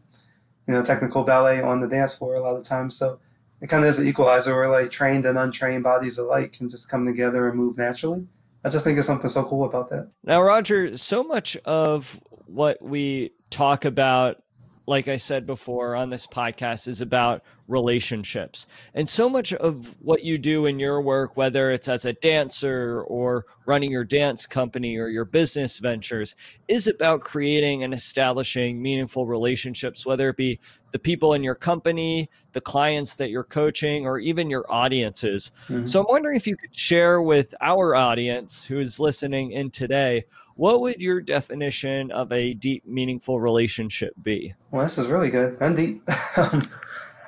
know, 0.67 0.83
technical 0.83 1.23
ballet 1.23 1.61
on 1.61 1.79
the 1.79 1.87
dance 1.87 2.13
floor 2.13 2.35
a 2.35 2.41
lot 2.41 2.57
of 2.57 2.63
times, 2.63 2.97
so 2.97 3.19
it 3.61 3.67
kind 3.67 3.83
of 3.83 3.89
is 3.89 3.99
an 3.99 4.07
equalizer 4.07 4.53
where 4.53 4.67
like 4.67 4.91
trained 4.91 5.25
and 5.25 5.37
untrained 5.37 5.83
bodies 5.83 6.17
alike 6.17 6.51
can 6.51 6.69
just 6.69 6.91
come 6.91 7.05
together 7.05 7.47
and 7.47 7.57
move 7.57 7.77
naturally. 7.77 8.27
I 8.65 8.69
just 8.69 8.85
think 8.85 8.97
it's 8.97 9.07
something 9.07 9.29
so 9.29 9.43
cool 9.43 9.65
about 9.65 9.89
that. 9.89 10.09
Now, 10.23 10.41
Roger, 10.41 10.97
so 10.97 11.23
much 11.23 11.55
of 11.65 12.19
what 12.45 12.81
we 12.81 13.31
talk 13.53 13.85
about 13.85 14.43
like 14.85 15.07
I 15.07 15.15
said 15.15 15.45
before 15.45 15.95
on 15.95 16.09
this 16.09 16.27
podcast, 16.27 16.87
is 16.87 16.99
about 16.99 17.41
relationships. 17.69 18.67
And 18.93 19.07
so 19.07 19.29
much 19.29 19.53
of 19.53 19.95
what 20.01 20.23
you 20.23 20.37
do 20.37 20.65
in 20.65 20.77
your 20.77 21.01
work, 21.01 21.37
whether 21.37 21.71
it's 21.71 21.87
as 21.87 22.03
a 22.03 22.11
dancer 22.11 23.03
or 23.03 23.45
running 23.65 23.91
your 23.91 24.03
dance 24.03 24.45
company 24.45 24.97
or 24.97 25.07
your 25.07 25.23
business 25.23 25.79
ventures, 25.79 26.35
is 26.67 26.87
about 26.87 27.21
creating 27.21 27.83
and 27.83 27.93
establishing 27.93 28.81
meaningful 28.81 29.25
relationships, 29.25 30.05
whether 30.05 30.27
it 30.29 30.35
be 30.35 30.59
the 30.91 30.99
people 30.99 31.33
in 31.33 31.43
your 31.43 31.55
company, 31.55 32.29
the 32.51 32.61
clients 32.61 33.15
that 33.15 33.29
you're 33.29 33.45
coaching, 33.45 34.05
or 34.05 34.19
even 34.19 34.49
your 34.49 34.69
audiences. 34.69 35.53
Mm-hmm. 35.69 35.85
So 35.85 36.01
I'm 36.01 36.07
wondering 36.09 36.35
if 36.35 36.45
you 36.45 36.57
could 36.57 36.75
share 36.75 37.21
with 37.21 37.55
our 37.61 37.95
audience 37.95 38.65
who 38.65 38.81
is 38.81 38.99
listening 38.99 39.53
in 39.53 39.71
today 39.71 40.25
what 40.55 40.81
would 40.81 41.01
your 41.01 41.21
definition 41.21 42.11
of 42.11 42.31
a 42.31 42.53
deep, 42.53 42.85
meaningful 42.85 43.39
relationship 43.39 44.13
be? 44.21 44.53
Well, 44.71 44.83
this 44.83 44.97
is 44.97 45.07
really 45.07 45.29
good 45.29 45.57
and 45.59 45.75
deep. 45.75 46.03
Um, 46.35 46.63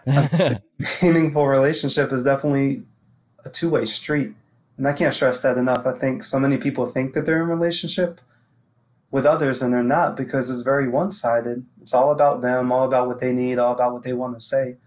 meaningful 1.03 1.47
relationship 1.47 2.11
is 2.11 2.23
definitely 2.23 2.85
a 3.45 3.49
two 3.49 3.69
way 3.69 3.85
street. 3.85 4.33
And 4.77 4.87
I 4.87 4.93
can't 4.93 5.13
stress 5.13 5.41
that 5.41 5.57
enough. 5.57 5.85
I 5.85 5.97
think 5.97 6.23
so 6.23 6.39
many 6.39 6.57
people 6.57 6.85
think 6.85 7.13
that 7.13 7.25
they're 7.25 7.41
in 7.41 7.49
a 7.49 7.55
relationship 7.55 8.19
with 9.11 9.25
others 9.25 9.61
and 9.61 9.73
they're 9.73 9.83
not 9.83 10.17
because 10.17 10.49
it's 10.49 10.61
very 10.61 10.87
one 10.87 11.11
sided. 11.11 11.65
It's 11.79 11.93
all 11.93 12.11
about 12.11 12.41
them, 12.41 12.71
all 12.71 12.83
about 12.83 13.07
what 13.07 13.19
they 13.19 13.31
need, 13.31 13.57
all 13.57 13.73
about 13.73 13.93
what 13.93 14.03
they 14.03 14.13
want 14.13 14.35
to 14.35 14.39
say. 14.39 14.77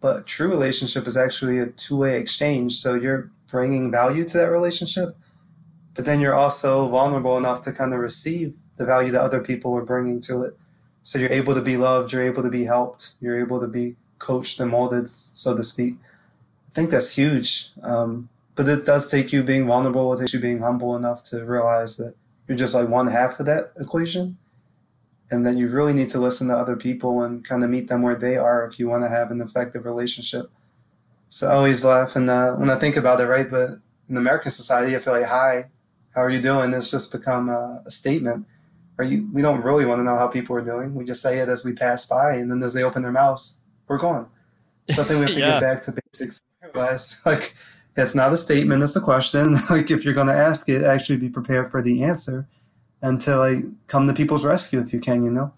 But 0.00 0.26
true 0.26 0.48
relationship 0.48 1.06
is 1.06 1.16
actually 1.16 1.58
a 1.58 1.66
two 1.66 1.98
way 1.98 2.18
exchange. 2.18 2.76
So 2.76 2.94
you're 2.94 3.30
bringing 3.46 3.90
value 3.90 4.24
to 4.24 4.38
that 4.38 4.50
relationship 4.50 5.16
but 5.94 6.04
then 6.04 6.20
you're 6.20 6.34
also 6.34 6.88
vulnerable 6.88 7.38
enough 7.38 7.62
to 7.62 7.72
kind 7.72 7.92
of 7.92 8.00
receive 8.00 8.56
the 8.76 8.84
value 8.84 9.12
that 9.12 9.20
other 9.20 9.40
people 9.40 9.76
are 9.76 9.84
bringing 9.84 10.20
to 10.20 10.42
it. 10.42 10.58
So 11.02 11.18
you're 11.18 11.30
able 11.30 11.54
to 11.54 11.62
be 11.62 11.76
loved, 11.76 12.12
you're 12.12 12.22
able 12.22 12.42
to 12.42 12.50
be 12.50 12.64
helped, 12.64 13.12
you're 13.20 13.38
able 13.38 13.60
to 13.60 13.68
be 13.68 13.96
coached 14.18 14.58
and 14.58 14.70
molded, 14.70 15.08
so 15.08 15.56
to 15.56 15.62
speak. 15.62 15.96
I 16.68 16.74
think 16.74 16.90
that's 16.90 17.14
huge. 17.14 17.70
Um, 17.82 18.28
but 18.56 18.68
it 18.68 18.84
does 18.84 19.10
take 19.10 19.32
you 19.32 19.42
being 19.42 19.66
vulnerable, 19.66 20.12
it 20.12 20.20
takes 20.20 20.34
you 20.34 20.40
being 20.40 20.60
humble 20.60 20.96
enough 20.96 21.22
to 21.24 21.44
realize 21.44 21.96
that 21.98 22.14
you're 22.48 22.58
just 22.58 22.74
like 22.74 22.88
one 22.88 23.06
half 23.06 23.38
of 23.38 23.46
that 23.46 23.72
equation. 23.78 24.38
And 25.30 25.46
that 25.46 25.56
you 25.56 25.68
really 25.68 25.94
need 25.94 26.10
to 26.10 26.20
listen 26.20 26.48
to 26.48 26.56
other 26.56 26.76
people 26.76 27.22
and 27.22 27.42
kind 27.42 27.64
of 27.64 27.70
meet 27.70 27.88
them 27.88 28.02
where 28.02 28.14
they 28.14 28.36
are 28.36 28.66
if 28.66 28.78
you 28.78 28.88
want 28.88 29.04
to 29.04 29.08
have 29.08 29.30
an 29.30 29.40
effective 29.40 29.86
relationship. 29.86 30.50
So 31.30 31.48
I 31.48 31.54
always 31.54 31.82
laugh 31.82 32.14
and 32.14 32.28
uh, 32.28 32.54
when 32.56 32.68
I 32.68 32.78
think 32.78 32.96
about 32.96 33.20
it, 33.20 33.24
right? 33.24 33.50
But 33.50 33.70
in 34.08 34.18
American 34.18 34.50
society, 34.50 34.94
I 34.94 34.98
feel 34.98 35.14
like 35.14 35.24
hi 35.24 35.70
how 36.14 36.22
are 36.22 36.30
you 36.30 36.40
doing? 36.40 36.72
It's 36.72 36.90
just 36.90 37.12
become 37.12 37.48
a, 37.48 37.82
a 37.84 37.90
statement. 37.90 38.46
Are 38.98 39.04
you? 39.04 39.28
We 39.32 39.42
don't 39.42 39.62
really 39.62 39.84
want 39.84 39.98
to 39.98 40.04
know 40.04 40.16
how 40.16 40.28
people 40.28 40.54
are 40.56 40.64
doing. 40.64 40.94
We 40.94 41.04
just 41.04 41.20
say 41.20 41.38
it 41.38 41.48
as 41.48 41.64
we 41.64 41.72
pass 41.72 42.06
by, 42.06 42.34
and 42.34 42.50
then 42.50 42.62
as 42.62 42.74
they 42.74 42.84
open 42.84 43.02
their 43.02 43.12
mouths, 43.12 43.60
we're 43.88 43.98
gone. 43.98 44.28
Something 44.88 45.18
we 45.18 45.26
have 45.26 45.34
to 45.34 45.40
yeah. 45.40 45.50
get 45.52 45.60
back 45.60 45.82
to 45.82 45.92
basics. 45.92 46.40
Realize 46.62 47.20
like 47.26 47.54
it's 47.96 48.14
not 48.14 48.32
a 48.32 48.36
statement; 48.36 48.82
it's 48.82 48.94
a 48.94 49.00
question. 49.00 49.56
like 49.70 49.90
if 49.90 50.04
you're 50.04 50.14
going 50.14 50.28
to 50.28 50.34
ask 50.34 50.68
it, 50.68 50.82
actually 50.82 51.16
be 51.16 51.28
prepared 51.28 51.70
for 51.70 51.82
the 51.82 52.04
answer, 52.04 52.46
and 53.02 53.20
to 53.22 53.36
like 53.36 53.64
come 53.88 54.06
to 54.06 54.12
people's 54.12 54.44
rescue 54.44 54.80
if 54.80 54.92
you 54.92 55.00
can. 55.00 55.24
You 55.24 55.32
know. 55.32 55.52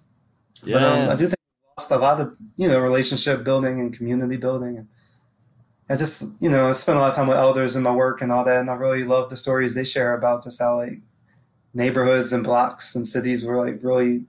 Yes. 0.65 0.73
But 0.73 0.83
um, 0.83 1.09
I 1.11 1.17
do 1.17 1.27
think 1.27 1.37
we 1.37 1.69
lost 1.79 1.91
a 1.91 1.99
lot 1.99 2.21
of 2.21 2.35
you 2.57 2.69
know 2.69 2.81
relationship 2.81 3.45
building 3.45 3.79
and 3.79 3.93
community 3.93 4.39
building 4.39 4.79
and 4.79 4.89
I 5.89 5.97
just, 5.97 6.33
you 6.41 6.51
know, 6.51 6.67
I 6.67 6.73
spend 6.73 6.99
a 6.99 7.01
lot 7.01 7.11
of 7.11 7.17
time 7.17 7.29
with 7.29 7.37
elders 7.37 7.77
in 7.77 7.83
my 7.83 7.95
work 7.95 8.21
and 8.21 8.33
all 8.33 8.45
that, 8.45 8.61
and 8.61 8.71
I 8.71 8.75
really 8.75 9.05
love 9.05 9.31
the 9.31 9.37
stories 9.37 9.75
they 9.75 9.85
share 9.85 10.15
about 10.15 10.43
just 10.43 10.61
how 10.61 10.77
like 10.79 11.01
neighborhoods 11.75 12.33
and 12.33 12.43
blocks 12.43 12.97
and 12.97 13.07
cities 13.07 13.45
were 13.47 13.57
like 13.65 13.79
really, 13.83 14.25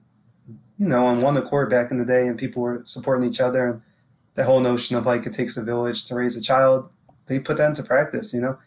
you 0.77 0.87
know, 0.87 1.05
on 1.05 1.21
one 1.21 1.35
accord 1.35 1.69
back 1.69 1.89
in 1.89 1.97
the 1.97 2.05
day, 2.05 2.27
and 2.27 2.37
people 2.37 2.61
were 2.61 2.81
supporting 2.85 3.27
each 3.27 3.41
other. 3.41 3.67
And 3.67 3.81
the 4.35 4.43
whole 4.43 4.59
notion 4.59 4.95
of 4.95 5.07
like 5.07 5.25
it 5.25 5.33
takes 5.33 5.57
a 5.57 5.63
village 5.63 6.05
to 6.05 6.15
raise 6.15 6.37
a 6.37 6.41
child, 6.41 6.91
they 7.25 7.39
put 7.39 7.57
that 7.57 7.69
into 7.69 7.81
practice. 7.81 8.33
You 8.35 8.41
know, 8.41 8.59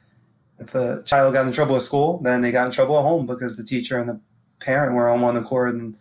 if 0.59 0.75
a 0.75 1.05
child 1.05 1.33
got 1.33 1.47
in 1.47 1.53
trouble 1.53 1.77
at 1.77 1.83
school, 1.83 2.19
then 2.19 2.41
they 2.41 2.51
got 2.51 2.67
in 2.67 2.73
trouble 2.73 2.99
at 2.99 3.03
home 3.03 3.25
because 3.25 3.57
the 3.57 3.65
teacher 3.65 3.99
and 3.99 4.09
the 4.09 4.21
parent 4.59 4.97
were 4.97 5.09
on 5.09 5.21
one 5.21 5.37
accord. 5.37 5.77
And 5.77 5.97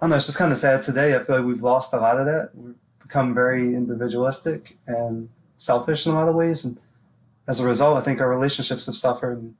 I 0.00 0.04
don't 0.04 0.10
know, 0.10 0.16
it's 0.16 0.26
just 0.26 0.38
kind 0.38 0.52
of 0.52 0.58
sad 0.58 0.82
today. 0.82 1.16
I 1.16 1.18
feel 1.18 1.36
like 1.36 1.44
we've 1.44 1.60
lost 1.60 1.92
a 1.92 1.98
lot 1.98 2.20
of 2.20 2.26
that. 2.26 2.50
We've 2.54 2.76
become 3.02 3.34
very 3.34 3.74
individualistic 3.74 4.78
and 4.86 5.28
selfish 5.60 6.06
in 6.06 6.12
a 6.12 6.14
lot 6.14 6.28
of 6.28 6.34
ways, 6.34 6.64
and 6.64 6.80
as 7.46 7.60
a 7.60 7.66
result, 7.66 7.98
I 7.98 8.00
think 8.00 8.20
our 8.20 8.28
relationships 8.28 8.86
have 8.86 8.94
suffered. 8.94 9.38
And, 9.38 9.54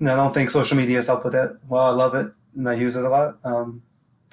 I 0.00 0.14
don't 0.14 0.32
think 0.32 0.48
social 0.48 0.76
media 0.76 0.96
has 0.96 1.08
helped 1.08 1.24
with 1.24 1.32
that. 1.32 1.58
While 1.66 1.90
I 1.90 1.90
love 1.90 2.14
it 2.14 2.32
and 2.54 2.68
I 2.68 2.74
use 2.74 2.94
it 2.94 3.04
a 3.04 3.08
lot, 3.08 3.38
um, 3.42 3.82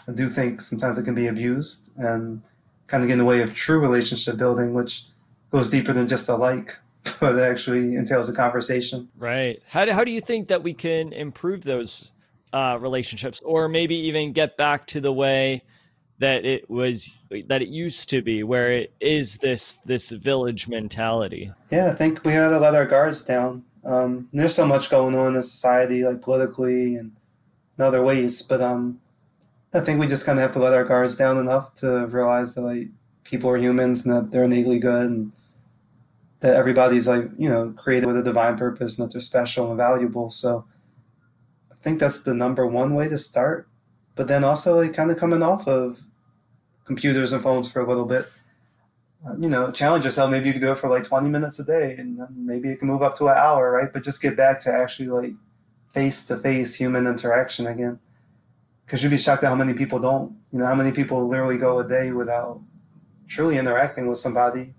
I 0.07 0.11
do 0.11 0.29
think 0.29 0.61
sometimes 0.61 0.99
it 0.99 1.05
can 1.05 1.15
be 1.15 1.25
abused 1.25 1.91
and 1.97 2.43
kind 2.85 3.01
of 3.01 3.07
get 3.07 3.13
in 3.13 3.19
the 3.19 3.25
way 3.25 3.41
of 3.41 3.55
true 3.55 3.79
relationship 3.79 4.37
building, 4.37 4.75
which 4.75 5.05
goes 5.49 5.71
deeper 5.71 5.91
than 5.91 6.07
just 6.07 6.29
a 6.29 6.35
like, 6.35 6.77
but 7.19 7.39
actually 7.39 7.95
entails 7.95 8.29
a 8.29 8.33
conversation. 8.33 9.09
Right. 9.17 9.59
How 9.67 9.85
do, 9.85 9.91
how 9.93 10.03
do 10.03 10.11
you 10.11 10.21
think 10.21 10.49
that 10.49 10.61
we 10.61 10.75
can 10.75 11.11
improve 11.13 11.63
those 11.63 12.11
uh, 12.53 12.77
relationships 12.79 13.41
or 13.41 13.67
maybe 13.67 13.95
even 13.95 14.33
get 14.33 14.57
back 14.57 14.85
to 14.87 15.01
the 15.01 15.11
way 15.11 15.63
that 16.19 16.45
it 16.45 16.69
was 16.69 17.17
that 17.47 17.61
it 17.61 17.67
used 17.67 18.09
to 18.09 18.21
be 18.21 18.43
where 18.43 18.71
it 18.71 18.95
is 19.01 19.37
this 19.37 19.77
this 19.77 20.11
village 20.11 20.67
mentality. 20.67 21.51
Yeah 21.71 21.91
i 21.91 21.93
think 21.93 22.23
we 22.23 22.33
had 22.33 22.49
to 22.49 22.59
let 22.59 22.75
our 22.75 22.85
guards 22.85 23.23
down. 23.23 23.63
Um, 23.83 24.29
there's 24.33 24.55
so 24.55 24.65
much 24.65 24.89
going 24.89 25.15
on 25.15 25.35
in 25.35 25.41
society 25.43 26.03
like 26.03 26.21
politically 26.21 26.95
and 26.95 27.11
in 27.77 27.83
other 27.83 28.01
ways 28.01 28.41
but 28.41 28.61
um, 28.61 28.99
i 29.73 29.79
think 29.79 29.99
we 29.99 30.07
just 30.07 30.25
kind 30.25 30.39
of 30.39 30.43
have 30.43 30.53
to 30.53 30.59
let 30.59 30.73
our 30.73 30.85
guards 30.85 31.15
down 31.15 31.37
enough 31.37 31.75
to 31.75 32.07
realize 32.07 32.55
that 32.55 32.61
like 32.61 32.87
people 33.23 33.49
are 33.49 33.57
humans 33.57 34.05
and 34.05 34.15
that 34.15 34.31
they're 34.31 34.45
innately 34.45 34.79
good 34.79 35.09
and 35.11 35.33
that 36.39 36.55
everybody's 36.55 37.07
like 37.07 37.25
you 37.37 37.49
know 37.49 37.73
created 37.77 38.07
with 38.07 38.17
a 38.17 38.23
divine 38.23 38.57
purpose 38.57 38.97
and 38.97 39.07
that 39.07 39.13
they're 39.13 39.21
special 39.21 39.69
and 39.69 39.77
valuable. 39.77 40.29
So 40.29 40.65
i 41.71 41.75
think 41.81 41.99
that's 41.99 42.23
the 42.23 42.33
number 42.33 42.65
one 42.65 42.95
way 42.95 43.07
to 43.09 43.17
start 43.17 43.67
but 44.15 44.27
then 44.27 44.43
also 44.43 44.77
like 44.81 44.93
kind 44.93 45.11
of 45.11 45.17
coming 45.17 45.43
off 45.43 45.67
of 45.67 46.01
computers 46.85 47.33
and 47.33 47.43
phones 47.43 47.71
for 47.71 47.79
a 47.81 47.87
little 47.87 48.05
bit. 48.05 48.27
Uh, 49.27 49.35
you 49.39 49.49
know, 49.49 49.71
challenge 49.71 50.05
yourself. 50.05 50.29
Maybe 50.31 50.47
you 50.47 50.53
can 50.53 50.61
do 50.61 50.71
it 50.71 50.79
for 50.79 50.89
like 50.89 51.03
20 51.03 51.29
minutes 51.29 51.59
a 51.59 51.65
day, 51.65 51.95
and 51.97 52.19
maybe 52.35 52.69
it 52.69 52.79
can 52.79 52.87
move 52.87 53.01
up 53.01 53.15
to 53.15 53.25
an 53.27 53.37
hour, 53.37 53.71
right? 53.71 53.91
But 53.91 54.03
just 54.03 54.21
get 54.21 54.37
back 54.37 54.59
to 54.61 54.71
actually 54.71 55.09
like 55.09 55.33
face 55.93 56.27
to 56.27 56.37
face 56.37 56.75
human 56.75 57.07
interaction 57.07 57.67
again. 57.67 57.99
because 58.85 59.01
you'd 59.03 59.09
be 59.09 59.17
shocked 59.17 59.43
at 59.43 59.49
how 59.49 59.55
many 59.55 59.73
people 59.73 59.99
don't. 59.99 60.37
You 60.51 60.59
know, 60.59 60.65
how 60.65 60.75
many 60.75 60.91
people 60.91 61.27
literally 61.27 61.57
go 61.57 61.79
a 61.79 61.87
day 61.87 62.11
without 62.11 62.61
truly 63.27 63.57
interacting 63.57 64.07
with 64.07 64.17
somebody 64.19 64.73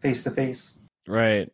face 0.00 0.22
to 0.24 0.30
face. 0.30 0.86
Right. 1.08 1.50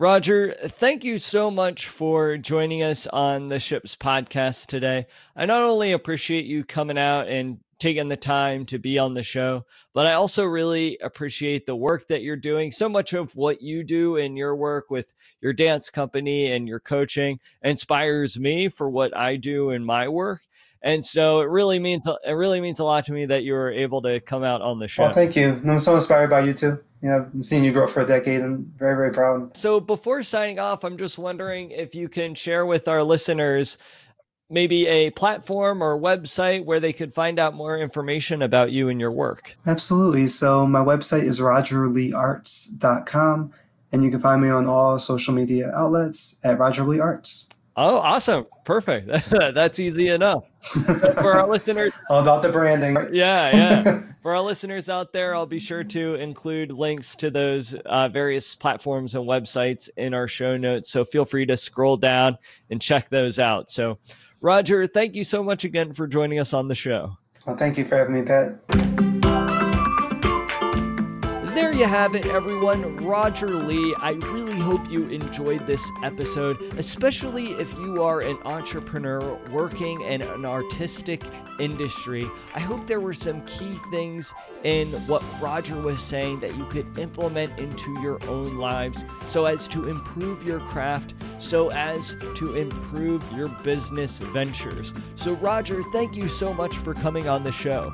Roger, 0.00 0.54
thank 0.64 1.04
you 1.04 1.18
so 1.18 1.50
much 1.50 1.88
for 1.88 2.38
joining 2.38 2.82
us 2.82 3.06
on 3.06 3.50
the 3.50 3.58
Ships 3.58 3.96
podcast 3.96 4.68
today. 4.68 5.04
I 5.36 5.44
not 5.44 5.62
only 5.62 5.92
appreciate 5.92 6.46
you 6.46 6.64
coming 6.64 6.96
out 6.96 7.28
and 7.28 7.58
taking 7.78 8.08
the 8.08 8.16
time 8.16 8.64
to 8.64 8.78
be 8.78 8.98
on 8.98 9.12
the 9.12 9.22
show, 9.22 9.66
but 9.92 10.06
I 10.06 10.14
also 10.14 10.46
really 10.46 10.96
appreciate 11.02 11.66
the 11.66 11.76
work 11.76 12.08
that 12.08 12.22
you're 12.22 12.36
doing. 12.36 12.70
So 12.70 12.88
much 12.88 13.12
of 13.12 13.36
what 13.36 13.60
you 13.60 13.84
do 13.84 14.16
in 14.16 14.38
your 14.38 14.56
work 14.56 14.88
with 14.88 15.12
your 15.42 15.52
dance 15.52 15.90
company 15.90 16.50
and 16.50 16.66
your 16.66 16.80
coaching 16.80 17.38
inspires 17.62 18.38
me 18.38 18.70
for 18.70 18.88
what 18.88 19.14
I 19.14 19.36
do 19.36 19.68
in 19.68 19.84
my 19.84 20.08
work. 20.08 20.40
And 20.80 21.04
so 21.04 21.42
it 21.42 21.50
really 21.50 21.78
means 21.78 22.06
it 22.26 22.32
really 22.32 22.62
means 22.62 22.78
a 22.78 22.84
lot 22.84 23.04
to 23.04 23.12
me 23.12 23.26
that 23.26 23.42
you 23.42 23.52
were 23.52 23.70
able 23.70 24.00
to 24.00 24.18
come 24.20 24.44
out 24.44 24.62
on 24.62 24.78
the 24.78 24.88
show. 24.88 25.02
Well, 25.02 25.12
thank 25.12 25.36
you. 25.36 25.60
I'm 25.62 25.78
so 25.78 25.94
inspired 25.94 26.30
by 26.30 26.40
you 26.40 26.54
too. 26.54 26.82
You 27.02 27.08
know, 27.08 27.30
I've 27.34 27.44
seen 27.44 27.64
you 27.64 27.72
grow 27.72 27.86
for 27.86 28.00
a 28.00 28.06
decade 28.06 28.40
and 28.40 28.66
very, 28.76 28.94
very 28.94 29.12
proud. 29.12 29.56
So 29.56 29.80
before 29.80 30.22
signing 30.22 30.58
off, 30.58 30.84
I'm 30.84 30.98
just 30.98 31.18
wondering 31.18 31.70
if 31.70 31.94
you 31.94 32.08
can 32.08 32.34
share 32.34 32.66
with 32.66 32.88
our 32.88 33.02
listeners 33.02 33.78
maybe 34.50 34.86
a 34.86 35.10
platform 35.10 35.82
or 35.82 35.98
website 35.98 36.64
where 36.64 36.80
they 36.80 36.92
could 36.92 37.14
find 37.14 37.38
out 37.38 37.54
more 37.54 37.78
information 37.78 38.42
about 38.42 38.72
you 38.72 38.88
and 38.88 39.00
your 39.00 39.12
work. 39.12 39.56
Absolutely. 39.66 40.26
So 40.26 40.66
my 40.66 40.80
website 40.80 41.22
is 41.22 41.40
rogerleearts.com 41.40 43.52
and 43.92 44.04
you 44.04 44.10
can 44.10 44.20
find 44.20 44.42
me 44.42 44.50
on 44.50 44.66
all 44.66 44.98
social 44.98 45.32
media 45.32 45.72
outlets 45.74 46.38
at 46.44 46.58
Roger 46.58 46.82
Lee 46.82 47.00
Arts. 47.00 47.48
Oh, 47.76 47.98
awesome. 47.98 48.46
Perfect. 48.64 49.08
That's 49.30 49.78
easy 49.78 50.08
enough. 50.08 50.44
For 50.60 51.32
our 51.32 51.48
listeners, 51.48 51.92
all 52.08 52.20
about 52.22 52.42
the 52.42 52.50
branding. 52.50 52.96
Yeah, 53.12 53.50
yeah. 53.56 54.02
For 54.22 54.34
our 54.34 54.42
listeners 54.42 54.90
out 54.90 55.14
there, 55.14 55.34
I'll 55.34 55.46
be 55.46 55.58
sure 55.58 55.82
to 55.82 56.14
include 56.16 56.72
links 56.72 57.16
to 57.16 57.30
those 57.30 57.74
uh, 57.86 58.08
various 58.08 58.54
platforms 58.54 59.14
and 59.14 59.24
websites 59.24 59.88
in 59.96 60.12
our 60.12 60.28
show 60.28 60.58
notes. 60.58 60.90
So 60.90 61.06
feel 61.06 61.24
free 61.24 61.46
to 61.46 61.56
scroll 61.56 61.96
down 61.96 62.36
and 62.70 62.82
check 62.82 63.08
those 63.08 63.38
out. 63.38 63.70
So, 63.70 63.98
Roger, 64.42 64.86
thank 64.86 65.14
you 65.14 65.24
so 65.24 65.42
much 65.42 65.64
again 65.64 65.94
for 65.94 66.06
joining 66.06 66.38
us 66.38 66.52
on 66.52 66.68
the 66.68 66.74
show. 66.74 67.16
Well, 67.46 67.56
thank 67.56 67.78
you 67.78 67.86
for 67.86 67.96
having 67.96 68.14
me, 68.14 68.22
Pat 68.22 69.09
you 71.80 71.86
have 71.86 72.14
it, 72.14 72.26
everyone. 72.26 72.94
Roger 72.98 73.48
Lee. 73.48 73.94
I 74.00 74.10
really 74.10 74.58
hope 74.58 74.90
you 74.90 75.08
enjoyed 75.08 75.66
this 75.66 75.90
episode, 76.02 76.60
especially 76.76 77.52
if 77.52 77.72
you 77.78 78.02
are 78.02 78.20
an 78.20 78.36
entrepreneur 78.44 79.38
working 79.50 80.02
in 80.02 80.20
an 80.20 80.44
artistic 80.44 81.22
industry. 81.58 82.26
I 82.54 82.60
hope 82.60 82.86
there 82.86 83.00
were 83.00 83.14
some 83.14 83.42
key 83.46 83.78
things 83.90 84.34
in 84.62 84.92
what 85.06 85.24
Roger 85.40 85.80
was 85.80 86.02
saying 86.02 86.40
that 86.40 86.54
you 86.54 86.66
could 86.66 86.98
implement 86.98 87.58
into 87.58 87.98
your 88.02 88.22
own 88.28 88.58
lives 88.58 89.02
so 89.24 89.46
as 89.46 89.66
to 89.68 89.88
improve 89.88 90.46
your 90.46 90.60
craft, 90.60 91.14
so 91.38 91.70
as 91.70 92.14
to 92.34 92.56
improve 92.56 93.24
your 93.32 93.48
business 93.48 94.18
ventures. 94.18 94.92
So, 95.14 95.32
Roger, 95.36 95.82
thank 95.94 96.14
you 96.14 96.28
so 96.28 96.52
much 96.52 96.76
for 96.76 96.92
coming 96.92 97.26
on 97.26 97.42
the 97.42 97.52
show. 97.52 97.90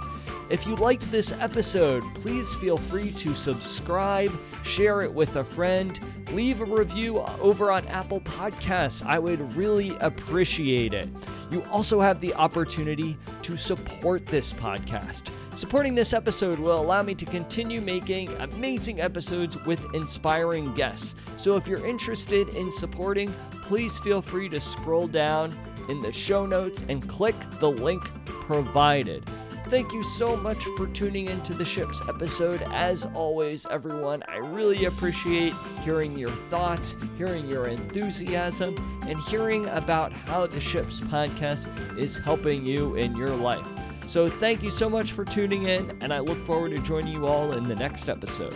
If 0.49 0.65
you 0.65 0.77
liked 0.77 1.11
this 1.11 1.33
episode, 1.33 2.05
please 2.15 2.55
feel 2.55 2.79
free 2.79 3.11
to 3.15 3.35
subscribe, 3.35 4.31
share 4.63 5.03
it 5.03 5.13
with 5.13 5.35
a 5.35 5.43
friend, 5.43 5.99
leave 6.31 6.61
a 6.61 6.65
review 6.65 7.19
over 7.41 7.73
on 7.73 7.85
Apple 7.89 8.21
Podcasts. 8.21 9.05
I 9.05 9.19
would 9.19 9.41
really 9.57 9.97
appreciate 9.99 10.95
it. 10.95 11.09
You 11.51 11.65
also 11.65 12.01
have 12.01 12.21
the 12.21 12.33
opportunity 12.35 13.17
to 13.43 13.57
support 13.57 14.25
this 14.27 14.53
podcast. 14.53 15.33
Supporting 15.57 15.97
this 15.97 16.13
episode 16.13 16.61
will 16.61 16.81
allow 16.81 17.03
me 17.03 17.17
to 17.17 17.25
continue 17.25 17.81
making 17.81 18.33
amazing 18.35 19.01
episodes 19.01 19.59
with 19.65 19.85
inspiring 19.95 20.73
guests. 20.75 21.17
So 21.37 21.57
if 21.57 21.67
you're 21.67 21.85
interested 21.85 22.51
in 22.51 22.71
supporting, 22.71 23.35
please 23.63 23.99
feel 23.99 24.23
free 24.23 24.49
to 24.51 24.61
scroll 24.61 25.09
down 25.09 25.59
in 25.89 26.01
the 26.01 26.13
show 26.13 26.47
notes 26.47 26.85
and 26.89 27.09
click 27.09 27.35
the 27.59 27.71
link 27.71 28.05
provided. 28.27 29.29
Thank 29.69 29.93
you 29.93 30.05
so 30.05 30.37
much 30.37 30.65
for 30.77 30.87
tuning 30.87 31.27
into 31.27 31.53
the 31.53 31.65
Ships 31.65 32.01
episode. 32.09 32.63
As 32.73 33.05
always, 33.05 33.67
everyone, 33.67 34.23
I 34.29 34.37
really 34.37 34.85
appreciate 34.85 35.55
hearing 35.83 36.17
your 36.17 36.31
thoughts, 36.31 36.97
hearing 37.19 37.49
your 37.51 37.67
enthusiasm, 37.67 38.77
and 39.09 39.19
hearing 39.19 39.67
about 39.71 40.13
how 40.13 40.47
the 40.47 40.61
Ships 40.61 41.01
podcast 41.01 41.99
is 41.99 42.17
helping 42.17 42.65
you 42.65 42.95
in 42.95 43.17
your 43.17 43.35
life. 43.35 43.67
So, 44.07 44.29
thank 44.29 44.63
you 44.63 44.71
so 44.71 44.89
much 44.89 45.11
for 45.11 45.25
tuning 45.25 45.65
in, 45.65 45.99
and 46.01 46.15
I 46.15 46.21
look 46.21 46.39
forward 46.47 46.71
to 46.71 46.79
joining 46.79 47.13
you 47.13 47.27
all 47.27 47.53
in 47.53 47.67
the 47.67 47.75
next 47.75 48.09
episode. 48.09 48.55